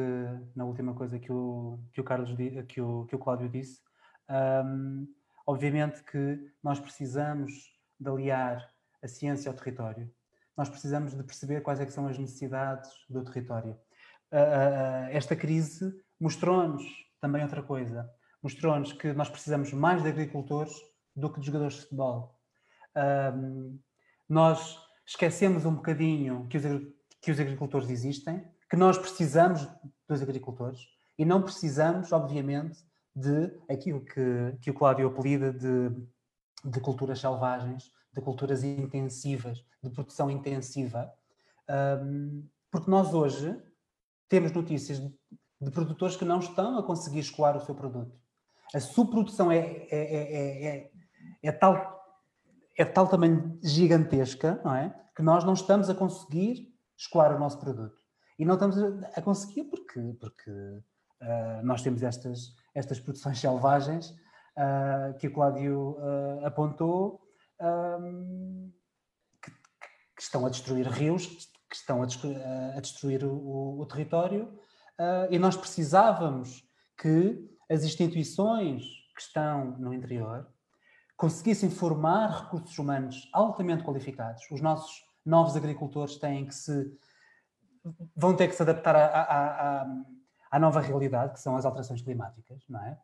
na 0.57 0.65
última 0.65 0.95
coisa 0.95 1.19
que 1.19 1.31
o, 1.31 1.79
que 1.93 2.01
o 2.01 2.05
Carlos, 2.05 2.31
que 2.67 2.81
o, 2.81 3.05
que 3.05 3.15
o 3.15 3.19
Cláudio 3.19 3.49
disse, 3.49 3.81
um, 4.65 5.07
obviamente 5.47 6.03
que 6.03 6.51
nós 6.63 6.81
precisamos 6.81 7.53
de 8.01 8.09
aliar 8.09 8.67
a 9.03 9.07
ciência 9.07 9.51
ao 9.51 9.57
território 9.57 10.11
nós 10.63 10.69
precisamos 10.69 11.13
de 11.13 11.25
perceber 11.25 11.61
quais 11.61 11.81
é 11.81 11.87
são 11.89 12.07
as 12.07 12.17
necessidades 12.17 12.89
do 13.11 13.25
território. 13.25 13.73
Uh, 14.31 15.11
esta 15.11 15.35
crise 15.35 15.93
mostrou-nos 16.21 16.85
também 17.21 17.43
outra 17.43 17.65
coisa. 17.65 18.09
Mostrou-nos 18.41 18.93
que 18.93 19.13
nós 19.13 19.29
precisamos 19.29 19.73
mais 19.73 20.05
de 20.05 20.09
agricultores 20.09 20.73
do 21.17 21.33
que 21.33 21.41
de 21.41 21.47
jogadores 21.47 21.75
de 21.75 21.81
futebol. 21.83 22.39
Nós 24.29 24.79
esquecemos 25.05 25.67
um 25.67 25.75
bocadinho 25.75 26.47
que 26.49 26.59
os, 26.59 26.65
que 27.21 27.33
os 27.33 27.41
agricultores 27.41 27.91
existem, 27.91 28.49
que 28.71 28.77
nós 28.77 28.97
precisamos 28.97 29.69
dos 30.09 30.23
agricultores 30.23 30.81
e 31.19 31.25
não 31.25 31.43
precisamos, 31.43 32.13
obviamente, 32.13 32.79
de 33.17 33.53
aquilo 33.69 34.05
que, 34.05 34.57
que 34.61 34.71
o 34.71 34.75
Cláudio 34.75 35.09
apelida 35.09 35.53
de, 35.53 35.91
de 36.65 36.81
culturas 36.81 37.19
selvagens, 37.19 37.91
de 38.13 38.21
culturas 38.21 38.63
intensivas, 38.63 39.65
de 39.83 39.91
produção 39.91 40.31
intensiva, 40.31 41.13
um, 42.03 42.47
porque 42.71 42.91
nós 42.91 43.13
hoje 43.15 43.61
temos 44.29 44.53
notícias 44.53 44.99
de, 44.99 45.15
de, 45.61 45.71
produtores 45.71 46.17
que 46.17 46.25
não 46.25 46.39
estão 46.39 46.79
a 46.79 46.83
conseguir 46.83 47.21
escoar 47.21 47.57
o 47.57 47.61
seu 47.61 47.75
produto. 47.75 48.17
A 48.75 48.81
subprodução 48.81 49.51
é, 49.51 49.59
é, 49.59 49.87
é, 49.91 50.67
é, 50.67 50.91
é 51.43 51.53
tal 51.53 52.03
é 52.77 52.85
tal 52.85 53.07
tamanho 53.07 53.59
gigantesca, 53.63 54.61
não 54.65 54.75
é? 54.75 54.95
Que 55.15 55.23
nós 55.23 55.45
não 55.45 55.53
estamos 55.53 55.91
a 55.91 55.95
conseguir 55.95 56.75
escoar 56.97 57.35
o 57.35 57.39
nosso 57.39 57.59
produto. 57.59 58.01
E 58.39 58.45
não 58.45 58.55
estamos 58.55 58.77
a 59.15 59.23
conseguir 59.23 59.65
porque, 59.65 60.01
porque 60.19 60.51
uh, 60.51 61.63
nós 61.63 61.83
temos 61.83 62.03
estas, 62.03 62.55
estas 62.75 62.99
produções 62.99 63.39
selvagens 63.41 64.11
uh, 64.11 65.17
que 65.19 65.29
o 65.29 65.33
Cláudio 65.33 65.99
uh, 65.99 66.47
apontou 66.47 67.21
um, 67.63 68.73
que, 69.43 69.51
que, 69.51 70.23
estão 70.23 70.45
a 70.45 70.51
destruir 70.51 70.87
rios, 70.89 71.27
que 71.27 71.77
estão 71.77 72.03
a 72.03 72.07
destruir, 72.07 72.39
a 72.77 72.81
destruir 72.81 73.25
o, 73.25 73.81
o, 73.81 73.87
território, 73.87 74.45
uh, 74.99 75.31
e 75.31 75.39
nós 75.39 75.57
precisávamos 75.57 76.69
que 77.01 77.49
as 77.71 77.85
instituições 77.85 78.85
que 79.15 79.23
estão 79.23 79.79
no 79.79 79.95
interior 79.95 80.47
conseguissem 81.17 81.71
formar 81.71 82.45
recursos 82.45 82.79
humanos 82.79 83.29
altamente 83.33 83.85
qualificados. 83.85 84.43
Os 84.51 84.61
nossos 84.61 85.05
novos 85.25 85.57
agricultores 85.57 86.17
têm 86.17 86.47
que 86.47 86.55
se 86.55 86.99
vão 88.17 88.35
ter 88.37 88.49
que 88.49 88.55
se 88.55 88.63
adaptar 88.63 88.95
à, 88.95 89.07
à, 89.07 89.87
à 90.51 90.59
nova 90.59 90.81
realidade, 90.81 91.33
que 91.33 91.41
são 91.41 91.57
as 91.57 91.65
alterações 91.65 92.03
climáticas, 92.03 92.63
não 92.69 92.81
é? 92.81 92.99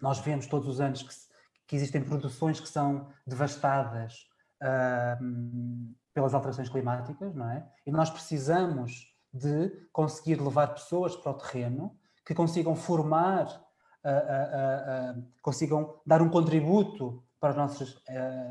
Nós 0.00 0.18
vemos 0.20 0.46
todos 0.46 0.68
os 0.68 0.80
anos 0.80 1.02
que 1.02 1.12
se, 1.12 1.27
que 1.68 1.76
existem 1.76 2.02
produções 2.02 2.58
que 2.58 2.68
são 2.68 3.08
devastadas 3.26 4.26
uh, 4.62 5.94
pelas 6.14 6.32
alterações 6.32 6.70
climáticas, 6.70 7.34
não 7.34 7.48
é? 7.50 7.70
E 7.86 7.92
nós 7.92 8.08
precisamos 8.08 9.14
de 9.32 9.70
conseguir 9.92 10.40
levar 10.40 10.68
pessoas 10.68 11.14
para 11.14 11.30
o 11.30 11.34
terreno 11.34 11.94
que 12.26 12.34
consigam 12.34 12.74
formar, 12.74 13.46
uh, 13.46 15.18
uh, 15.18 15.32
consigam 15.42 16.00
dar 16.06 16.22
um 16.22 16.30
contributo 16.30 17.22
para 17.38 17.50
os 17.50 17.56
nossos 17.56 18.02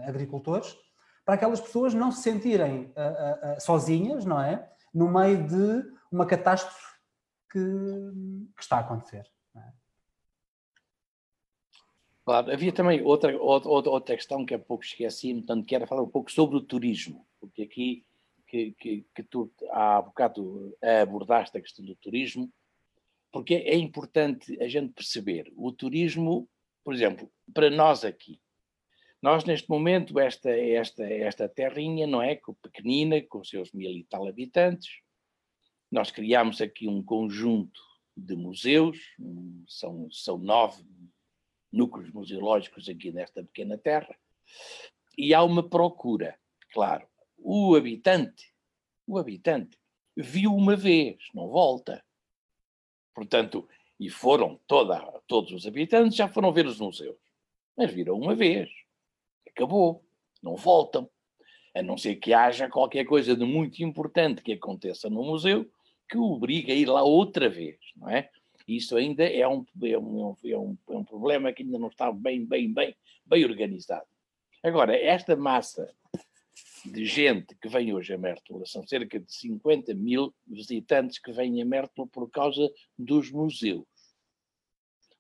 agricultores, 0.08 0.78
para 1.26 1.36
aquelas 1.36 1.60
pessoas 1.60 1.94
não 1.94 2.10
se 2.10 2.22
sentirem 2.22 2.94
sozinhas, 3.60 4.24
não 4.24 4.40
é? 4.40 4.66
No 4.94 5.12
meio 5.12 5.46
de 5.46 5.84
uma 6.10 6.26
catástrofe 6.26 6.96
que, 7.52 7.60
que 8.56 8.62
está 8.62 8.78
a 8.78 8.80
acontecer. 8.80 9.26
Claro, 12.28 12.52
havia 12.52 12.74
também 12.74 13.02
outra, 13.04 13.42
outra, 13.42 13.90
outra 13.90 14.14
questão 14.18 14.46
que 14.46 14.54
há 14.54 14.60
pouco 14.60 14.84
esqueci, 14.84 15.34
portanto, 15.34 15.66
que 15.66 15.74
era 15.74 15.88
falar 15.88 16.02
um 16.02 16.10
pouco 16.10 16.30
sobre 16.30 16.58
o 16.58 16.62
turismo, 16.62 17.26
porque 17.40 17.62
aqui 17.62 18.06
que, 18.46 18.74
que, 18.74 19.06
que 19.16 19.24
tu 19.24 19.50
há 19.72 20.02
bocado 20.02 20.78
abordaste 21.02 21.58
a 21.58 21.62
questão 21.62 21.86
do 21.86 21.96
turismo, 21.96 22.52
porque 23.32 23.54
é 23.54 23.78
importante 23.78 24.62
a 24.62 24.68
gente 24.68 24.92
perceber 24.92 25.54
o 25.56 25.72
turismo, 25.72 26.50
por 26.84 26.94
exemplo, 26.94 27.32
para 27.54 27.70
nós 27.70 28.04
aqui, 28.04 28.42
nós 29.22 29.46
neste 29.46 29.70
momento, 29.70 30.20
esta, 30.20 30.52
esta, 30.52 31.06
esta 31.06 31.48
terrinha, 31.48 32.06
não 32.06 32.22
é, 32.22 32.38
pequenina, 32.62 33.22
com 33.22 33.42
seus 33.42 33.72
mil 33.72 33.92
e 33.92 34.04
tal 34.04 34.28
habitantes, 34.28 35.00
nós 35.90 36.12
criamos 36.12 36.60
aqui 36.60 36.90
um 36.90 37.02
conjunto 37.02 37.80
de 38.18 38.36
museus, 38.36 39.00
são, 39.66 40.10
são 40.12 40.38
nove 40.38 40.84
núcleos 41.72 42.12
museológicos 42.12 42.88
aqui 42.90 43.12
nesta 43.12 43.44
pequena 43.44 43.78
terra, 43.78 44.16
e 45.18 45.34
há 45.34 45.44
uma 45.44 45.68
procura, 45.68 46.38
claro. 46.72 47.08
O 47.38 47.76
habitante, 47.76 48.54
o 49.06 49.18
habitante, 49.18 49.78
viu 50.16 50.54
uma 50.54 50.76
vez, 50.76 51.18
não 51.34 51.48
volta. 51.48 52.04
Portanto, 53.14 53.68
e 54.00 54.10
foram 54.10 54.60
toda, 54.68 55.00
todos 55.28 55.52
os 55.52 55.66
habitantes, 55.66 56.18
já 56.18 56.28
foram 56.28 56.52
ver 56.52 56.68
os 56.68 56.80
museus. 56.80 57.18
Mas 57.76 57.92
viram 57.92 58.16
uma 58.16 58.36
vez. 58.36 58.70
Acabou. 59.48 60.04
Não 60.42 60.56
voltam. 60.56 61.10
A 61.76 61.82
não 61.82 61.98
ser 61.98 62.16
que 62.16 62.34
haja 62.34 62.70
qualquer 62.70 63.06
coisa 63.06 63.36
de 63.36 63.44
muito 63.44 63.84
importante 63.84 64.42
que 64.42 64.54
aconteça 64.54 65.10
no 65.10 65.24
museu 65.24 65.70
que 66.10 66.18
o 66.18 66.24
obrigue 66.24 66.72
a 66.72 66.76
ir 66.76 66.86
lá 66.86 67.04
outra 67.04 67.50
vez, 67.50 67.78
não 67.96 68.10
é? 68.10 68.30
Isso 68.68 68.98
ainda 68.98 69.24
é 69.24 69.48
um, 69.48 69.66
é 69.84 69.98
um, 69.98 70.36
é 70.44 70.58
um, 70.58 70.78
é 70.90 70.98
um 70.98 71.04
problema 71.04 71.54
que 71.54 71.64
ainda 71.64 71.80
não 71.80 71.88
está 71.88 72.12
bem, 72.12 72.46
bem, 72.46 72.72
bem, 72.74 72.96
bem 73.26 73.46
organizado. 73.46 74.06
Agora, 74.62 74.96
esta 74.98 75.36
massa 75.36 75.96
de 76.86 77.06
gente 77.06 77.56
que 77.56 77.68
vem 77.68 77.94
hoje 77.94 78.14
a 78.14 78.18
Mértola, 78.18 78.66
são 78.66 78.86
cerca 78.86 79.20
de 79.20 79.32
50 79.32 79.94
mil 79.94 80.34
visitantes 80.46 81.20
que 81.20 81.32
vêm 81.32 81.62
a 81.62 81.66
Mértola 81.66 82.08
por 82.08 82.30
causa 82.30 82.70
dos 82.98 83.32
museus. 83.32 83.86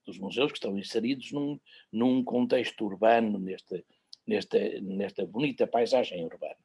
Dos 0.05 0.17
museus 0.17 0.51
que 0.51 0.57
estão 0.57 0.77
inseridos 0.77 1.31
num, 1.31 1.59
num 1.91 2.23
contexto 2.23 2.85
urbano, 2.85 3.37
nesta, 3.37 3.83
nesta, 4.25 4.81
nesta 4.81 5.25
bonita 5.25 5.67
paisagem 5.67 6.23
urbana. 6.23 6.57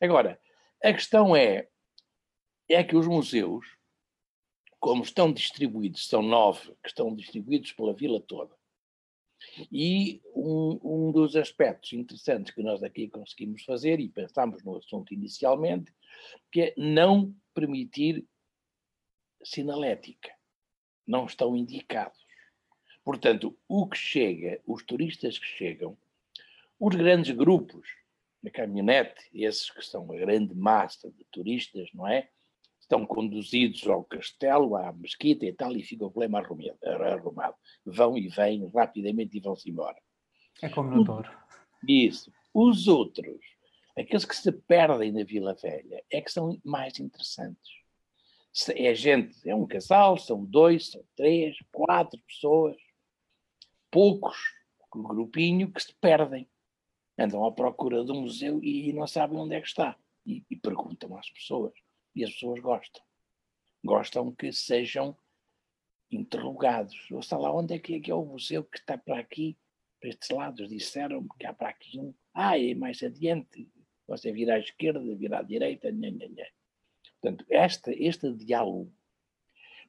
Agora, 0.00 0.40
a 0.82 0.92
questão 0.92 1.34
é, 1.36 1.68
é 2.68 2.82
que 2.82 2.96
os 2.96 3.06
museus 3.06 3.64
como 4.84 5.02
estão 5.02 5.32
distribuídos, 5.32 6.06
são 6.06 6.20
nove 6.20 6.74
que 6.82 6.90
estão 6.90 7.14
distribuídos 7.14 7.72
pela 7.72 7.94
vila 7.94 8.20
toda. 8.20 8.54
E 9.72 10.20
um, 10.36 10.78
um, 10.84 11.10
dos 11.10 11.34
aspectos 11.36 11.94
interessantes 11.94 12.52
que 12.52 12.62
nós 12.62 12.82
aqui 12.82 13.08
conseguimos 13.08 13.64
fazer, 13.64 13.98
e 13.98 14.10
pensámos 14.10 14.62
no 14.62 14.76
assunto 14.76 15.14
inicialmente, 15.14 15.90
que 16.52 16.60
é 16.60 16.74
não 16.76 17.34
permitir 17.54 18.26
sinalética. 19.42 20.30
Não 21.06 21.24
estão 21.24 21.56
indicados. 21.56 22.20
Portanto, 23.02 23.56
o 23.66 23.88
que 23.88 23.96
chega, 23.96 24.60
os 24.66 24.84
turistas 24.84 25.38
que 25.38 25.46
chegam, 25.46 25.96
os 26.78 26.94
grandes 26.94 27.34
grupos 27.34 27.88
na 28.42 28.50
caminhonete, 28.50 29.30
esses 29.32 29.70
que 29.70 29.82
são 29.82 30.12
a 30.12 30.16
grande 30.16 30.54
massa 30.54 31.10
de 31.10 31.24
turistas, 31.30 31.88
não 31.94 32.06
é? 32.06 32.28
Estão 32.84 33.04
conduzidos 33.04 33.86
ao 33.88 34.04
castelo, 34.04 34.76
à 34.76 34.92
mesquita 34.92 35.44
e 35.44 35.52
tal, 35.52 35.76
e 35.76 35.82
fica 35.82 36.04
o 36.04 36.10
problema 36.10 36.38
arrumado. 36.40 37.56
Vão 37.84 38.16
e 38.16 38.28
vêm 38.28 38.70
rapidamente 38.74 39.36
e 39.36 39.40
vão-se 39.40 39.68
embora. 39.68 39.96
É 40.62 40.68
como 40.68 40.90
no 40.90 41.02
Douro. 41.02 41.30
Isso. 41.86 42.32
Os 42.52 42.86
outros, 42.86 43.40
aqueles 43.98 44.24
que 44.24 44.36
se 44.36 44.52
perdem 44.52 45.12
na 45.12 45.24
Vila 45.24 45.54
Velha, 45.54 46.02
é 46.10 46.20
que 46.20 46.30
são 46.30 46.58
mais 46.64 47.00
interessantes. 47.00 47.72
É 48.76 48.94
gente, 48.94 49.48
é 49.48 49.54
um 49.54 49.66
casal, 49.66 50.16
são 50.16 50.44
dois, 50.44 50.90
são 50.90 51.04
três, 51.16 51.56
quatro 51.72 52.20
pessoas, 52.20 52.76
poucos, 53.90 54.36
um 54.94 55.02
grupinho 55.02 55.72
que 55.72 55.82
se 55.82 55.92
perdem. 56.00 56.48
andam 57.18 57.44
à 57.44 57.50
procura 57.50 58.04
do 58.04 58.14
museu 58.14 58.62
e 58.62 58.92
não 58.92 59.06
sabem 59.06 59.38
onde 59.38 59.56
é 59.56 59.60
que 59.60 59.66
está. 59.66 59.96
E, 60.24 60.44
e 60.48 60.56
perguntam 60.56 61.16
às 61.16 61.28
pessoas. 61.30 61.72
E 62.14 62.24
as 62.24 62.32
pessoas 62.32 62.60
gostam. 62.60 63.02
Gostam 63.84 64.32
que 64.34 64.52
sejam 64.52 65.16
interrogados. 66.10 67.10
Ou 67.10 67.20
está 67.20 67.36
lá, 67.36 67.52
onde 67.54 67.74
é 67.74 67.78
que 67.78 67.96
é, 67.96 68.00
que 68.00 68.10
é 68.10 68.14
o 68.14 68.24
museu 68.24 68.64
que 68.64 68.78
está 68.78 68.96
para 68.96 69.18
aqui, 69.18 69.58
para 70.00 70.10
estes 70.10 70.30
lados? 70.30 70.68
Disseram-me 70.68 71.28
que 71.38 71.46
há 71.46 71.52
para 71.52 71.68
aqui 71.70 71.98
um. 71.98 72.14
Ah, 72.32 72.58
é 72.58 72.74
mais 72.74 73.02
adiante. 73.02 73.68
Você 74.06 74.32
vira 74.32 74.54
à 74.54 74.58
esquerda, 74.58 75.00
vira 75.16 75.38
à 75.38 75.42
direita. 75.42 75.90
Nha, 75.90 76.10
nha, 76.10 76.28
nha. 76.28 76.46
Portanto, 77.20 77.44
este, 77.48 77.90
este 77.92 78.32
diálogo 78.34 78.92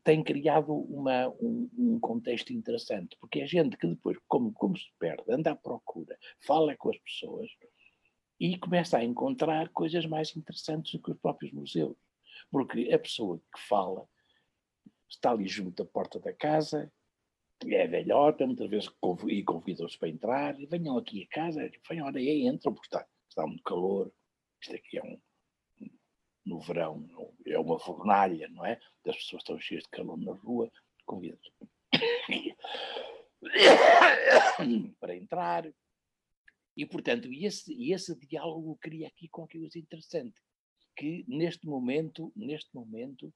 tem 0.05 0.23
criado 0.23 0.71
uma, 0.71 1.27
um, 1.41 1.69
um, 1.77 1.99
contexto 1.99 2.53
interessante, 2.53 3.17
porque 3.19 3.41
é 3.41 3.47
gente 3.47 3.75
que 3.75 3.87
depois, 3.87 4.17
como, 4.27 4.53
como 4.53 4.77
se 4.77 4.85
perde, 4.99 5.23
anda 5.27 5.51
à 5.51 5.55
procura, 5.55 6.15
fala 6.45 6.77
com 6.77 6.91
as 6.91 6.97
pessoas 6.99 7.49
e 8.39 8.55
começa 8.57 8.99
a 8.99 9.03
encontrar 9.03 9.67
coisas 9.69 10.05
mais 10.05 10.35
interessantes 10.35 10.93
do 10.93 11.01
que 11.01 11.11
os 11.11 11.17
próprios 11.17 11.51
museus. 11.51 11.97
Porque 12.51 12.91
a 12.93 12.99
pessoa 12.99 13.39
que 13.53 13.61
fala 13.67 14.07
está 15.09 15.31
ali 15.31 15.47
junto 15.47 15.83
à 15.83 15.85
porta 15.85 16.19
da 16.19 16.33
casa, 16.33 16.91
é 17.65 17.87
velhota, 17.87 18.45
muitas 18.45 18.69
vezes 18.69 18.89
e 19.27 19.43
convida-os 19.43 19.95
para 19.95 20.09
entrar, 20.09 20.59
e 20.59 20.65
venham 20.65 20.97
aqui 20.97 21.23
a 21.23 21.27
casa, 21.33 21.71
venham, 21.89 22.05
olha 22.05 22.19
aí, 22.19 22.45
entram, 22.45 22.73
porque 22.73 22.87
está, 22.87 23.07
está 23.29 23.47
muito 23.47 23.63
calor, 23.63 24.11
isto 24.61 24.75
aqui 24.75 24.97
é 24.97 25.03
um, 25.03 25.19
no 26.45 26.59
verão, 26.59 27.07
é 27.45 27.57
uma 27.57 27.79
fornalha, 27.79 28.47
não 28.49 28.65
é? 28.65 28.79
As 29.07 29.15
pessoas 29.17 29.41
estão 29.41 29.59
cheias 29.59 29.83
de 29.83 29.89
calor 29.89 30.17
na 30.17 30.33
rua, 30.33 30.71
convido 31.05 31.39
para 34.99 35.15
entrar. 35.15 35.71
E, 36.77 36.85
portanto, 36.85 37.29
esse, 37.31 37.91
esse 37.91 38.15
diálogo 38.27 38.77
cria 38.81 39.07
aqui 39.07 39.29
qualquer 39.29 39.59
coisa 39.59 39.79
interessante, 39.79 40.41
que 40.95 41.25
neste 41.27 41.67
momento, 41.67 42.31
neste 42.35 42.73
momento, 42.73 43.33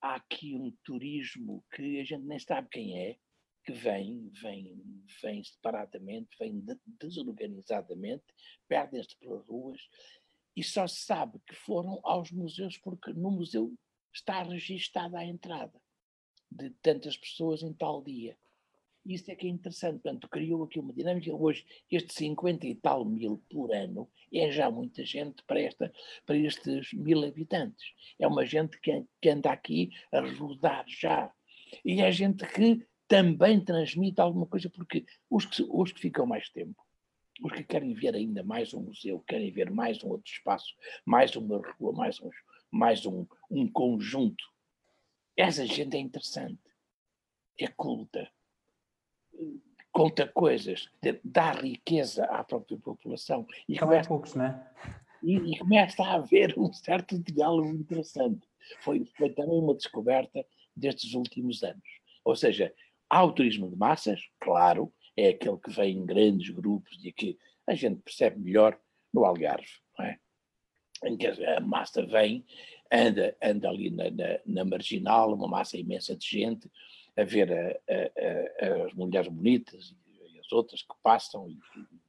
há 0.00 0.14
aqui 0.14 0.54
um 0.54 0.70
turismo 0.84 1.64
que 1.74 2.00
a 2.00 2.04
gente 2.04 2.24
nem 2.24 2.38
sabe 2.38 2.68
quem 2.70 2.98
é, 2.98 3.18
que 3.64 3.72
vem, 3.72 4.30
vem, 4.40 5.04
vem 5.20 5.44
separadamente, 5.44 6.36
vem 6.38 6.64
desorganizadamente, 6.86 8.24
perdem-se 8.66 9.16
pelas 9.16 9.44
ruas 9.46 9.80
e 10.56 10.62
só 10.64 10.86
se 10.86 11.02
sabe 11.02 11.38
que 11.46 11.54
foram 11.54 12.00
aos 12.02 12.30
museus 12.30 12.78
porque 12.78 13.12
no 13.12 13.30
museu 13.30 13.74
está 14.12 14.42
registada 14.42 15.18
a 15.18 15.24
entrada 15.24 15.80
de 16.50 16.70
tantas 16.82 17.16
pessoas 17.16 17.62
em 17.62 17.72
tal 17.74 18.02
dia. 18.02 18.38
Isso 19.08 19.30
é 19.30 19.34
que 19.34 19.46
é 19.46 19.50
interessante. 19.50 20.02
Portanto, 20.02 20.28
criou 20.28 20.64
aqui 20.64 20.78
uma 20.78 20.92
dinâmica. 20.92 21.34
Hoje, 21.34 21.64
estes 21.90 22.14
50 22.16 22.66
e 22.66 22.74
tal 22.74 23.06
mil 23.06 23.42
por 23.48 23.74
ano 23.74 24.06
é 24.30 24.50
já 24.50 24.70
muita 24.70 25.02
gente 25.02 25.42
para, 25.44 25.58
esta, 25.60 25.90
para 26.26 26.36
estes 26.36 26.92
mil 26.92 27.24
habitantes. 27.24 27.94
É 28.18 28.26
uma 28.26 28.44
gente 28.44 28.78
que, 28.78 29.02
que 29.18 29.30
anda 29.30 29.50
aqui 29.50 29.90
a 30.12 30.20
rodar 30.20 30.84
já. 30.86 31.32
E 31.82 32.02
é 32.02 32.12
gente 32.12 32.46
que 32.46 32.86
também 33.08 33.58
transmite 33.64 34.20
alguma 34.20 34.46
coisa, 34.46 34.68
porque 34.68 35.06
os 35.30 35.46
que, 35.46 35.66
os 35.66 35.90
que 35.90 36.00
ficam 36.00 36.26
mais 36.26 36.50
tempo, 36.50 36.76
os 37.42 37.52
que 37.52 37.64
querem 37.64 37.94
ver 37.94 38.14
ainda 38.14 38.44
mais 38.44 38.74
um 38.74 38.82
museu, 38.82 39.20
querem 39.20 39.50
ver 39.50 39.70
mais 39.70 40.04
um 40.04 40.08
outro 40.08 40.30
espaço, 40.30 40.76
mais 41.06 41.34
uma 41.34 41.62
rua, 41.78 41.92
mais, 41.94 42.20
um, 42.20 42.28
mais 42.70 43.06
um, 43.06 43.26
um 43.50 43.66
conjunto, 43.66 44.44
essa 45.34 45.64
gente 45.64 45.96
é 45.96 46.00
interessante, 46.00 46.60
é 47.58 47.68
culta, 47.68 48.30
conta 49.92 50.26
coisas, 50.26 50.88
dá 51.24 51.52
riqueza 51.52 52.24
à 52.26 52.44
própria 52.44 52.78
população. 52.78 53.46
E 53.68 53.74
Também 53.74 53.88
começa, 53.88 54.08
poucos, 54.08 54.34
não 54.34 54.44
é? 54.44 54.70
E, 55.22 55.34
e, 55.34 55.58
começa 55.58 56.02
a 56.04 56.14
haver 56.14 56.54
um 56.56 56.72
certo 56.72 57.18
diálogo 57.18 57.68
interessante. 57.70 58.46
Foi, 58.80 59.04
foi 59.16 59.30
também 59.30 59.58
uma 59.58 59.74
descoberta 59.74 60.46
destes 60.76 61.14
últimos 61.14 61.62
anos. 61.64 61.82
Ou 62.24 62.36
seja, 62.36 62.72
há 63.10 63.24
o 63.24 63.32
turismo 63.32 63.68
de 63.68 63.76
massas, 63.76 64.20
claro, 64.38 64.92
é 65.16 65.30
aquele 65.30 65.58
que 65.58 65.70
vem 65.70 65.96
em 65.96 66.06
grandes 66.06 66.50
grupos 66.50 67.04
e 67.04 67.12
que 67.12 67.36
a 67.66 67.74
gente 67.74 68.00
percebe 68.00 68.38
melhor 68.38 68.78
no 69.12 69.24
Algarve, 69.24 69.68
não 69.98 70.06
é? 70.06 70.18
Em 71.04 71.16
que 71.16 71.26
a 71.26 71.60
massa 71.60 72.04
vem, 72.06 72.44
anda, 72.92 73.36
anda 73.42 73.68
ali 73.68 73.90
na, 73.90 74.10
na, 74.10 74.40
na 74.46 74.64
marginal, 74.64 75.34
uma 75.34 75.48
massa 75.48 75.76
imensa 75.76 76.16
de 76.16 76.26
gente, 76.26 76.70
a 77.18 77.24
ver 77.24 77.52
a, 77.52 77.70
a, 77.92 78.66
a, 78.66 78.86
as 78.86 78.94
mulheres 78.94 79.28
bonitas 79.28 79.94
e 80.06 80.38
as 80.38 80.52
outras 80.52 80.82
que 80.82 80.94
passam 81.02 81.50
e, 81.50 81.58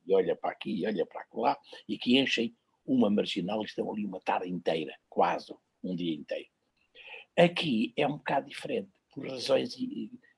e 0.05 0.13
olha 0.13 0.35
para 0.35 0.51
aqui 0.51 0.81
e 0.81 0.85
olha 0.85 1.05
para 1.05 1.25
lá 1.33 1.57
e 1.87 1.97
que 1.97 2.17
enchem 2.19 2.55
uma 2.85 3.09
marginal 3.09 3.61
e 3.61 3.65
estão 3.65 3.91
ali 3.91 4.05
uma 4.05 4.21
tarde 4.21 4.49
inteira, 4.49 4.95
quase 5.09 5.53
um 5.83 5.95
dia 5.95 6.13
inteiro. 6.13 6.49
Aqui 7.35 7.93
é 7.95 8.07
um 8.07 8.17
bocado 8.17 8.47
diferente, 8.47 8.89
por 9.13 9.27
razões 9.27 9.75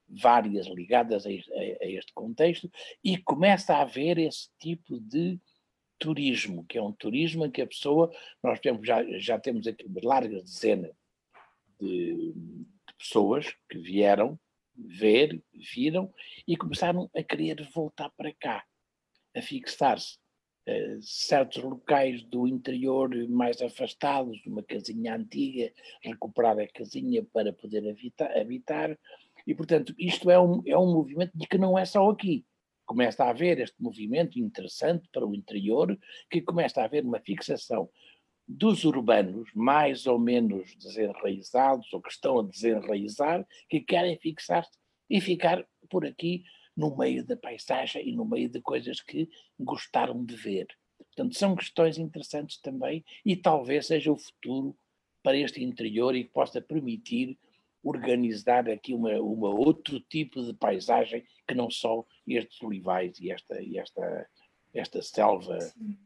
várias 0.07 0.67
ligadas 0.67 1.25
a, 1.25 1.29
a, 1.29 1.87
este 1.87 2.13
contexto, 2.13 2.71
e 3.03 3.17
começa 3.17 3.75
a 3.75 3.81
haver 3.81 4.17
esse 4.17 4.49
tipo 4.59 4.99
de 4.99 5.39
turismo, 5.97 6.65
que 6.65 6.77
é 6.77 6.81
um 6.81 6.91
turismo 6.91 7.45
em 7.45 7.51
que 7.51 7.61
a 7.61 7.67
pessoa, 7.67 8.11
nós 8.43 8.59
temos, 8.59 8.85
já, 8.85 9.03
já 9.19 9.39
temos 9.39 9.67
aqui 9.67 9.85
uma 9.85 10.01
larga 10.03 10.41
dezena 10.41 10.91
de, 11.79 12.33
de 12.33 12.93
pessoas 12.97 13.55
que 13.69 13.77
vieram 13.77 14.39
ver, 14.87 15.41
viram 15.53 16.13
e 16.47 16.55
começaram 16.55 17.09
a 17.15 17.23
querer 17.23 17.67
voltar 17.73 18.09
para 18.11 18.33
cá, 18.33 18.63
a 19.35 19.41
fixar-se. 19.41 20.19
Uh, 20.67 21.01
certos 21.01 21.63
locais 21.63 22.21
do 22.23 22.47
interior 22.47 23.09
mais 23.27 23.59
afastados, 23.63 24.39
uma 24.45 24.61
casinha 24.61 25.15
antiga, 25.15 25.73
recuperar 26.03 26.59
a 26.59 26.67
casinha 26.67 27.25
para 27.33 27.51
poder 27.51 27.89
habitar, 27.89 28.37
habitar. 28.37 28.99
e 29.47 29.55
portanto 29.55 29.91
isto 29.97 30.29
é 30.29 30.39
um, 30.39 30.61
é 30.67 30.77
um 30.77 30.93
movimento 30.93 31.31
de 31.33 31.47
que 31.47 31.57
não 31.57 31.79
é 31.79 31.83
só 31.83 32.07
aqui. 32.07 32.45
Começa 32.85 33.23
a 33.23 33.31
haver 33.31 33.59
este 33.59 33.81
movimento 33.81 34.37
interessante 34.37 35.09
para 35.11 35.25
o 35.25 35.33
interior, 35.33 35.97
que 36.29 36.41
começa 36.41 36.79
a 36.79 36.85
haver 36.85 37.03
uma 37.03 37.19
fixação 37.19 37.89
dos 38.51 38.83
urbanos 38.83 39.49
mais 39.55 40.05
ou 40.05 40.19
menos 40.19 40.75
desenraizados 40.75 41.91
ou 41.93 42.01
que 42.01 42.11
estão 42.11 42.39
a 42.39 42.43
desenraizar, 42.43 43.47
que 43.69 43.79
querem 43.79 44.17
fixar-se 44.17 44.77
e 45.09 45.21
ficar 45.21 45.65
por 45.89 46.05
aqui 46.05 46.43
no 46.75 46.95
meio 46.97 47.25
da 47.25 47.37
paisagem 47.37 48.09
e 48.09 48.11
no 48.11 48.25
meio 48.25 48.49
de 48.49 48.61
coisas 48.61 48.99
que 49.01 49.29
gostaram 49.59 50.25
de 50.25 50.35
ver. 50.35 50.67
Portanto, 50.97 51.37
são 51.37 51.55
questões 51.55 51.97
interessantes 51.97 52.57
também 52.57 53.03
e 53.25 53.35
talvez 53.35 53.87
seja 53.87 54.11
o 54.11 54.17
futuro 54.17 54.77
para 55.23 55.37
este 55.37 55.63
interior 55.63 56.15
e 56.15 56.25
que 56.25 56.31
possa 56.31 56.61
permitir 56.61 57.37
organizar 57.83 58.69
aqui 58.69 58.93
uma, 58.93 59.13
uma 59.19 59.49
outro 59.49 59.99
tipo 59.99 60.43
de 60.43 60.53
paisagem 60.53 61.23
que 61.47 61.55
não 61.55 61.69
só 61.69 62.05
estes 62.27 62.61
olivais 62.61 63.17
e 63.19 63.31
esta, 63.31 63.61
e 63.61 63.77
esta, 63.77 64.29
esta 64.73 65.01
selva 65.01 65.59
Sim 65.59 65.97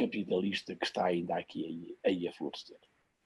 capitalista 0.00 0.74
que 0.74 0.84
está 0.84 1.04
ainda 1.04 1.36
aqui 1.36 1.96
aí, 2.04 2.26
a 2.26 2.32
florescer. 2.32 2.78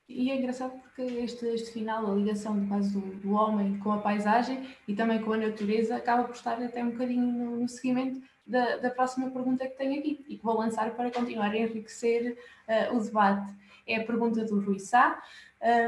E 0.09 0.31
é 0.31 0.37
engraçado 0.37 0.79
porque 0.81 1.03
este, 1.03 1.47
este 1.47 1.73
final, 1.73 2.11
a 2.11 2.15
ligação 2.15 2.59
do 2.59 2.69
caso 2.69 3.01
do, 3.01 3.15
do, 3.21 3.33
homem 3.33 3.79
com 3.79 3.91
a 3.91 3.99
paisagem 3.99 4.67
e 4.87 4.95
também 4.95 5.23
com 5.23 5.33
a 5.33 5.37
natureza, 5.39 5.97
acaba 5.97 6.25
por 6.25 6.35
estar 6.35 6.63
até 6.63 6.85
um 6.85 6.91
bocadinho 6.91 7.27
no, 7.27 7.57
no 7.61 7.69
seguimento 7.69 8.21
da, 8.47 8.77
da, 8.77 8.91
próxima 8.91 9.31
pergunta 9.31 9.67
que 9.67 9.79
tenho 9.79 9.99
aqui 9.99 10.23
e 10.29 10.37
que 10.37 10.45
vou 10.45 10.59
lançar 10.59 10.95
para 10.95 11.11
continuar 11.11 11.53
a 11.53 11.57
enriquecer 11.57 12.37
uh, 12.69 12.97
o 12.97 13.03
debate. 13.03 13.51
É 13.87 13.97
a 13.97 14.05
pergunta 14.05 14.45
do 14.45 14.61
Rui 14.61 14.79
Sá, 14.79 15.23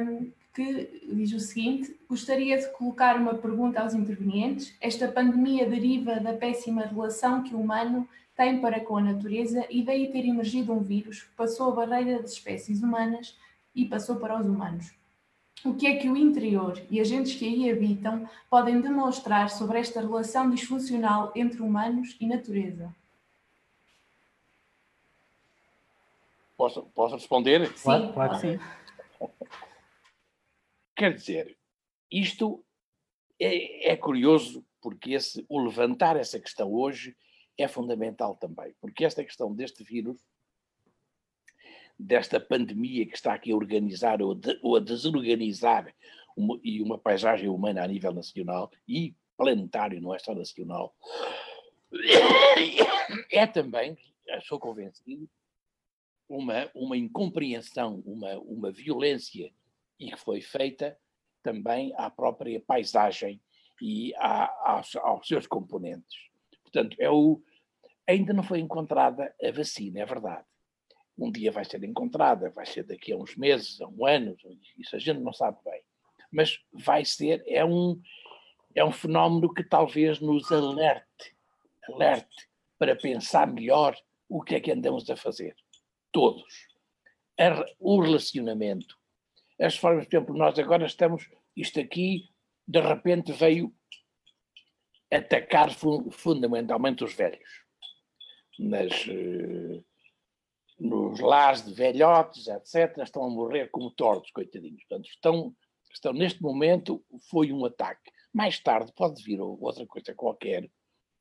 um, 0.02 0.32
que 0.54 1.02
diz 1.12 1.34
o 1.34 1.40
seguinte: 1.40 1.94
gostaria 2.08 2.56
de 2.56 2.72
colocar 2.72 3.16
uma 3.16 3.34
pergunta 3.34 3.80
aos 3.80 3.92
intervenientes. 3.92 4.74
Esta 4.80 5.08
pandemia 5.08 5.68
deriva 5.68 6.18
da 6.20 6.32
péssima 6.32 6.86
relação 6.86 7.42
que 7.42 7.54
o 7.54 7.60
humano 7.60 8.08
tem 8.36 8.60
para 8.60 8.80
com 8.80 8.98
a 8.98 9.00
natureza 9.00 9.66
e 9.70 9.82
daí 9.82 10.12
ter 10.12 10.26
emergido 10.26 10.72
um 10.72 10.80
vírus 10.80 11.22
que 11.22 11.34
passou 11.34 11.72
a 11.72 11.86
barreira 11.86 12.20
das 12.20 12.32
espécies 12.32 12.82
humanas 12.82 13.36
e 13.74 13.86
passou 13.86 14.16
para 14.16 14.38
os 14.38 14.46
humanos. 14.46 14.94
O 15.64 15.74
que 15.74 15.86
é 15.86 15.96
que 15.96 16.08
o 16.08 16.16
interior 16.16 16.80
e 16.90 17.00
agentes 17.00 17.34
que 17.34 17.46
aí 17.46 17.70
habitam 17.70 18.28
podem 18.50 18.80
demonstrar 18.80 19.48
sobre 19.48 19.78
esta 19.78 20.00
relação 20.00 20.50
disfuncional 20.50 21.32
entre 21.34 21.62
humanos 21.62 22.14
e 22.20 22.26
natureza? 22.26 22.94
Posso, 26.56 26.82
posso 26.94 27.16
responder? 27.16 27.66
Sim, 27.68 27.82
claro, 27.82 28.12
claro 28.12 28.34
que 28.34 28.40
sim. 28.40 28.60
Quer 30.94 31.14
dizer, 31.14 31.56
isto 32.10 32.62
é, 33.40 33.92
é 33.92 33.96
curioso 33.96 34.64
porque 34.80 35.12
esse, 35.12 35.44
o 35.48 35.58
levantar 35.58 36.16
essa 36.16 36.38
questão 36.38 36.72
hoje 36.72 37.16
é 37.58 37.66
fundamental 37.68 38.36
também, 38.36 38.74
porque 38.80 39.04
esta 39.04 39.24
questão 39.24 39.54
deste 39.54 39.82
vírus, 39.82 40.20
desta 41.98 42.38
pandemia 42.38 43.06
que 43.06 43.14
está 43.14 43.32
aqui 43.32 43.52
a 43.52 43.56
organizar 43.56 44.20
ou, 44.20 44.34
de, 44.34 44.58
ou 44.62 44.76
a 44.76 44.80
desorganizar 44.80 45.94
uma, 46.36 46.60
e 46.62 46.82
uma 46.82 46.98
paisagem 46.98 47.48
humana 47.48 47.82
a 47.82 47.88
nível 47.88 48.12
nacional 48.12 48.70
e 48.86 49.14
planetário, 49.36 50.00
não 50.00 50.14
é 50.14 50.18
só 50.18 50.34
nacional, 50.34 50.94
é 53.30 53.46
também 53.46 53.96
sou 54.42 54.58
convencido, 54.58 55.28
uma, 56.28 56.70
uma 56.74 56.96
incompreensão, 56.96 58.02
uma, 58.04 58.36
uma 58.38 58.72
violência 58.72 59.52
e 59.98 60.10
que 60.10 60.18
foi 60.18 60.40
feita 60.40 60.98
também 61.42 61.94
à 61.96 62.10
própria 62.10 62.60
paisagem 62.60 63.40
e 63.80 64.14
aos, 64.16 64.96
aos, 64.96 65.28
seus 65.28 65.46
componentes. 65.46 66.28
Portanto, 66.76 66.96
é 67.00 67.08
o, 67.08 67.40
ainda 68.06 68.34
não 68.34 68.42
foi 68.42 68.60
encontrada 68.60 69.34
a 69.42 69.50
vacina, 69.50 70.00
é 70.00 70.04
verdade. 70.04 70.44
Um 71.16 71.32
dia 71.32 71.50
vai 71.50 71.64
ser 71.64 71.82
encontrada, 71.84 72.50
vai 72.50 72.66
ser 72.66 72.84
daqui 72.84 73.14
a 73.14 73.16
uns 73.16 73.34
meses, 73.34 73.80
a 73.80 73.88
um 73.88 74.04
ano, 74.04 74.36
isso 74.76 74.94
a 74.94 74.98
gente 74.98 75.20
não 75.20 75.32
sabe 75.32 75.56
bem. 75.64 75.82
Mas 76.30 76.60
vai 76.70 77.02
ser, 77.02 77.42
é 77.46 77.64
um, 77.64 77.98
é 78.74 78.84
um 78.84 78.92
fenómeno 78.92 79.54
que 79.54 79.64
talvez 79.64 80.20
nos 80.20 80.52
alerte, 80.52 81.34
alerte 81.88 82.46
para 82.78 82.94
pensar 82.94 83.46
melhor 83.46 83.96
o 84.28 84.42
que 84.42 84.56
é 84.56 84.60
que 84.60 84.70
andamos 84.70 85.08
a 85.08 85.16
fazer. 85.16 85.56
Todos. 86.12 86.66
O 87.80 88.02
relacionamento. 88.02 88.98
As 89.58 89.78
formas, 89.78 90.04
por 90.04 90.14
exemplo, 90.14 90.36
nós 90.36 90.58
agora 90.58 90.84
estamos, 90.84 91.26
isto 91.56 91.80
aqui, 91.80 92.28
de 92.68 92.80
repente 92.80 93.32
veio 93.32 93.74
atacar 95.12 95.70
fundamentalmente 96.10 97.04
os 97.04 97.14
velhos. 97.14 97.64
Nas, 98.58 98.92
eh, 99.08 99.82
nos 100.78 101.20
lares 101.20 101.64
de 101.64 101.72
velhotes, 101.72 102.46
etc., 102.48 102.98
estão 103.02 103.24
a 103.24 103.30
morrer 103.30 103.68
como 103.70 103.90
tortos, 103.90 104.30
coitadinhos. 104.30 104.82
Portanto, 104.84 105.08
estão, 105.08 105.56
estão 105.92 106.12
neste 106.12 106.42
momento, 106.42 107.04
foi 107.30 107.52
um 107.52 107.64
ataque. 107.64 108.10
Mais 108.32 108.58
tarde 108.58 108.92
pode 108.94 109.22
vir 109.22 109.40
outra 109.40 109.86
coisa 109.86 110.14
qualquer 110.14 110.70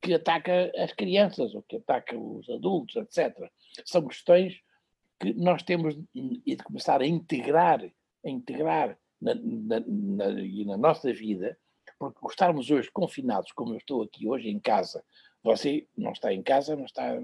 que 0.02 0.14
ataca 0.14 0.70
as 0.76 0.92
crianças 0.92 1.54
ou 1.54 1.62
que 1.62 1.76
ataca 1.76 2.16
os 2.16 2.48
adultos, 2.50 2.96
etc. 2.96 3.50
São 3.84 4.06
questões 4.06 4.60
que 5.18 5.32
nós 5.32 5.62
temos 5.62 5.96
de 6.14 6.56
começar 6.58 7.00
a 7.00 7.06
integrar, 7.06 7.82
a 8.24 8.28
integrar 8.28 8.98
na, 9.20 9.34
na, 9.34 9.80
na, 9.80 10.30
na 10.30 10.76
nossa 10.76 11.12
vida, 11.12 11.58
porque 11.98 12.26
estarmos 12.28 12.70
hoje 12.70 12.90
confinados, 12.90 13.52
como 13.52 13.72
eu 13.72 13.78
estou 13.78 14.02
aqui 14.02 14.28
hoje 14.28 14.48
em 14.48 14.58
casa, 14.58 15.04
você 15.42 15.86
não 15.96 16.12
está 16.12 16.32
em 16.32 16.42
casa, 16.42 16.76
mas 16.76 16.86
está, 16.86 17.20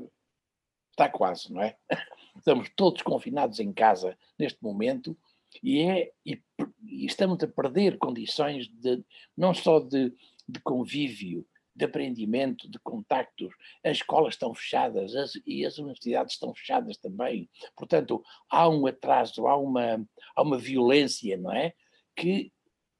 está 0.91 1.09
quase, 1.09 1.53
não 1.53 1.63
é? 1.63 1.77
Estamos 2.37 2.71
todos 2.77 3.03
confinados 3.03 3.61
em 3.61 3.73
casa 3.73 4.17
neste 4.39 4.63
momento 4.63 5.17
e, 5.63 5.83
é, 5.83 6.13
e, 6.25 6.41
e 6.83 7.05
estamos 7.05 7.43
a 7.43 7.49
perder 7.49 7.99
condições 7.99 8.69
de, 8.69 9.05
não 9.37 9.53
só 9.53 9.81
de, 9.81 10.15
de 10.49 10.61
convívio, 10.61 11.47
de 11.75 11.85
aprendimento, 11.85 12.71
de 12.71 12.79
contactos. 12.79 13.53
As 13.85 13.99
escolas 13.99 14.35
estão 14.35 14.55
fechadas 14.55 15.15
as, 15.17 15.33
e 15.47 15.65
as 15.65 15.79
universidades 15.79 16.35
estão 16.35 16.55
fechadas 16.55 16.97
também. 16.99 17.51
Portanto, 17.77 18.23
há 18.51 18.69
um 18.69 18.87
atraso, 18.87 19.47
há 19.47 19.57
uma, 19.57 20.07
há 20.37 20.43
uma 20.43 20.59
violência, 20.59 21.37
não 21.37 21.53
é? 21.53 21.75
Que, 22.15 22.53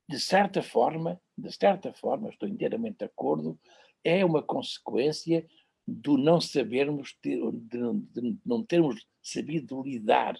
de 0.09 0.19
certa 0.19 0.63
forma, 0.63 1.21
de 1.43 1.53
certa 1.53 1.93
forma, 1.93 2.29
estou 2.29 2.49
inteiramente 2.49 2.99
de 2.99 3.05
acordo, 3.05 3.59
é 4.05 4.25
uma 4.25 4.43
consequência 4.43 5.47
do 5.87 6.17
não 6.17 6.41
sabermos, 6.41 7.13
ter, 7.21 7.39
de, 7.53 8.39
não 8.47 8.63
termos 8.65 9.07
sabido 9.21 9.83
lidar 9.83 10.37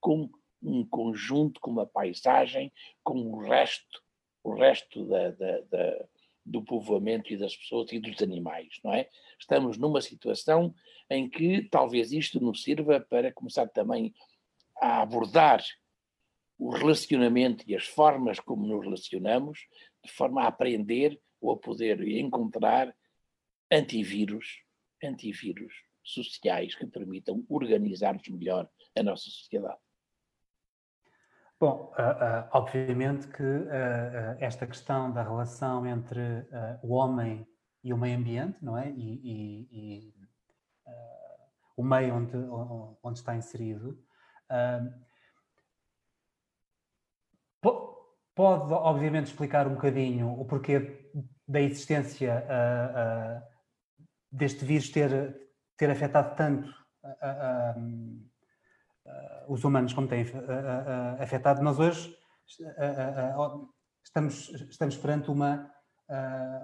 com 0.00 0.30
um 0.62 0.84
conjunto, 0.84 1.60
com 1.60 1.70
uma 1.70 1.86
paisagem, 1.86 2.72
com 3.02 3.18
o 3.20 3.40
resto, 3.40 4.02
o 4.42 4.54
resto 4.54 5.06
da, 5.06 5.30
da, 5.30 5.60
da, 5.62 6.04
do 6.44 6.62
povoamento 6.62 7.32
e 7.32 7.36
das 7.38 7.56
pessoas 7.56 7.90
e 7.92 7.98
dos 7.98 8.22
animais, 8.22 8.78
não 8.84 8.92
é? 8.92 9.08
Estamos 9.38 9.78
numa 9.78 10.02
situação 10.02 10.74
em 11.08 11.28
que 11.28 11.62
talvez 11.70 12.12
isto 12.12 12.40
nos 12.40 12.62
sirva 12.62 13.00
para 13.00 13.32
começar 13.32 13.66
também 13.68 14.14
a 14.76 15.00
abordar 15.00 15.64
o 16.58 16.70
relacionamento 16.70 17.64
e 17.66 17.74
as 17.74 17.84
formas 17.84 18.38
como 18.38 18.66
nos 18.66 18.84
relacionamos, 18.84 19.66
de 20.04 20.12
forma 20.12 20.42
a 20.42 20.48
aprender 20.48 21.20
ou 21.40 21.52
a 21.52 21.56
poder 21.56 22.00
encontrar 22.06 22.94
antivírus, 23.70 24.62
antivírus 25.02 25.72
sociais 26.02 26.74
que 26.74 26.86
permitam 26.86 27.44
organizarmos 27.48 28.28
melhor 28.28 28.68
a 28.96 29.02
nossa 29.02 29.24
sociedade. 29.24 29.78
Bom, 31.58 31.92
uh, 31.96 32.02
uh, 32.02 32.48
obviamente 32.52 33.28
que 33.28 33.42
uh, 33.42 34.36
esta 34.38 34.66
questão 34.66 35.12
da 35.12 35.22
relação 35.22 35.86
entre 35.86 36.20
o 36.82 36.92
homem 36.92 37.46
e 37.82 37.92
o 37.92 37.96
meio 37.98 38.18
ambiente, 38.18 38.62
não 38.62 38.76
é? 38.76 38.90
E, 38.90 39.20
e, 39.24 39.68
e 39.72 40.14
o 41.76 41.82
meio 41.82 42.14
onde, 42.14 42.36
onde 43.02 43.18
está 43.18 43.34
inserido, 43.34 43.98
pode, 48.34 48.72
obviamente, 48.72 49.26
explicar 49.26 49.66
um 49.66 49.74
bocadinho 49.74 50.28
o 50.32 50.44
porquê 50.44 51.10
da 51.46 51.60
existência 51.60 52.44
deste 54.34 54.64
vírus 54.64 54.88
ter, 54.90 55.36
ter 55.76 55.90
afetado 55.90 56.34
tanto 56.36 56.68
uh, 57.04 57.92
os 59.48 59.62
humanos 59.62 59.92
como 59.92 60.08
uh, 60.08 61.22
afetado. 61.22 61.62
Nós 61.62 61.78
hoje 61.78 62.16
estamos, 64.02 64.48
estamos 64.68 64.96
perante 64.96 65.30
uma, 65.30 65.70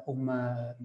uma 0.07 0.77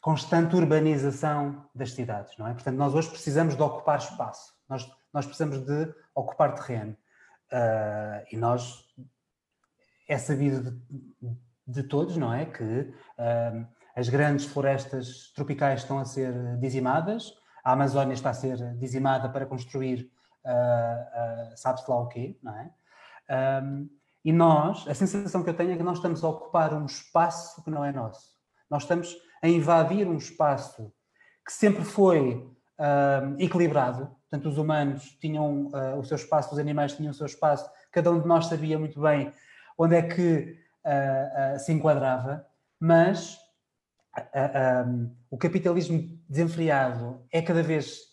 constante 0.00 0.56
urbanização 0.56 1.68
das 1.74 1.92
cidades, 1.92 2.36
não 2.38 2.48
é? 2.48 2.54
Portanto, 2.54 2.76
nós 2.76 2.94
hoje 2.94 3.10
precisamos 3.10 3.54
de 3.54 3.62
ocupar 3.62 3.98
espaço, 3.98 4.52
nós, 4.68 4.90
nós 5.12 5.26
precisamos 5.26 5.60
de 5.60 5.94
ocupar 6.14 6.54
terreno. 6.54 6.96
e 8.30 8.36
nós, 8.36 8.84
é 10.12 10.18
sabido 10.18 10.70
de, 10.90 11.36
de 11.66 11.82
todos, 11.84 12.16
não 12.16 12.32
é? 12.32 12.44
Que 12.46 12.92
as 13.94 14.08
grandes 14.08 14.46
florestas 14.46 15.32
tropicais 15.34 15.80
estão 15.80 15.98
a 15.98 16.04
ser 16.04 16.56
dizimadas, 16.58 17.32
a 17.64 17.72
Amazónia 17.72 18.14
está 18.14 18.30
a 18.30 18.34
ser 18.34 18.56
dizimada 18.76 19.28
para 19.28 19.46
construir 19.46 20.10
uh, 20.44 21.52
uh, 21.52 21.56
sabe-se 21.56 21.90
lá 21.90 22.00
o 22.00 22.08
quê, 22.08 22.38
não 22.42 22.56
é? 22.56 22.70
Um, 23.62 23.88
e 24.24 24.32
nós, 24.32 24.86
a 24.88 24.94
sensação 24.94 25.42
que 25.42 25.50
eu 25.50 25.54
tenho 25.54 25.72
é 25.72 25.76
que 25.76 25.82
nós 25.82 25.98
estamos 25.98 26.22
a 26.22 26.28
ocupar 26.28 26.74
um 26.74 26.86
espaço 26.86 27.62
que 27.64 27.70
não 27.70 27.84
é 27.84 27.92
nosso. 27.92 28.32
Nós 28.70 28.82
estamos 28.82 29.16
a 29.42 29.48
invadir 29.48 30.06
um 30.06 30.16
espaço 30.16 30.92
que 31.44 31.52
sempre 31.52 31.84
foi 31.84 32.34
uh, 32.78 33.36
equilibrado. 33.38 34.06
Portanto, 34.30 34.48
os 34.48 34.58
humanos 34.58 35.16
tinham 35.20 35.66
uh, 35.66 35.98
o 35.98 36.04
seu 36.04 36.16
espaço, 36.16 36.52
os 36.52 36.58
animais 36.58 36.92
tinham 36.94 37.10
o 37.10 37.14
seu 37.14 37.26
espaço, 37.26 37.68
cada 37.90 38.10
um 38.10 38.20
de 38.20 38.26
nós 38.26 38.46
sabia 38.46 38.78
muito 38.78 39.00
bem 39.00 39.32
onde 39.82 39.96
é 39.96 40.02
que 40.02 40.58
uh, 40.84 41.58
se 41.58 41.72
enquadrava, 41.72 42.46
mas 42.78 43.38
um, 44.86 45.14
o 45.30 45.38
capitalismo 45.38 46.18
desenfreado 46.28 47.24
é 47.32 47.40
cada 47.40 47.62
vez 47.62 48.12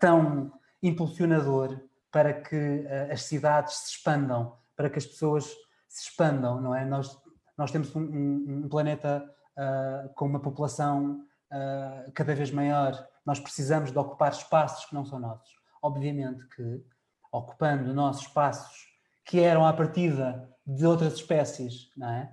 tão 0.00 0.50
impulsionador 0.82 1.78
para 2.10 2.32
que 2.32 2.56
uh, 2.56 3.12
as 3.12 3.24
cidades 3.24 3.74
se 3.74 3.90
expandam, 3.90 4.56
para 4.74 4.88
que 4.88 4.98
as 4.98 5.04
pessoas 5.04 5.44
se 5.86 6.08
expandam, 6.08 6.60
não 6.60 6.74
é? 6.74 6.82
Nós, 6.82 7.14
nós 7.58 7.70
temos 7.70 7.94
um, 7.94 8.00
um, 8.00 8.62
um 8.64 8.68
planeta 8.68 9.22
uh, 9.58 10.14
com 10.14 10.26
uma 10.26 10.40
população 10.40 11.20
uh, 11.52 12.12
cada 12.14 12.34
vez 12.34 12.50
maior, 12.50 13.06
nós 13.24 13.40
precisamos 13.40 13.92
de 13.92 13.98
ocupar 13.98 14.32
espaços 14.32 14.86
que 14.86 14.94
não 14.94 15.04
são 15.04 15.18
nossos. 15.18 15.54
Obviamente 15.82 16.46
que, 16.48 16.82
ocupando 17.30 17.92
nossos 17.92 18.22
espaços 18.22 18.86
que 19.26 19.40
eram 19.40 19.66
à 19.66 19.72
partida 19.72 20.48
de 20.66 20.86
outras 20.86 21.14
espécies, 21.14 21.90
não 21.96 22.08
é? 22.08 22.32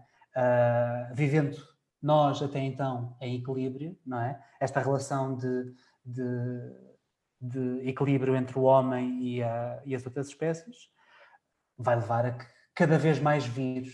vivendo 1.14 1.58
nós 2.02 2.42
até 2.42 2.60
então 2.60 3.16
em 3.22 3.36
equilíbrio, 3.36 3.98
não 4.06 4.20
é? 4.20 4.42
Esta 4.60 4.80
relação 4.80 5.36
de, 5.36 5.74
de 6.04 6.24
de 7.44 7.90
equilíbrio 7.90 8.38
entre 8.38 8.58
o 8.58 8.62
homem 8.62 9.22
e, 9.22 9.44
a, 9.44 9.82
e, 9.86 9.94
as 9.94 10.06
outras 10.06 10.28
espécies, 10.28 10.90
vai 11.78 11.98
levar 11.98 12.26
a 12.26 12.32
que 12.32 12.46
cada 12.74 12.98
vez 12.98 13.20
mais 13.20 13.46
vírus 13.46 13.94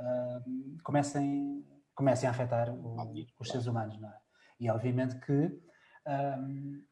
uh, 0.00 0.82
comecem, 0.82 1.64
comecem 1.94 2.28
a 2.28 2.32
afetar 2.32 2.70
o, 2.70 3.14
os 3.38 3.48
seres 3.48 3.66
humanos. 3.66 4.00
Não 4.00 4.08
é? 4.08 4.18
E 4.58 4.68
obviamente 4.68 5.14
que, 5.20 5.62
um, 6.08 6.82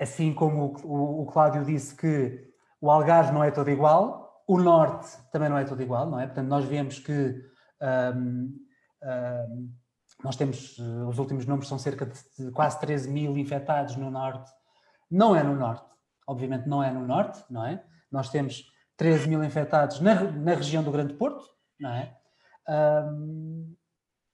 assim 0.00 0.34
como 0.34 0.74
o, 0.82 1.22
o, 1.22 1.26
Cláudio 1.26 1.64
disse 1.64 1.94
que 1.94 2.51
o 2.82 2.90
Algarve 2.90 3.32
não 3.32 3.42
é 3.42 3.50
todo 3.50 3.70
igual, 3.70 4.42
o 4.46 4.58
Norte 4.58 5.08
também 5.32 5.48
não 5.48 5.56
é 5.56 5.64
todo 5.64 5.80
igual, 5.80 6.10
não 6.10 6.20
é? 6.20 6.26
Portanto, 6.26 6.48
nós 6.48 6.64
vemos 6.66 6.98
que 6.98 7.40
um, 7.80 8.54
um, 9.02 9.72
nós 10.22 10.36
temos, 10.36 10.78
os 10.78 11.18
últimos 11.18 11.46
números 11.46 11.68
são 11.68 11.78
cerca 11.78 12.04
de 12.04 12.50
quase 12.50 12.78
13 12.80 13.10
mil 13.10 13.38
infectados 13.38 13.96
no 13.96 14.10
Norte 14.10 14.52
não 15.12 15.36
é 15.36 15.42
no 15.42 15.54
norte. 15.54 15.84
Obviamente 16.26 16.66
não 16.66 16.82
é 16.82 16.90
no 16.90 17.06
norte, 17.06 17.44
não 17.50 17.66
é? 17.66 17.84
Nós 18.10 18.30
temos 18.30 18.64
13 18.96 19.28
mil 19.28 19.44
infectados 19.44 20.00
na, 20.00 20.14
na 20.24 20.54
região 20.54 20.82
do 20.82 20.90
Grande 20.90 21.14
Porto, 21.14 21.44
não 21.78 21.90
é? 21.90 22.16
Um, 22.68 23.76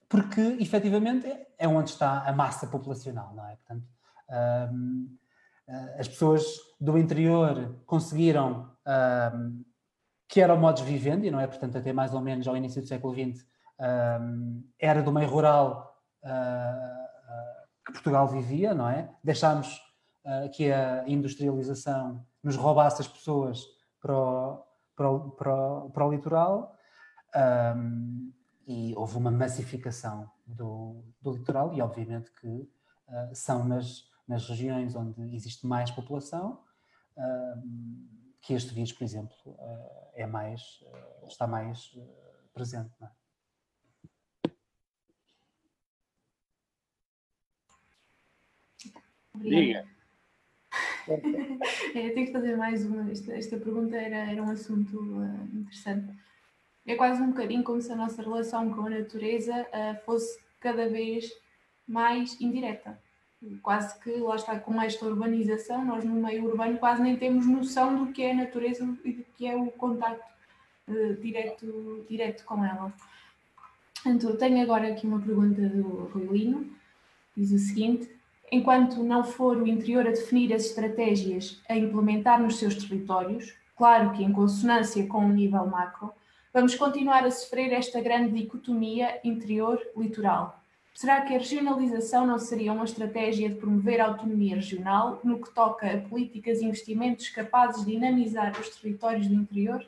porque 0.07 0.39
efetivamente 0.59 1.27
é 1.57 1.67
onde 1.67 1.89
está 1.89 2.23
a 2.23 2.31
massa 2.31 2.65
populacional, 2.67 3.35
não 3.35 3.45
é? 3.47 3.55
Portanto, 3.57 3.85
Um, 4.31 5.17
as 5.97 6.07
pessoas 6.07 6.43
do 6.79 6.97
interior 6.97 7.75
conseguiram 7.85 8.71
um, 9.35 9.63
que 10.27 10.41
era 10.41 10.53
o 10.53 10.59
modus 10.59 10.81
vivendi, 10.81 11.29
não 11.31 11.39
é? 11.39 11.47
Portanto, 11.47 11.77
até 11.77 11.91
mais 11.91 12.13
ou 12.13 12.21
menos 12.21 12.47
ao 12.47 12.55
início 12.55 12.81
do 12.81 12.87
século 12.87 13.13
XX, 13.13 13.45
um, 14.21 14.63
era 14.79 15.01
do 15.01 15.11
meio 15.11 15.27
rural 15.27 15.95
uh, 16.23 16.27
uh, 16.27 17.85
que 17.85 17.93
Portugal 17.93 18.27
vivia, 18.27 18.73
não 18.73 18.87
é? 18.87 19.09
Deixámos 19.23 19.81
uh, 20.25 20.49
que 20.51 20.71
a 20.71 21.03
industrialização 21.07 22.25
nos 22.43 22.55
roubasse 22.55 23.01
as 23.01 23.07
pessoas 23.07 23.63
para 24.01 24.15
o, 24.15 24.63
para 24.95 25.09
o, 25.09 25.31
para 25.31 25.55
o, 25.55 25.89
para 25.89 26.07
o 26.07 26.11
litoral 26.11 26.75
um, 27.75 28.31
e 28.67 28.93
houve 28.95 29.17
uma 29.17 29.31
massificação 29.31 30.29
do, 30.45 31.03
do 31.21 31.31
litoral 31.31 31.73
e 31.73 31.81
obviamente 31.81 32.31
que 32.39 32.69
são 33.33 33.65
nas, 33.65 34.08
nas 34.29 34.47
regiões 34.47 34.95
onde 34.95 35.35
existe 35.35 35.67
mais 35.67 35.91
população 35.91 36.63
que 38.41 38.53
este 38.53 38.73
vírus, 38.73 38.93
por 38.93 39.03
exemplo, 39.03 39.35
é 40.13 40.25
mais, 40.25 40.81
está 41.27 41.45
mais 41.45 41.93
presente. 42.53 42.91
Não 42.99 43.07
é? 43.07 43.11
Diga. 49.35 49.87
é, 51.95 52.09
tenho 52.09 52.25
que 52.27 52.31
fazer 52.31 52.55
mais 52.55 52.85
uma. 52.85 53.09
Esta, 53.09 53.33
esta 53.33 53.57
pergunta 53.57 53.95
era, 53.95 54.31
era 54.31 54.43
um 54.43 54.49
assunto 54.49 54.99
uh, 54.99 55.57
interessante. 55.57 56.13
É 56.85 56.95
quase 56.95 57.21
um 57.21 57.29
bocadinho 57.29 57.63
como 57.63 57.81
se 57.81 57.91
a 57.91 57.95
nossa 57.95 58.21
relação 58.21 58.71
com 58.73 58.85
a 58.85 58.89
natureza 58.89 59.53
uh, 59.61 60.05
fosse 60.05 60.39
cada 60.59 60.87
vez 60.87 61.29
mais 61.87 62.39
indireta. 62.39 63.01
Quase 63.61 63.97
que, 63.99 64.11
lá 64.17 64.35
está, 64.35 64.59
com 64.59 64.81
esta 64.81 65.05
urbanização, 65.05 65.85
nós 65.85 66.03
no 66.03 66.15
meio 66.15 66.45
urbano 66.45 66.77
quase 66.77 67.01
nem 67.01 67.15
temos 67.15 67.47
noção 67.47 67.95
do 67.95 68.11
que 68.11 68.21
é 68.21 68.31
a 68.31 68.35
natureza 68.35 68.83
e 69.05 69.13
do 69.13 69.23
que 69.37 69.47
é 69.47 69.55
o 69.55 69.71
contacto 69.71 70.25
uh, 70.89 71.15
direto, 71.15 72.05
direto 72.09 72.43
com 72.43 72.65
ela. 72.65 72.93
Então, 74.05 74.35
tenho 74.35 74.61
agora 74.61 74.89
aqui 74.89 75.07
uma 75.07 75.21
pergunta 75.21 75.61
do 75.61 76.09
Rui 76.13 76.25
Lino. 76.25 76.69
Diz 77.35 77.51
o 77.51 77.59
seguinte: 77.59 78.09
enquanto 78.51 79.03
não 79.03 79.23
for 79.23 79.57
o 79.57 79.67
interior 79.67 80.05
a 80.05 80.11
definir 80.11 80.53
as 80.53 80.65
estratégias 80.65 81.61
a 81.69 81.77
implementar 81.77 82.41
nos 82.41 82.57
seus 82.57 82.75
territórios, 82.75 83.53
claro 83.77 84.11
que 84.11 84.23
em 84.23 84.33
consonância 84.33 85.05
com 85.07 85.25
o 85.25 85.33
nível 85.33 85.65
macro, 85.65 86.11
vamos 86.53 86.75
continuar 86.75 87.25
a 87.25 87.31
sofrer 87.31 87.71
esta 87.71 88.01
grande 88.01 88.33
dicotomia 88.33 89.19
interior-litoral. 89.23 90.61
Será 90.99 91.21
que 91.21 91.33
a 91.33 91.37
regionalização 91.37 92.27
não 92.27 92.37
seria 92.37 92.73
uma 92.73 92.83
estratégia 92.83 93.47
de 93.47 93.55
promover 93.55 94.01
a 94.01 94.07
autonomia 94.07 94.55
regional 94.55 95.21
no 95.23 95.41
que 95.41 95.49
toca 95.55 95.89
a 95.89 96.01
políticas 96.01 96.59
e 96.59 96.65
investimentos 96.65 97.29
capazes 97.29 97.85
de 97.85 97.93
dinamizar 97.93 98.59
os 98.59 98.75
territórios 98.75 99.25
do 99.25 99.33
interior? 99.33 99.87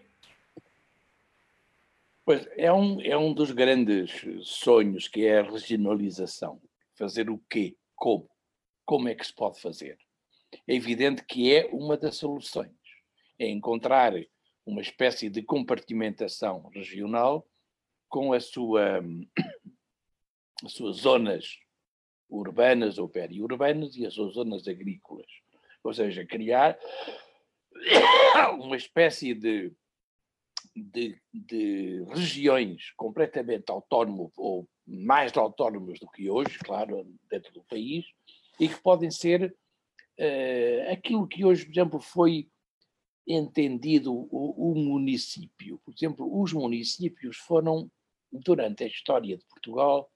Pois 2.24 2.48
é 2.56 2.72
um, 2.72 3.02
é 3.02 3.18
um 3.18 3.34
dos 3.34 3.52
grandes 3.52 4.26
sonhos 4.44 5.10
que 5.10 5.26
é 5.26 5.40
a 5.40 5.52
regionalização. 5.52 6.62
Fazer 6.94 7.30
o 7.30 7.38
quê? 7.50 7.76
Como? 7.94 8.30
como 8.86 9.10
é 9.10 9.14
que 9.14 9.28
se 9.28 9.34
pode 9.34 9.60
fazer? 9.60 9.98
É 10.66 10.74
evidente 10.74 11.26
que 11.26 11.54
é 11.54 11.68
uma 11.74 11.98
das 11.98 12.16
soluções. 12.16 12.72
É 13.38 13.50
encontrar 13.50 14.14
uma 14.66 14.80
espécie 14.80 15.30
de 15.30 15.44
compartimentação 15.44 16.70
regional 16.74 17.46
com 18.08 18.32
a 18.32 18.40
sua, 18.40 19.04
as 20.64 20.74
suas 20.74 20.98
zonas 20.98 21.58
urbanas 22.30 22.98
ou 22.98 23.10
periurbanas 23.10 23.96
e 23.96 24.06
as 24.06 24.14
suas 24.14 24.34
zonas 24.34 24.68
agrícolas. 24.68 25.28
Ou 25.84 25.94
seja, 25.94 26.26
criar 26.26 26.78
uma 28.60 28.78
espécie 28.78 29.34
de, 29.34 29.72
de, 30.76 31.20
de 31.34 32.04
regiões 32.10 32.92
completamente 32.96 33.70
autónomas 33.70 34.32
ou 34.38 34.68
mais 34.86 35.36
autónomas 35.38 36.00
do 36.00 36.10
que 36.10 36.30
hoje, 36.30 36.58
claro, 36.60 37.06
dentro 37.30 37.52
do 37.54 37.64
país, 37.64 38.06
e 38.60 38.68
que 38.68 38.82
podem 38.82 39.10
ser 39.10 39.56
uh, 40.20 40.92
aquilo 40.92 41.28
que 41.28 41.46
hoje, 41.46 41.66
por 41.66 41.72
exemplo, 41.72 42.00
foi 42.00 42.48
entendido 43.28 44.14
o, 44.14 44.72
o, 44.72 44.76
município. 44.76 45.80
Por 45.86 45.94
exemplo, 45.94 46.42
os 46.42 46.52
municípios 46.54 47.38
foram, 47.38 47.90
durante 48.32 48.84
a 48.84 48.88
história 48.88 49.38
de 49.38 49.46
Portugal, 49.46 50.11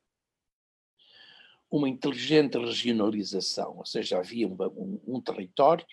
uma 1.69 1.89
inteligente 1.89 2.57
regionalização, 2.57 3.77
ou 3.77 3.85
seja, 3.85 4.17
havia 4.17 4.47
um, 4.47 4.55
um, 4.77 5.01
um 5.07 5.21
território, 5.21 5.85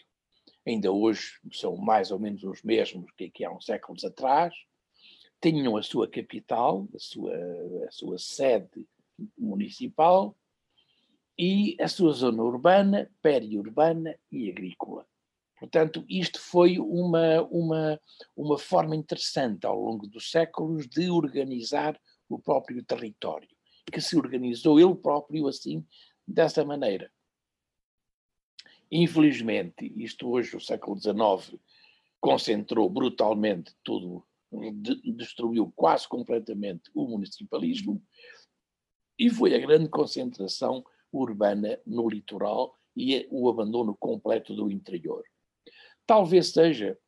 ainda 0.67 0.93
hoje 0.93 1.41
são 1.53 1.77
mais 1.77 2.11
ou 2.11 2.19
menos 2.19 2.45
os 2.45 2.63
mesmos 2.63 3.11
que, 3.17 3.31
que 3.31 3.45
há 3.45 3.51
uns 3.51 3.65
séculos 3.65 4.05
atrás, 4.05 4.55
tinham 5.41 5.77
a 5.77 5.83
sua 5.83 6.09
capital, 6.09 6.87
a 6.95 6.99
sua, 6.99 7.35
a 7.89 7.91
sua 7.91 8.19
sede 8.19 8.87
municipal, 9.37 10.37
e 11.39 11.77
a 11.81 11.89
sua 11.89 12.13
zona 12.13 12.43
urbana, 12.43 13.11
periurbana 13.23 14.17
e 14.31 14.51
agrícola. 14.51 15.07
Portanto, 15.59 16.05
isto 16.09 16.41
foi 16.41 16.79
uma, 16.79 17.43
uma, 17.51 18.01
uma 18.37 18.59
forma 18.59 18.97
interessante 18.97 19.65
ao 19.67 19.79
longo 19.79 20.07
dos 20.07 20.31
séculos 20.31 20.89
de 20.89 21.09
organizar 21.09 21.99
o 22.29 22.39
próprio 22.39 22.85
território, 22.85 23.49
que 23.91 24.01
se 24.01 24.17
organizou 24.17 24.79
ele 24.79 24.95
próprio 24.95 25.49
assim, 25.49 25.87
dessa 26.27 26.65
maneira. 26.65 27.11
Infelizmente, 28.91 29.93
isto 29.97 30.29
hoje, 30.29 30.57
o 30.57 30.61
século 30.61 30.99
XIX, 31.01 31.59
concentrou 32.21 32.89
brutalmente 32.91 33.75
tudo, 33.83 34.25
destruiu 35.17 35.73
quase 35.75 36.07
completamente 36.07 36.91
o 36.95 37.09
municipalismo, 37.09 38.03
e 39.19 39.31
foi 39.31 39.55
a 39.55 39.59
grande 39.59 39.89
concentração 39.89 40.85
urbana 41.13 41.81
no 41.87 42.09
litoral 42.09 42.77
e 42.97 43.27
o 43.31 43.49
abandono 43.49 43.95
completo 43.95 44.55
do 44.55 44.71
interior. 44.71 45.25
Talvez 46.07 46.49
seja 46.49 46.99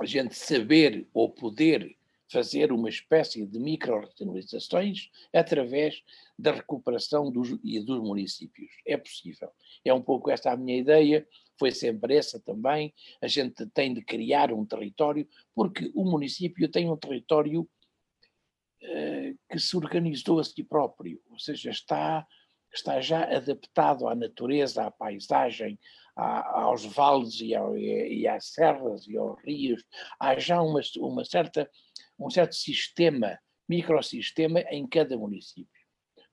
a 0.00 0.06
gente 0.06 0.34
saber 0.34 1.06
ou 1.12 1.30
poder 1.30 1.96
fazer 2.32 2.72
uma 2.72 2.88
espécie 2.88 3.46
de 3.46 3.58
micro-regionalizações 3.58 5.10
através 5.32 6.02
da 6.38 6.52
recuperação 6.52 7.30
dos, 7.30 7.58
e 7.62 7.78
dos 7.80 8.00
municípios. 8.00 8.70
É 8.86 8.96
possível. 8.96 9.50
É 9.84 9.92
um 9.92 10.02
pouco 10.02 10.30
esta 10.30 10.50
a 10.50 10.56
minha 10.56 10.78
ideia, 10.78 11.26
foi 11.58 11.70
sempre 11.70 12.16
essa 12.16 12.40
também. 12.40 12.92
A 13.20 13.26
gente 13.26 13.66
tem 13.66 13.92
de 13.92 14.02
criar 14.02 14.52
um 14.52 14.64
território, 14.64 15.28
porque 15.54 15.92
o 15.94 16.04
município 16.04 16.68
tem 16.70 16.90
um 16.90 16.96
território 16.96 17.60
uh, 17.62 19.38
que 19.50 19.58
se 19.58 19.76
organizou 19.76 20.40
a 20.40 20.44
si 20.44 20.64
próprio, 20.64 21.20
ou 21.30 21.38
seja, 21.38 21.70
está 21.70 22.26
está 22.74 23.02
já 23.02 23.24
adaptado 23.24 24.08
à 24.08 24.14
natureza, 24.14 24.86
à 24.86 24.90
paisagem, 24.90 25.78
aos 26.14 26.84
vales 26.84 27.40
e, 27.40 27.54
ao, 27.54 27.76
e, 27.76 28.26
às 28.26 28.46
serras 28.52 29.06
e 29.06 29.16
aos 29.16 29.40
rios. 29.42 29.84
Há 30.18 30.38
já 30.38 30.60
uma, 30.60 30.80
uma 30.98 31.24
certa, 31.24 31.70
um 32.18 32.28
certo 32.28 32.54
sistema, 32.54 33.38
microsistema 33.68 34.60
em 34.70 34.86
cada 34.86 35.16
município. 35.16 35.82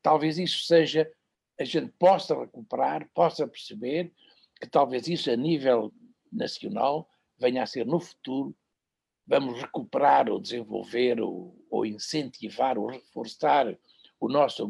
Talvez 0.01 0.37
isso 0.37 0.65
seja, 0.65 1.09
a 1.59 1.63
gente 1.63 1.91
possa 1.97 2.37
recuperar, 2.37 3.09
possa 3.13 3.47
perceber 3.47 4.13
que 4.59 4.67
talvez 4.67 5.07
isso 5.07 5.31
a 5.31 5.35
nível 5.35 5.93
nacional 6.31 7.09
venha 7.37 7.63
a 7.63 7.65
ser 7.65 7.85
no 7.85 7.99
futuro, 7.99 8.55
vamos 9.25 9.61
recuperar 9.61 10.29
ou 10.29 10.39
desenvolver 10.39 11.21
ou, 11.21 11.55
ou 11.69 11.85
incentivar 11.85 12.77
ou 12.77 12.87
reforçar 12.87 13.77
o 14.19 14.27
nosso 14.27 14.67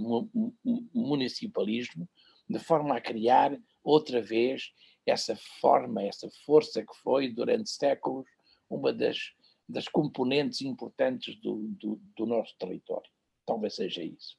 municipalismo, 0.94 2.08
de 2.48 2.60
forma 2.60 2.96
a 2.96 3.02
criar 3.02 3.58
outra 3.84 4.22
vez 4.22 4.72
essa 5.10 5.36
forma, 5.60 6.04
essa 6.04 6.30
força 6.46 6.82
que 6.84 6.96
foi 7.02 7.30
durante 7.30 7.70
séculos 7.70 8.28
uma 8.70 8.94
das, 8.94 9.34
das 9.68 9.88
componentes 9.88 10.62
importantes 10.62 11.36
do, 11.42 11.68
do, 11.80 12.00
do 12.16 12.26
nosso 12.26 12.56
território. 12.58 13.10
Talvez 13.46 13.76
seja 13.76 14.04
isso. 14.04 14.38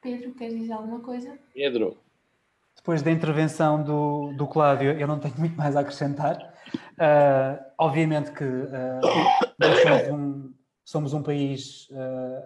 Pedro, 0.00 0.34
queres 0.34 0.58
dizer 0.58 0.72
alguma 0.72 1.00
coisa? 1.00 1.38
Pedro. 1.52 1.98
Depois 2.76 3.02
da 3.02 3.10
intervenção 3.10 3.82
do, 3.82 4.32
do 4.34 4.46
Cláudio, 4.46 4.92
eu 4.92 5.06
não 5.06 5.18
tenho 5.18 5.34
muito 5.38 5.56
mais 5.56 5.74
a 5.76 5.80
acrescentar. 5.80 6.54
Uh, 6.92 7.64
obviamente 7.78 8.32
que 8.32 8.44
uh, 8.44 9.00
nós 9.58 9.82
somos 9.82 10.08
um, 10.10 10.54
somos 10.84 11.12
um 11.12 11.22
país 11.22 11.88
uh, 11.90 12.44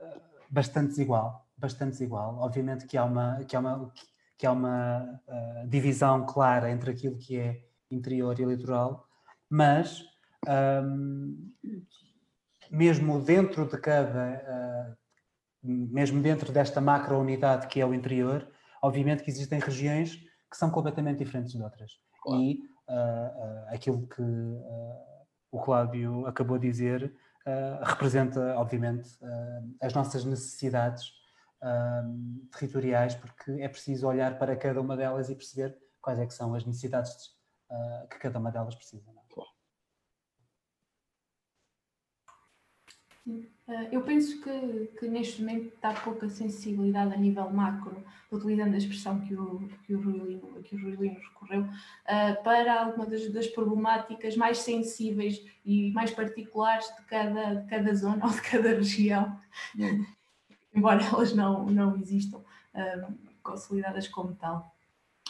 uh, 0.00 0.20
bastante 0.50 0.88
desigual, 0.88 1.41
bastante 1.62 1.92
desigual. 1.92 2.38
Obviamente 2.40 2.86
que 2.86 2.98
há 2.98 3.04
uma, 3.04 3.44
que 3.44 3.54
há 3.54 3.60
uma, 3.60 3.92
que 4.36 4.46
há 4.46 4.52
uma 4.52 5.20
uh, 5.28 5.68
divisão 5.68 6.26
clara 6.26 6.68
entre 6.70 6.90
aquilo 6.90 7.16
que 7.16 7.38
é 7.38 7.64
interior 7.90 8.38
e 8.40 8.44
litoral, 8.44 9.06
mas 9.48 10.04
um, 10.84 11.52
mesmo 12.70 13.20
dentro 13.20 13.66
de 13.66 13.78
cada, 13.78 14.96
mesmo 15.62 16.20
dentro 16.22 16.50
desta 16.52 16.80
macro-unidade 16.80 17.66
que 17.68 17.80
é 17.80 17.86
o 17.86 17.94
interior, 17.94 18.48
obviamente 18.82 19.22
que 19.22 19.30
existem 19.30 19.60
regiões 19.60 20.16
que 20.50 20.56
são 20.56 20.70
completamente 20.70 21.18
diferentes 21.18 21.52
de 21.52 21.62
outras. 21.62 21.92
Claro. 22.22 22.42
E 22.42 22.62
uh, 22.88 22.92
uh, 22.92 23.74
aquilo 23.74 24.06
que 24.08 24.22
o 25.52 25.60
Cláudio 25.60 26.26
acabou 26.26 26.58
de 26.58 26.68
dizer 26.68 27.14
representa, 27.82 28.54
obviamente, 28.56 29.10
as 29.80 29.92
nossas 29.92 30.24
necessidades 30.24 31.10
territoriais, 32.52 33.14
porque 33.14 33.52
é 33.52 33.68
preciso 33.68 34.06
olhar 34.06 34.38
para 34.38 34.56
cada 34.56 34.80
uma 34.80 34.96
delas 34.96 35.30
e 35.30 35.34
perceber 35.34 35.76
quais 36.00 36.18
é 36.18 36.26
que 36.26 36.34
são 36.34 36.54
as 36.54 36.64
necessidades 36.64 37.36
que 38.10 38.18
cada 38.18 38.38
uma 38.38 38.50
delas 38.50 38.74
precisa. 38.74 39.10
Não? 39.12 39.22
É? 39.22 39.22
Eh, 43.68 43.88
eu 43.92 44.02
penso 44.02 44.40
que, 44.42 44.98
que, 44.98 45.08
neste 45.08 45.40
momento 45.40 45.74
está 45.74 45.94
pouca 45.94 46.28
sensibilidade 46.28 47.14
a 47.14 47.16
nível 47.16 47.48
macro, 47.50 48.04
utilizando 48.30 48.74
a 48.74 48.78
expressão 48.78 49.20
que 49.20 49.34
o, 49.34 49.68
que 49.84 49.94
o, 49.94 50.02
Rui, 50.02 50.18
Lino, 50.18 50.62
que 50.62 50.74
o 50.74 50.82
Rui 50.82 50.96
Lino 50.96 51.20
recorreu, 51.20 51.62
uh, 51.62 52.42
para 52.42 52.84
algumas 52.84 53.08
das, 53.08 53.32
das, 53.32 53.46
problemáticas 53.46 54.36
mais 54.36 54.58
sensíveis 54.58 55.44
e 55.64 55.92
mais 55.92 56.10
particulares 56.10 56.86
de 56.96 57.02
cada, 57.04 57.54
de 57.54 57.68
cada 57.68 57.94
zona 57.94 58.24
ou 58.26 58.32
de 58.32 58.42
cada 58.42 58.70
região, 58.70 59.38
embora 60.74 61.04
elas 61.04 61.34
não, 61.34 61.66
não 61.66 61.96
existam 61.96 62.38
uh, 62.38 63.14
consolidadas 63.42 64.08
como 64.08 64.34
tal. 64.34 64.74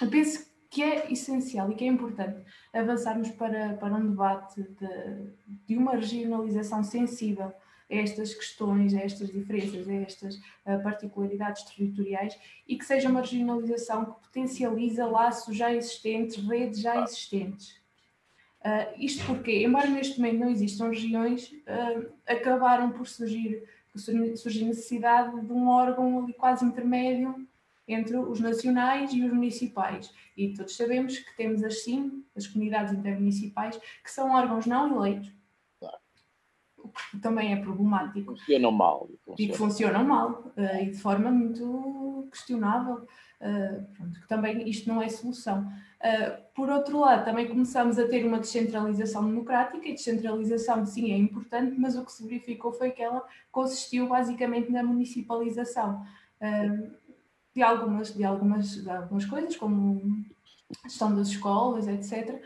Eu 0.01 0.09
penso 0.09 0.51
que 0.71 0.83
é 0.83 1.13
essencial 1.13 1.71
e 1.71 1.75
que 1.75 1.85
é 1.85 1.87
importante 1.87 2.43
avançarmos 2.73 3.31
para, 3.31 3.75
para 3.75 3.95
um 3.95 4.09
debate 4.09 4.63
de, 4.63 5.33
de 5.67 5.77
uma 5.77 5.93
regionalização 5.93 6.83
sensível 6.83 7.53
a 7.93 7.95
estas 7.95 8.35
questões, 8.35 8.95
a 8.95 9.01
estas 9.01 9.31
diferenças, 9.31 9.87
a 9.87 9.93
estas 9.93 10.37
uh, 10.37 10.83
particularidades 10.83 11.63
territoriais 11.65 12.39
e 12.67 12.79
que 12.79 12.87
seja 12.87 13.09
uma 13.11 13.21
regionalização 13.21 14.07
que 14.07 14.21
potencializa 14.23 15.05
laços 15.05 15.55
já 15.55 15.73
existentes, 15.73 16.37
redes 16.37 16.81
já 16.81 17.03
existentes. 17.03 17.83
Uh, 18.65 18.95
isto 18.97 19.27
porque, 19.27 19.65
embora 19.65 19.89
neste 19.89 20.19
momento 20.19 20.39
não 20.39 20.49
existam 20.49 20.89
regiões, 20.89 21.51
uh, 21.51 22.13
acabaram 22.27 22.93
por 22.93 23.07
surgir, 23.07 23.63
surgir 23.95 24.65
necessidade 24.65 25.41
de 25.41 25.53
um 25.53 25.69
órgão 25.69 26.25
ali 26.25 26.33
quase 26.33 26.65
intermédio 26.65 27.47
entre 27.87 28.17
os 28.17 28.41
nacionais 28.41 29.13
e 29.13 29.25
os 29.25 29.33
municipais. 29.33 30.13
E 30.37 30.55
todos 30.55 30.77
sabemos 30.77 31.19
que 31.19 31.37
temos 31.37 31.63
assim 31.63 32.25
as 32.37 32.47
comunidades 32.47 32.93
intermunicipais, 32.93 33.79
que 34.03 34.11
são 34.11 34.33
órgãos 34.33 34.67
não 34.67 34.97
eleitos, 34.97 35.33
que 37.11 37.19
também 37.19 37.53
é 37.53 37.57
problemático. 37.57 38.37
Funcionam 38.37 38.73
mal. 38.73 39.09
Funcionam. 39.25 39.37
E 39.39 39.49
que 39.49 39.57
funcionam 39.57 40.05
mal, 40.05 40.53
uh, 40.57 40.83
e 40.83 40.91
de 40.91 40.99
forma 40.99 41.31
muito 41.31 42.29
questionável. 42.31 43.07
Uh, 43.43 43.85
pronto, 43.95 44.21
que 44.21 44.29
também 44.29 44.69
isto 44.69 44.89
não 44.89 45.03
é 45.03 45.09
solução. 45.09 45.67
Uh, 46.01 46.43
por 46.55 46.71
outro 46.71 47.01
lado, 47.01 47.25
também 47.25 47.49
começamos 47.49 47.99
a 47.99 48.07
ter 48.07 48.25
uma 48.25 48.39
descentralização 48.39 49.27
democrática, 49.27 49.87
e 49.89 49.95
descentralização 49.95 50.87
sim 50.87 51.13
é 51.13 51.17
importante, 51.17 51.75
mas 51.79 51.97
o 51.97 52.05
que 52.05 52.13
se 52.13 52.23
verificou 52.23 52.73
foi 52.73 52.91
que 52.91 53.03
ela 53.03 53.27
consistiu 53.51 54.09
basicamente 54.09 54.71
na 54.71 54.83
municipalização 54.83 56.05
de, 57.55 57.63
algumas, 57.63 58.13
de, 58.13 58.25
algumas, 58.25 58.83
de 58.83 58.91
algumas 58.91 59.25
coisas, 59.25 59.57
como 59.57 60.25
a 60.85 60.89
gestão 60.89 61.15
das 61.15 61.29
escolas, 61.29 61.87
etc 61.87 62.43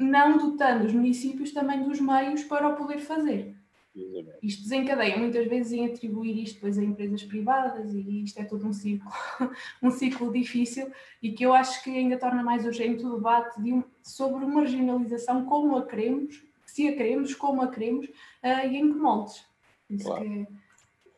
não 0.00 0.38
dotando 0.38 0.86
os 0.86 0.92
municípios 0.92 1.52
também 1.52 1.82
dos 1.82 2.00
meios 2.00 2.42
para 2.44 2.68
o 2.68 2.76
poder 2.76 2.98
fazer. 2.98 3.54
Exatamente. 3.94 4.38
Isto 4.42 4.62
desencadeia 4.62 5.18
muitas 5.18 5.46
vezes 5.48 5.72
em 5.72 5.86
atribuir 5.86 6.42
isto 6.42 6.54
depois 6.54 6.78
a 6.78 6.84
empresas 6.84 7.22
privadas 7.24 7.92
e 7.92 8.22
isto 8.22 8.38
é 8.38 8.44
todo 8.44 8.66
um 8.66 8.72
ciclo, 8.72 9.10
um 9.82 9.90
ciclo 9.90 10.32
difícil 10.32 10.90
e 11.20 11.32
que 11.32 11.44
eu 11.44 11.52
acho 11.52 11.82
que 11.82 11.90
ainda 11.90 12.16
torna 12.16 12.42
mais 12.42 12.64
urgente 12.64 13.04
o 13.04 13.16
debate 13.16 13.60
de 13.60 13.72
um, 13.72 13.82
sobre 14.02 14.44
uma 14.44 14.62
regionalização 14.62 15.44
como 15.44 15.76
a 15.76 15.86
queremos, 15.86 16.42
se 16.64 16.86
a 16.88 16.96
queremos, 16.96 17.34
como 17.34 17.62
a 17.62 17.68
queremos 17.68 18.06
uh, 18.06 18.66
e 18.70 18.76
em 18.76 18.92
que 18.92 18.98
moldes. 18.98 19.44
Isso, 19.88 20.04
claro. 20.04 20.24
que, 20.24 20.46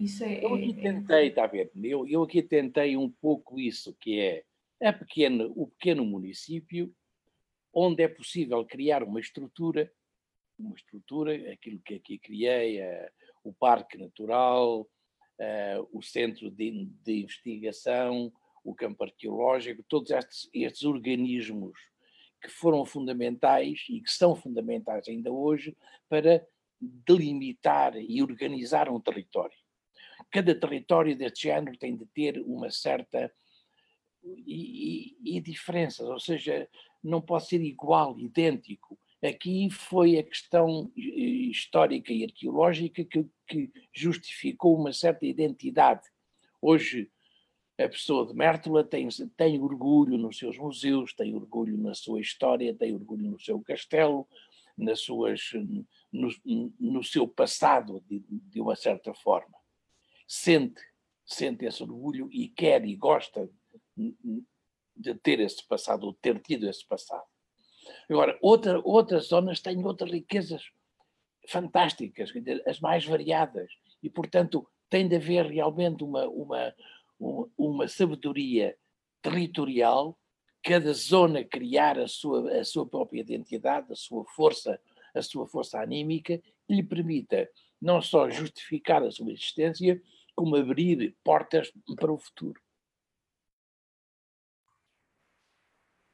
isso 0.01 0.25
é, 0.25 0.45
eu 0.45 0.55
aqui 0.55 0.75
é, 0.79 0.89
é 0.89 0.93
tentei, 0.93 1.29
está 1.29 1.45
a 1.45 1.47
ver, 1.47 1.71
eu, 1.83 2.09
eu 2.09 2.23
aqui 2.23 2.43
tentei 2.43 2.97
um 2.97 3.11
pouco 3.11 3.61
isso, 3.61 3.95
que 4.01 4.19
é 4.19 4.45
a 4.83 4.93
pequeno, 4.93 5.53
o 5.55 5.67
pequeno 5.67 6.05
município 6.05 6.93
onde 7.73 8.03
é 8.03 8.09
possível 8.09 8.65
criar 8.65 9.03
uma 9.03 9.21
estrutura, 9.21 9.91
uma 10.67 10.75
estrutura, 10.75 11.35
aquilo 11.53 11.81
que 11.81 11.95
aqui 11.95 12.19
criei, 12.19 12.81
uh, 12.81 13.11
o 13.45 13.53
Parque 13.53 13.99
Natural, 13.99 14.81
uh, 14.81 15.89
o 15.93 16.03
Centro 16.03 16.51
de, 16.51 16.87
de, 17.05 17.23
Investigação, 17.23 18.33
o 18.65 18.75
Campo 18.75 19.05
Arqueológico, 19.05 19.83
todos 19.89 20.11
estes, 20.11 20.49
estes 20.55 20.85
organismos 20.85 21.79
que 22.41 22.49
foram 22.49 22.85
fundamentais 22.85 23.85
e 23.89 24.01
que 24.01 24.11
são 24.11 24.35
fundamentais 24.35 25.09
ainda 25.09 25.31
hoje 25.31 25.77
para 26.09 26.45
delimitar 26.81 27.97
e 27.97 28.21
organizar 28.23 28.89
um 28.89 29.01
território. 29.01 29.57
Cada 30.31 30.55
território 30.55 31.17
deste 31.17 31.45
género 31.45 31.77
tem 31.77 31.97
de 31.97 32.07
ter 32.07 32.41
uma 32.41 32.71
certa 32.71 33.33
e, 34.25 35.17
e, 35.23 35.37
e 35.37 35.41
diferenças, 35.41 36.09
ou 36.09 36.19
seja, 36.19 36.69
não 37.03 37.21
pode 37.21 37.47
ser 37.47 37.61
igual, 37.61 38.19
idêntico. 38.19 38.99
Aqui 39.25 39.71
foi 39.71 40.19
a 40.19 40.23
questão 40.25 40.91
eh, 40.99 41.01
histórica 41.01 42.13
e 42.13 42.25
arqueológica 42.25 43.05
que, 43.05 43.25
que 43.47 43.71
justificou 43.95 44.77
uma 44.77 44.93
certa 44.93 45.25
identidade. 45.25 46.03
Hoje, 46.61 47.09
a 47.79 47.89
pessoa 47.89 48.27
de 48.27 48.35
Mértola 48.35 48.83
tem, 48.83 49.09
tem 49.37 49.61
orgulho 49.61 50.19
nos 50.19 50.39
seus 50.39 50.59
museus, 50.59 51.15
tem 51.15 51.35
orgulho 51.37 51.79
na 51.79 51.95
sua 51.95 52.21
história, 52.21 52.75
tem 52.75 52.95
orgulho 52.95 53.31
no 53.31 53.41
seu 53.41 53.61
castelo, 53.61 54.27
nas 54.77 55.01
suas, 55.01 55.41
no, 56.13 56.35
no 56.81 57.05
seu 57.05 57.29
passado, 57.29 58.03
de, 58.09 58.25
de, 58.29 58.61
uma 58.61 58.75
certa 58.75 59.15
forma. 59.15 59.55
Sente, 60.27 60.81
sente 61.25 61.65
esse 61.65 61.83
orgulho 61.83 62.29
e 62.33 62.49
quer 62.49 62.85
e 62.85 62.97
gosta 62.97 63.49
de 63.97 65.15
ter 65.17 65.41
esse 65.41 65.67
passado, 65.67 66.07
ou 66.07 66.15
ter 66.15 66.41
tido 66.41 66.69
esse 66.69 66.87
passado. 66.87 67.32
Agora, 68.13 68.39
outra, 68.43 68.79
outras 68.85 69.29
zonas 69.29 69.61
têm 69.61 69.83
outras 69.87 70.11
riquezas 70.11 70.63
fantásticas, 71.49 72.31
as 72.67 72.79
mais 72.79 73.07
variadas, 73.07 73.73
e, 74.03 74.11
portanto, 74.11 74.69
tem 74.91 75.09
de 75.09 75.17
haver 75.17 75.47
realmente 75.47 76.05
uma, 76.05 76.29
uma, 76.29 76.75
uma 77.57 77.89
sabedoria 77.89 78.77
territorial, 79.23 80.19
cada 80.63 80.93
zona 80.93 81.43
criar 81.43 81.99
a 81.99 82.07
sua, 82.07 82.61
a 82.61 82.65
sua 82.65 82.87
própria 82.87 83.23
identidade, 83.23 83.91
a 83.91 83.97
sua 83.97 84.27
força, 84.27 84.79
a 85.15 85.23
sua 85.23 85.47
força 85.47 85.81
anímica, 85.81 86.37
que 86.67 86.75
lhe 86.75 86.83
permita 86.83 87.49
não 87.81 88.03
só 88.03 88.29
justificar 88.29 89.03
a 89.03 89.11
sua 89.11 89.33
existência, 89.33 90.03
como 90.37 90.55
abrir 90.55 91.17
portas 91.25 91.73
para 91.97 92.13
o 92.13 92.19
futuro. 92.19 92.61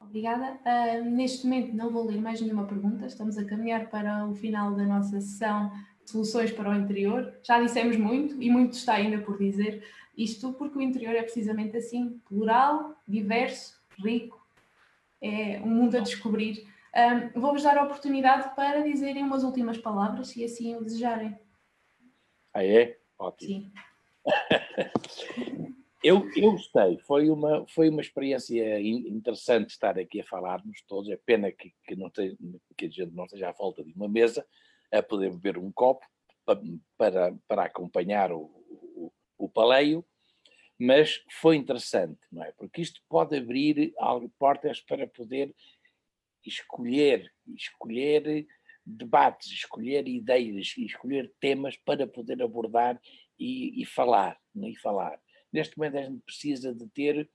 Obrigada. 0.08 0.58
Uh, 0.64 1.04
neste 1.04 1.46
momento 1.46 1.74
não 1.74 1.90
vou 1.90 2.06
ler 2.06 2.18
mais 2.18 2.40
nenhuma 2.40 2.66
pergunta, 2.66 3.04
estamos 3.04 3.36
a 3.36 3.44
caminhar 3.44 3.90
para 3.90 4.26
o 4.26 4.34
final 4.34 4.74
da 4.74 4.84
nossa 4.84 5.20
sessão 5.20 5.70
soluções 6.04 6.50
para 6.50 6.70
o 6.70 6.74
interior. 6.74 7.34
Já 7.42 7.60
dissemos 7.60 7.96
muito 7.96 8.42
e 8.42 8.50
muito 8.50 8.72
está 8.72 8.94
ainda 8.94 9.18
por 9.18 9.38
dizer. 9.38 9.86
Isto 10.16 10.54
porque 10.54 10.78
o 10.78 10.82
interior 10.82 11.14
é 11.14 11.22
precisamente 11.22 11.76
assim, 11.76 12.20
plural, 12.26 12.96
diverso, 13.06 13.78
rico, 14.02 14.40
é 15.20 15.60
um 15.60 15.68
mundo 15.68 15.98
a 15.98 16.00
descobrir. 16.00 16.66
Uh, 16.94 17.38
Vou-vos 17.38 17.62
dar 17.62 17.76
a 17.76 17.84
oportunidade 17.84 18.54
para 18.56 18.80
dizerem 18.80 19.22
umas 19.22 19.44
últimas 19.44 19.76
palavras, 19.76 20.28
se 20.28 20.42
assim 20.42 20.74
o 20.74 20.82
desejarem. 20.82 21.38
Ah, 22.54 22.64
é? 22.64 22.96
Ótimo. 23.18 23.70
Sim. 25.08 25.74
Eu, 26.02 26.30
eu 26.36 26.52
gostei, 26.52 26.96
foi 26.98 27.28
uma, 27.28 27.66
foi 27.66 27.88
uma 27.88 28.00
experiência 28.00 28.80
interessante 28.80 29.70
estar 29.70 29.98
aqui 29.98 30.20
a 30.20 30.24
falarmos 30.24 30.80
todos. 30.86 31.10
É 31.10 31.16
pena 31.16 31.50
que, 31.50 31.74
que, 31.84 31.96
não 31.96 32.08
te, 32.08 32.38
que 32.76 32.86
a 32.86 32.88
gente 32.88 33.12
não 33.12 33.24
esteja 33.24 33.48
à 33.48 33.52
volta 33.52 33.82
de 33.82 33.92
uma 33.94 34.08
mesa 34.08 34.46
a 34.92 35.02
poder 35.02 35.30
beber 35.30 35.58
um 35.58 35.72
copo 35.72 36.06
para, 36.96 37.34
para 37.48 37.64
acompanhar 37.64 38.30
o, 38.30 38.42
o, 38.94 39.12
o 39.36 39.48
paleio, 39.48 40.04
mas 40.78 41.20
foi 41.40 41.56
interessante, 41.56 42.20
não 42.30 42.44
é? 42.44 42.52
Porque 42.52 42.80
isto 42.80 43.02
pode 43.08 43.36
abrir 43.36 43.92
portas 44.38 44.80
para 44.80 45.06
poder 45.08 45.52
escolher, 46.46 47.30
escolher 47.48 48.46
debates, 48.86 49.50
escolher 49.50 50.06
ideias, 50.06 50.74
escolher 50.78 51.32
temas 51.40 51.76
para 51.76 52.06
poder 52.06 52.40
abordar 52.40 53.00
e, 53.36 53.82
e 53.82 53.84
falar, 53.84 54.38
é? 54.56 54.68
e 54.68 54.76
falar 54.76 55.20
neste 55.52 55.76
momento 55.76 55.98
a 55.98 56.02
gente 56.02 56.22
precisa 56.24 56.74
de 56.74 56.86
ter 56.88 57.28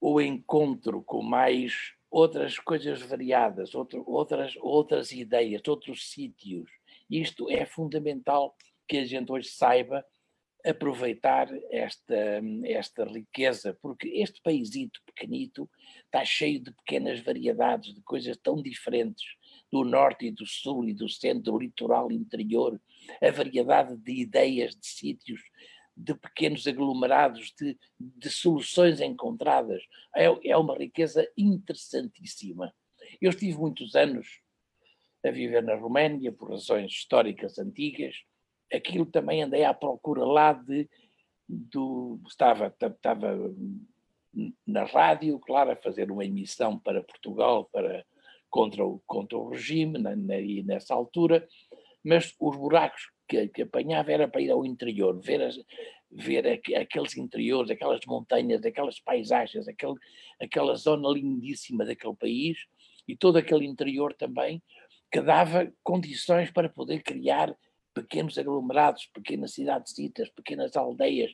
o 0.00 0.20
encontro 0.20 1.02
com 1.02 1.22
mais 1.22 1.94
outras 2.10 2.58
coisas 2.58 3.02
variadas, 3.02 3.74
outro, 3.74 4.04
outras, 4.06 4.54
outras 4.60 5.12
ideias, 5.12 5.62
outros 5.66 6.10
sítios. 6.10 6.70
Isto 7.10 7.50
é 7.50 7.66
fundamental 7.66 8.56
que 8.86 8.98
a 8.98 9.04
gente 9.04 9.30
hoje 9.32 9.48
saiba 9.48 10.04
aproveitar 10.64 11.48
esta, 11.70 12.40
esta 12.64 13.04
riqueza, 13.04 13.78
porque 13.80 14.08
este 14.08 14.40
paísito 14.42 15.00
pequenito 15.06 15.70
está 16.04 16.24
cheio 16.24 16.60
de 16.60 16.72
pequenas 16.72 17.20
variedades, 17.20 17.94
de 17.94 18.02
coisas 18.02 18.36
tão 18.36 18.60
diferentes, 18.60 19.24
do 19.70 19.84
norte 19.84 20.26
e 20.26 20.32
do 20.32 20.44
sul 20.44 20.88
e 20.88 20.92
do 20.92 21.08
centro, 21.08 21.52
do 21.52 21.58
litoral 21.58 22.10
interior, 22.10 22.80
a 23.22 23.30
variedade 23.30 23.96
de 23.96 24.12
ideias, 24.12 24.74
de 24.74 24.86
sítios, 24.86 25.40
de 25.96 26.14
pequenos 26.14 26.66
aglomerados, 26.66 27.52
de, 27.58 27.78
de 27.98 28.30
soluções 28.30 29.00
encontradas. 29.00 29.82
É, 30.14 30.26
é 30.50 30.56
uma 30.56 30.76
riqueza 30.76 31.26
interessantíssima. 31.36 32.74
Eu 33.20 33.30
estive 33.30 33.56
muitos 33.56 33.94
anos 33.94 34.40
a 35.24 35.30
viver 35.30 35.62
na 35.62 35.74
Roménia 35.74 36.30
por 36.30 36.50
razões 36.50 36.92
históricas 36.92 37.58
antigas. 37.58 38.14
Aquilo 38.72 39.06
também 39.06 39.42
andei 39.42 39.64
à 39.64 39.72
procura 39.72 40.24
lá 40.24 40.52
de 40.52 40.88
do 41.48 42.20
estava 42.26 42.66
estava 42.66 43.54
na 44.66 44.84
rádio, 44.84 45.38
claro, 45.38 45.70
a 45.70 45.76
fazer 45.76 46.10
uma 46.10 46.24
emissão 46.24 46.78
para 46.78 47.02
Portugal 47.02 47.68
para 47.72 48.04
contra 48.50 48.84
o 48.84 49.00
contra 49.06 49.38
o 49.38 49.50
regime 49.50 49.98
na, 49.98 50.14
na, 50.14 50.34
nessa 50.64 50.92
altura, 50.92 51.46
mas 52.04 52.34
os 52.38 52.56
buracos 52.56 53.08
que, 53.28 53.48
que 53.48 53.62
apanhava 53.62 54.12
era 54.12 54.28
para 54.28 54.40
ir 54.40 54.50
ao 54.50 54.64
interior, 54.64 55.20
ver, 55.20 55.42
as, 55.42 55.58
ver 56.10 56.62
aqueles 56.76 57.16
interiores, 57.16 57.70
aquelas 57.70 58.00
montanhas, 58.06 58.64
aquelas 58.64 59.00
paisagens, 59.00 59.68
aquele, 59.68 59.94
aquela 60.40 60.74
zona 60.74 61.08
lindíssima 61.08 61.84
daquele 61.84 62.14
país 62.14 62.58
e 63.06 63.16
todo 63.16 63.36
aquele 63.36 63.66
interior 63.66 64.12
também, 64.14 64.62
que 65.10 65.20
dava 65.20 65.72
condições 65.82 66.50
para 66.50 66.68
poder 66.68 67.02
criar 67.02 67.56
pequenos 67.94 68.36
aglomerados, 68.36 69.06
pequenas 69.06 69.52
cidades, 69.52 69.94
pequenas 70.34 70.76
aldeias 70.76 71.32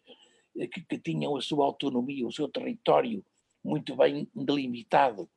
eh, 0.57 0.67
que, 0.67 0.85
que 0.85 0.99
tinham 0.99 1.37
a 1.37 1.41
sua 1.41 1.65
autonomia, 1.65 2.27
o 2.27 2.33
seu 2.33 2.49
território 2.49 3.25
muito 3.65 3.97
bem 3.97 4.29
delimitado. 4.35 5.29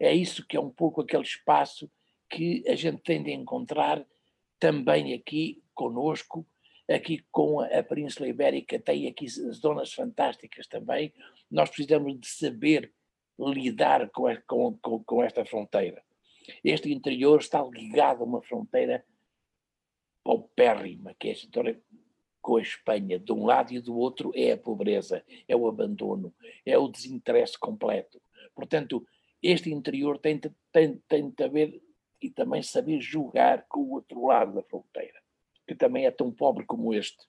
É 0.00 0.14
isso 0.14 0.44
que 0.46 0.56
é 0.56 0.60
um 0.60 0.70
pouco 0.70 1.00
aquele 1.00 1.22
espaço 1.22 1.90
que 2.28 2.64
a 2.66 2.74
gente 2.74 3.02
tem 3.02 3.22
de 3.22 3.30
encontrar 3.30 4.04
também 4.62 5.12
aqui 5.12 5.60
conosco, 5.74 6.46
aqui 6.88 7.26
com 7.32 7.58
a 7.58 7.82
Península 7.82 8.28
Ibérica, 8.28 8.78
tem 8.78 9.08
aqui 9.08 9.26
zonas 9.28 9.92
fantásticas 9.92 10.68
também. 10.68 11.12
Nós 11.50 11.68
precisamos 11.68 12.20
de 12.20 12.28
saber 12.28 12.92
lidar 13.36 14.08
com, 14.10 14.32
com, 14.46 15.02
com 15.02 15.24
esta 15.24 15.44
fronteira. 15.44 16.00
Este 16.62 16.92
interior 16.92 17.40
está 17.40 17.60
ligado 17.60 18.22
a 18.22 18.24
uma 18.24 18.40
fronteira 18.40 19.04
paupérrima, 20.22 21.12
que 21.18 21.30
é 21.30 21.32
a 21.32 21.76
com 22.40 22.56
a 22.56 22.62
Espanha. 22.62 23.18
De 23.18 23.32
um 23.32 23.44
lado 23.44 23.72
e 23.72 23.80
do 23.80 23.96
outro 23.96 24.30
é 24.32 24.52
a 24.52 24.56
pobreza, 24.56 25.24
é 25.48 25.56
o 25.56 25.66
abandono, 25.66 26.32
é 26.64 26.78
o 26.78 26.86
desinteresse 26.86 27.58
completo. 27.58 28.22
Portanto, 28.54 29.04
este 29.42 29.72
interior 29.72 30.20
tem 30.20 30.40
tem, 30.70 31.02
tem 31.08 31.30
de 31.30 31.42
haver 31.42 31.82
e 32.22 32.30
também 32.30 32.62
saber 32.62 33.00
julgar 33.00 33.66
com 33.68 33.80
o 33.80 33.92
outro 33.92 34.26
lado 34.26 34.54
da 34.54 34.62
fronteira, 34.62 35.20
que 35.66 35.74
também 35.74 36.06
é 36.06 36.10
tão 36.10 36.30
pobre 36.30 36.64
como 36.64 36.94
este. 36.94 37.26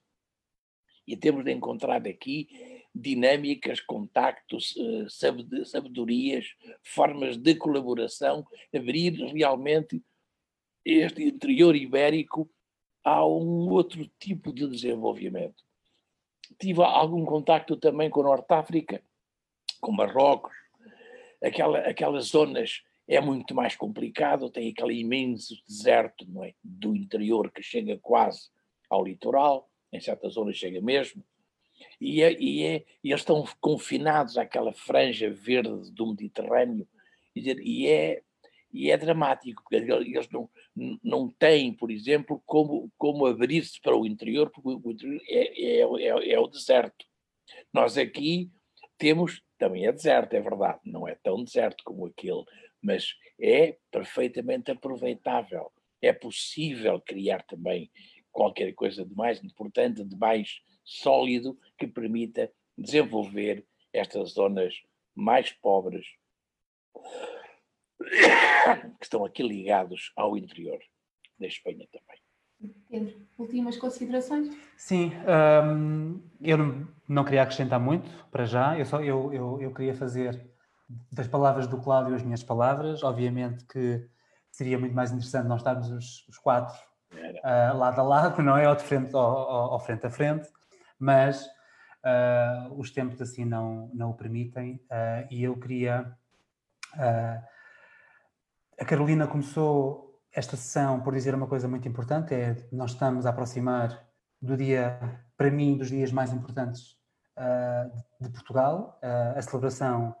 E 1.06 1.16
temos 1.16 1.44
de 1.44 1.52
encontrar 1.52 2.06
aqui 2.06 2.84
dinâmicas, 2.94 3.80
contactos, 3.80 4.74
eh, 4.78 5.64
sabedorias, 5.64 6.46
formas 6.82 7.36
de 7.36 7.56
colaboração, 7.56 8.46
abrir 8.72 9.12
realmente 9.32 10.02
este 10.84 11.24
interior 11.24 11.74
ibérico 11.74 12.48
a 13.02 13.26
um 13.26 13.68
outro 13.70 14.08
tipo 14.18 14.52
de 14.52 14.68
desenvolvimento. 14.68 15.62
Tive 16.58 16.82
algum 16.82 17.24
contacto 17.24 17.76
também 17.76 18.08
com 18.08 18.20
a 18.20 18.24
Norte 18.24 18.52
África, 18.52 19.02
com 19.80 19.92
Marrocos, 19.92 20.54
aquela, 21.42 21.80
aquelas 21.80 22.26
zonas 22.26 22.82
é 23.06 23.20
muito 23.20 23.54
mais 23.54 23.76
complicado, 23.76 24.50
tem 24.50 24.70
aquele 24.70 25.00
imenso 25.00 25.54
deserto 25.66 26.26
é? 26.44 26.54
do 26.62 26.96
interior 26.96 27.50
que 27.50 27.62
chega 27.62 27.98
quase 27.98 28.48
ao 28.88 29.04
litoral, 29.04 29.70
em 29.92 30.00
certas 30.00 30.34
zonas 30.34 30.56
chega 30.56 30.80
mesmo, 30.80 31.24
e, 32.00 32.22
é, 32.22 32.32
e, 32.40 32.64
é, 32.64 32.84
e 33.02 33.10
eles 33.10 33.20
estão 33.20 33.44
confinados 33.60 34.38
àquela 34.38 34.72
franja 34.72 35.30
verde 35.30 35.90
do 35.92 36.08
Mediterrâneo, 36.08 36.88
e 37.34 37.88
é, 37.88 38.22
e 38.72 38.90
é 38.90 38.96
dramático, 38.96 39.62
porque 39.62 39.76
eles 39.76 40.28
não, 40.30 40.50
não 41.02 41.28
têm, 41.30 41.72
por 41.72 41.92
exemplo, 41.92 42.42
como, 42.44 42.90
como 42.98 43.24
abrir-se 43.24 43.80
para 43.80 43.96
o 43.96 44.04
interior, 44.04 44.50
porque 44.50 44.68
o 44.68 44.90
interior 44.90 45.20
é, 45.28 45.62
é, 45.62 45.80
é, 45.80 46.32
é 46.32 46.40
o 46.40 46.48
deserto. 46.48 47.06
Nós 47.72 47.96
aqui 47.96 48.50
temos, 48.98 49.40
também 49.58 49.86
é 49.86 49.92
deserto, 49.92 50.34
é 50.34 50.40
verdade, 50.40 50.80
não 50.84 51.06
é 51.06 51.14
tão 51.14 51.44
deserto 51.44 51.84
como 51.84 52.06
aquele, 52.06 52.42
mas 52.84 53.16
é 53.40 53.78
perfeitamente 53.90 54.70
aproveitável. 54.70 55.72
É 56.02 56.12
possível 56.12 57.00
criar 57.00 57.42
também 57.44 57.90
qualquer 58.30 58.74
coisa 58.74 59.04
de 59.04 59.14
mais 59.14 59.42
importante, 59.42 60.04
de 60.04 60.16
mais 60.16 60.60
sólido, 60.84 61.58
que 61.78 61.86
permita 61.86 62.52
desenvolver 62.76 63.66
estas 63.92 64.32
zonas 64.32 64.74
mais 65.14 65.50
pobres 65.50 66.06
que 68.98 69.04
estão 69.04 69.24
aqui 69.24 69.42
ligados 69.42 70.12
ao 70.14 70.36
interior 70.36 70.78
da 71.38 71.46
Espanha 71.46 71.88
também. 71.90 72.18
Pedro, 72.88 73.26
últimas 73.38 73.76
considerações? 73.76 74.54
Sim, 74.76 75.12
um, 75.66 76.20
eu 76.40 76.58
não, 77.08 77.24
queria 77.24 77.42
acrescentar 77.42 77.80
muito 77.80 78.08
para 78.30 78.44
já, 78.44 78.78
eu, 78.78 78.84
só, 78.84 79.02
eu, 79.02 79.32
eu, 79.32 79.60
eu 79.60 79.74
queria 79.74 79.94
fazer 79.94 80.53
das 81.12 81.26
palavras 81.26 81.66
do 81.66 81.78
Cláudio 81.78 82.14
as 82.14 82.22
minhas 82.22 82.42
palavras. 82.42 83.02
Obviamente 83.02 83.64
que 83.64 84.08
seria 84.50 84.78
muito 84.78 84.94
mais 84.94 85.10
interessante 85.10 85.48
nós 85.48 85.60
estarmos 85.60 85.90
os, 85.90 86.28
os 86.28 86.38
quatro 86.38 86.74
uh, 87.12 87.76
lado 87.76 88.00
a 88.00 88.02
lado, 88.02 88.42
não 88.42 88.56
é? 88.56 88.68
Ou 88.68 88.76
de 88.76 88.82
frente, 88.82 89.14
ou, 89.14 89.22
ou 89.22 89.78
frente 89.80 90.06
a 90.06 90.10
frente, 90.10 90.48
mas 90.98 91.44
uh, 91.44 92.72
os 92.76 92.90
tempos 92.90 93.20
assim 93.20 93.44
não, 93.44 93.90
não 93.94 94.10
o 94.10 94.14
permitem 94.14 94.80
uh, 94.90 95.26
e 95.30 95.42
eu 95.42 95.58
queria. 95.58 96.16
a 98.78 98.84
Carolina 98.84 99.26
começou 99.26 100.22
esta 100.32 100.56
sessão 100.56 101.00
por 101.00 101.14
dizer 101.14 101.34
uma 101.34 101.46
coisa 101.46 101.66
muito 101.66 101.88
importante: 101.88 102.34
é 102.34 102.56
nós 102.70 102.92
estamos 102.92 103.26
a 103.26 103.30
aproximar 103.30 104.06
do 104.40 104.56
dia, 104.56 105.00
para 105.36 105.50
mim, 105.50 105.76
dos 105.76 105.88
dias 105.88 106.12
mais 106.12 106.32
importantes 106.32 106.96
de 108.20 108.28
Portugal, 108.28 109.00
a 109.34 109.42
celebração 109.42 110.14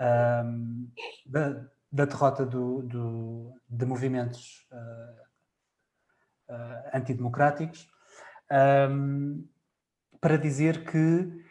um, 0.00 0.90
da, 1.26 1.66
da, 1.90 2.04
derrota 2.04 2.46
do, 2.46 2.82
do, 2.82 3.60
de 3.68 3.84
movimentos 3.84 4.66
uh, 4.72 5.22
uh, 6.52 6.96
antidemocráticos, 6.96 7.88
um, 8.90 9.46
para 10.20 10.36
dizer 10.36 10.84
que 10.84 11.44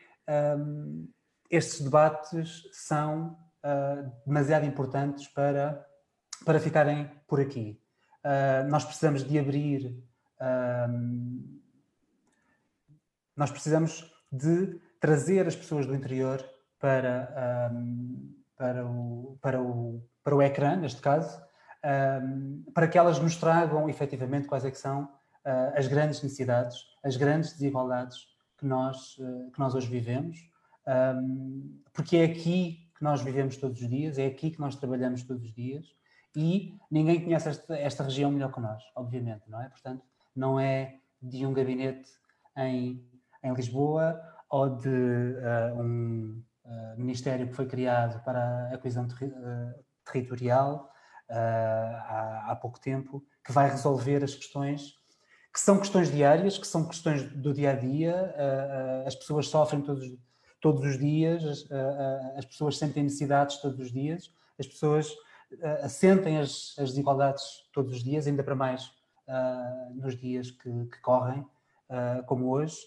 um, 0.58 1.10
estes 1.50 1.82
debates 1.82 2.64
são 2.72 3.38
uh, 3.64 4.12
demasiado 4.26 4.66
importantes 4.66 5.28
para, 5.28 5.86
para 6.46 6.60
ficarem 6.60 7.10
por 7.28 7.40
aqui. 7.40 7.82
nós 8.70 8.84
precisamos 8.84 9.24
de 9.24 9.40
abrir, 9.40 10.04
nós 13.36 13.50
precisamos 13.52 14.12
de 14.30 14.78
trazer 15.00 15.48
as 15.48 15.56
pessoas 15.56 15.86
do 15.86 15.96
interior 15.96 16.44
para, 16.80 17.72
um, 17.72 18.37
para, 18.58 18.86
o, 18.86 19.38
para, 19.42 19.62
o, 19.62 20.02
para 20.24 20.36
o 20.36 20.42
ecrã, 20.42 20.76
neste 20.76 21.02
caso, 21.02 21.42
para 22.74 22.88
que 22.88 22.98
elas 22.98 23.20
nos 23.20 23.36
tragam 23.36 23.88
efetivamente 23.90 24.48
quais 24.48 24.66
é 24.66 24.72
que 24.72 24.78
são 24.78 25.04
uh, 25.04 25.78
as 25.78 25.88
grandes 25.88 26.22
necessidades, 26.22 26.78
as 27.04 27.16
grandes 27.16 27.54
desigualdades 27.54 28.18
que 28.58 28.66
nós, 28.66 29.18
uh, 29.20 29.52
que 29.52 29.60
nós 29.60 29.74
hoje 29.76 29.88
vivemos, 29.88 30.38
porque 31.92 32.16
é 32.16 32.24
aqui 32.24 32.90
que 32.98 33.04
nós 33.04 33.22
vivemos 33.22 33.58
todos 33.58 33.82
os 33.82 33.90
dias, 33.90 34.18
é 34.18 34.26
aqui 34.26 34.50
que 34.52 34.60
nós 34.60 34.78
trabalhamos 34.78 35.22
todos 35.24 35.44
os 35.44 35.54
dias 35.54 35.86
e 36.34 36.78
ninguém 36.90 37.22
conhece 37.22 37.50
esta, 37.50 37.78
esta 37.78 38.04
região 38.04 38.32
melhor 38.32 38.54
que 38.54 38.62
nós, 38.62 38.82
obviamente, 38.96 39.50
não 39.50 39.62
é? 39.62 39.68
Portanto, 39.68 40.02
não 40.34 40.58
é 40.58 40.96
de 41.22 41.46
um 41.46 41.52
gabinete 41.52 42.10
em, 42.56 43.06
em 43.44 43.54
Lisboa 43.54 44.18
ou 44.50 44.70
de 44.70 44.88
uh, 44.88 45.82
um, 45.82 46.42
eh, 46.70 46.96
ministério 46.98 47.48
que 47.48 47.54
foi 47.54 47.66
criado 47.66 48.22
para 48.26 48.74
a 48.74 48.78
coesão 48.78 49.08
terri 49.08 49.32
uh, 49.32 49.86
territorial 50.04 50.92
uh, 51.30 51.34
há, 51.34 52.48
há, 52.50 52.56
pouco 52.58 52.78
tempo, 52.78 53.24
que 53.42 53.54
vai 53.54 53.70
resolver 53.70 54.22
as 54.22 54.36
questões 54.36 54.96
que 55.54 55.62
são 55.62 55.80
questões 55.80 56.12
diárias, 56.12 56.58
que 56.58 56.68
são 56.68 56.86
questões 56.86 57.24
do 57.32 57.54
dia 57.54 57.72
a 57.72 57.74
dia, 57.74 58.36
as 59.08 59.16
pessoas 59.16 59.48
sofrem 59.48 59.82
todos, 59.82 60.06
todos 60.62 60.84
os 60.84 61.00
dias, 61.00 61.44
as, 61.44 61.72
as 62.38 62.46
pessoas 62.46 62.78
sentem 62.78 63.02
necessidades 63.02 63.58
todos 63.58 63.80
os 63.80 63.92
dias, 63.92 64.32
as 64.60 64.68
pessoas 64.68 65.12
sentem 65.90 66.38
as, 66.38 66.76
as 66.78 66.90
desigualdades 66.90 67.44
todos 67.74 67.92
os 67.92 68.04
dias, 68.04 68.28
ainda 68.28 68.44
para 68.44 68.54
mais 68.54 68.92
nos 69.96 70.16
dias 70.16 70.52
que, 70.52 70.70
que 70.70 71.02
correm, 71.02 71.44
como 72.28 72.52
hoje 72.52 72.78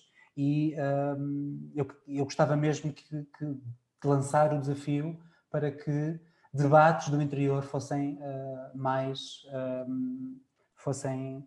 e 0.43 0.75
um, 1.19 1.71
eu, 1.75 1.87
eu 2.09 2.25
gostava 2.25 2.57
mesmo 2.57 2.91
que, 2.95 3.05
que, 3.05 3.45
de 3.45 4.09
lançar 4.09 4.55
o 4.55 4.59
desafio 4.59 5.21
para 5.51 5.71
que 5.71 6.19
debates 6.51 7.11
do 7.11 7.21
interior 7.21 7.63
fossem 7.63 8.15
uh, 8.15 8.75
mais 8.75 9.43
um, 9.87 10.41
fossem 10.77 11.47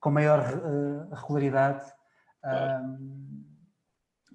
com 0.00 0.10
maior 0.10 0.40
uh, 0.40 1.14
regularidade 1.14 1.84
um, 2.42 3.44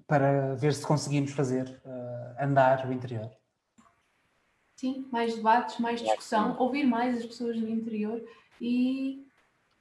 para 0.06 0.54
ver 0.54 0.72
se 0.72 0.86
conseguimos 0.86 1.32
fazer 1.32 1.66
uh, 1.84 2.44
andar 2.44 2.88
o 2.88 2.92
interior. 2.92 3.28
Sim, 4.76 5.08
mais 5.10 5.34
debates, 5.34 5.80
mais 5.80 6.00
discussão, 6.00 6.56
ouvir 6.60 6.84
mais 6.84 7.18
as 7.18 7.26
pessoas 7.26 7.58
do 7.58 7.68
interior 7.68 8.22
e 8.60 9.25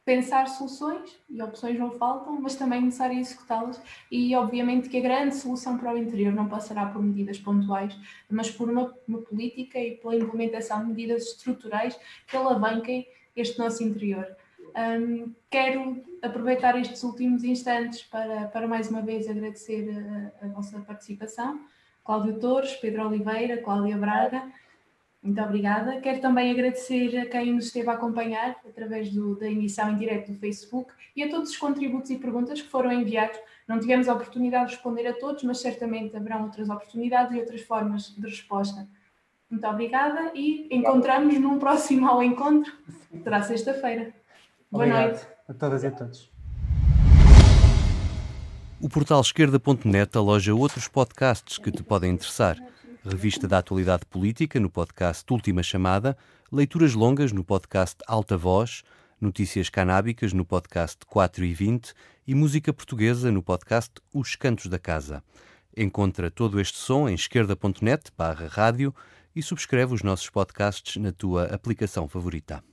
pensar 0.05 0.47
soluções, 0.47 1.19
e 1.27 1.41
opções 1.41 1.79
não 1.79 1.89
faltam, 1.89 2.39
mas 2.39 2.55
também 2.55 2.79
começar 2.79 3.09
a 3.09 3.13
executá-las. 3.13 3.81
E 4.11 4.35
obviamente 4.35 4.87
que 4.87 4.97
a 4.97 5.01
grande 5.01 5.35
solução 5.35 5.77
para 5.77 5.93
o 5.93 5.97
interior 5.97 6.31
não 6.31 6.47
passará 6.47 6.85
por 6.85 7.01
medidas 7.01 7.39
pontuais, 7.39 7.97
mas 8.29 8.51
por 8.51 8.69
uma, 8.69 8.93
uma 9.07 9.21
política 9.21 9.79
e 9.79 9.97
pela 9.97 10.15
implementação 10.15 10.81
de 10.81 10.89
medidas 10.89 11.23
estruturais 11.23 11.99
que 12.27 12.37
alavanquem 12.37 13.07
este 13.35 13.57
nosso 13.57 13.83
interior. 13.83 14.27
Um, 14.77 15.33
quero 15.49 16.03
aproveitar 16.21 16.79
estes 16.79 17.01
últimos 17.03 17.43
instantes 17.43 18.03
para, 18.03 18.47
para 18.47 18.67
mais 18.67 18.89
uma 18.89 19.01
vez 19.01 19.27
agradecer 19.27 19.89
a, 20.41 20.45
a 20.45 20.47
vossa 20.49 20.79
participação. 20.81 21.61
Cláudio 22.03 22.39
Torres, 22.39 22.75
Pedro 22.75 23.07
Oliveira, 23.07 23.57
Cláudia 23.57 23.97
Braga. 23.97 24.43
Muito 25.25 25.41
obrigada. 25.41 25.99
Quero 26.01 26.21
também 26.21 26.51
agradecer 26.51 27.17
a 27.17 27.25
quem 27.25 27.51
nos 27.51 27.65
esteve 27.65 27.89
a 27.89 27.93
acompanhar 27.93 28.55
através 28.63 29.11
do, 29.11 29.35
da 29.35 29.49
emissão 29.49 29.89
em 29.89 29.97
direto 29.97 30.31
do 30.31 30.37
Facebook 30.37 30.93
e 31.15 31.23
a 31.23 31.29
todos 31.31 31.49
os 31.49 31.57
contributos 31.57 32.11
e 32.11 32.17
perguntas 32.19 32.61
que 32.61 32.69
foram 32.69 32.91
enviados. 32.91 33.39
Não 33.67 33.79
tivemos 33.79 34.07
a 34.07 34.13
oportunidade 34.13 34.67
de 34.67 34.75
responder 34.75 35.07
a 35.07 35.13
todos, 35.13 35.41
mas 35.41 35.59
certamente 35.59 36.15
haverão 36.15 36.43
outras 36.43 36.69
oportunidades 36.69 37.35
e 37.35 37.39
outras 37.39 37.61
formas 37.61 38.15
de 38.15 38.21
resposta. 38.21 38.87
Muito 39.49 39.65
obrigada 39.65 40.31
e 40.35 40.67
encontramos 40.69 41.39
num 41.39 41.57
próximo 41.57 42.07
ao 42.07 42.21
encontro, 42.21 42.71
será 43.23 43.41
sexta-feira. 43.41 44.13
Boa 44.69 44.85
noite. 44.85 45.25
A 45.49 45.53
todas 45.55 45.83
e 45.83 45.87
a 45.87 45.91
todos. 45.91 46.31
O 48.79 48.87
portal 48.87 49.21
esquerda.net 49.21 50.15
aloja 50.15 50.53
outros 50.53 50.87
podcasts 50.87 51.57
que 51.57 51.71
te 51.71 51.81
podem 51.81 52.11
interessar 52.11 52.59
revista 53.09 53.47
da 53.47 53.59
atualidade 53.59 54.05
política 54.05 54.59
no 54.59 54.69
podcast 54.69 55.23
Última 55.31 55.61
Chamada, 55.61 56.17
leituras 56.51 56.93
longas 56.93 57.31
no 57.31 57.43
podcast 57.43 57.97
Alta 58.07 58.37
Voz, 58.37 58.83
notícias 59.21 59.69
canábicas 59.69 60.33
no 60.33 60.43
podcast 60.43 60.97
4 61.05 61.45
e 61.45 61.53
20 61.53 61.93
e 62.27 62.35
música 62.35 62.73
portuguesa 62.73 63.31
no 63.31 63.43
podcast 63.43 63.91
Os 64.13 64.35
Cantos 64.35 64.67
da 64.67 64.79
Casa. 64.79 65.23
Encontra 65.77 66.31
todo 66.31 66.59
este 66.59 66.77
som 66.77 67.07
em 67.07 67.15
esquerda.net 67.15 68.11
barra 68.17 68.47
rádio 68.47 68.93
e 69.35 69.41
subscreve 69.41 69.93
os 69.93 70.01
nossos 70.01 70.29
podcasts 70.29 70.95
na 71.01 71.11
tua 71.11 71.45
aplicação 71.45 72.07
favorita. 72.07 72.63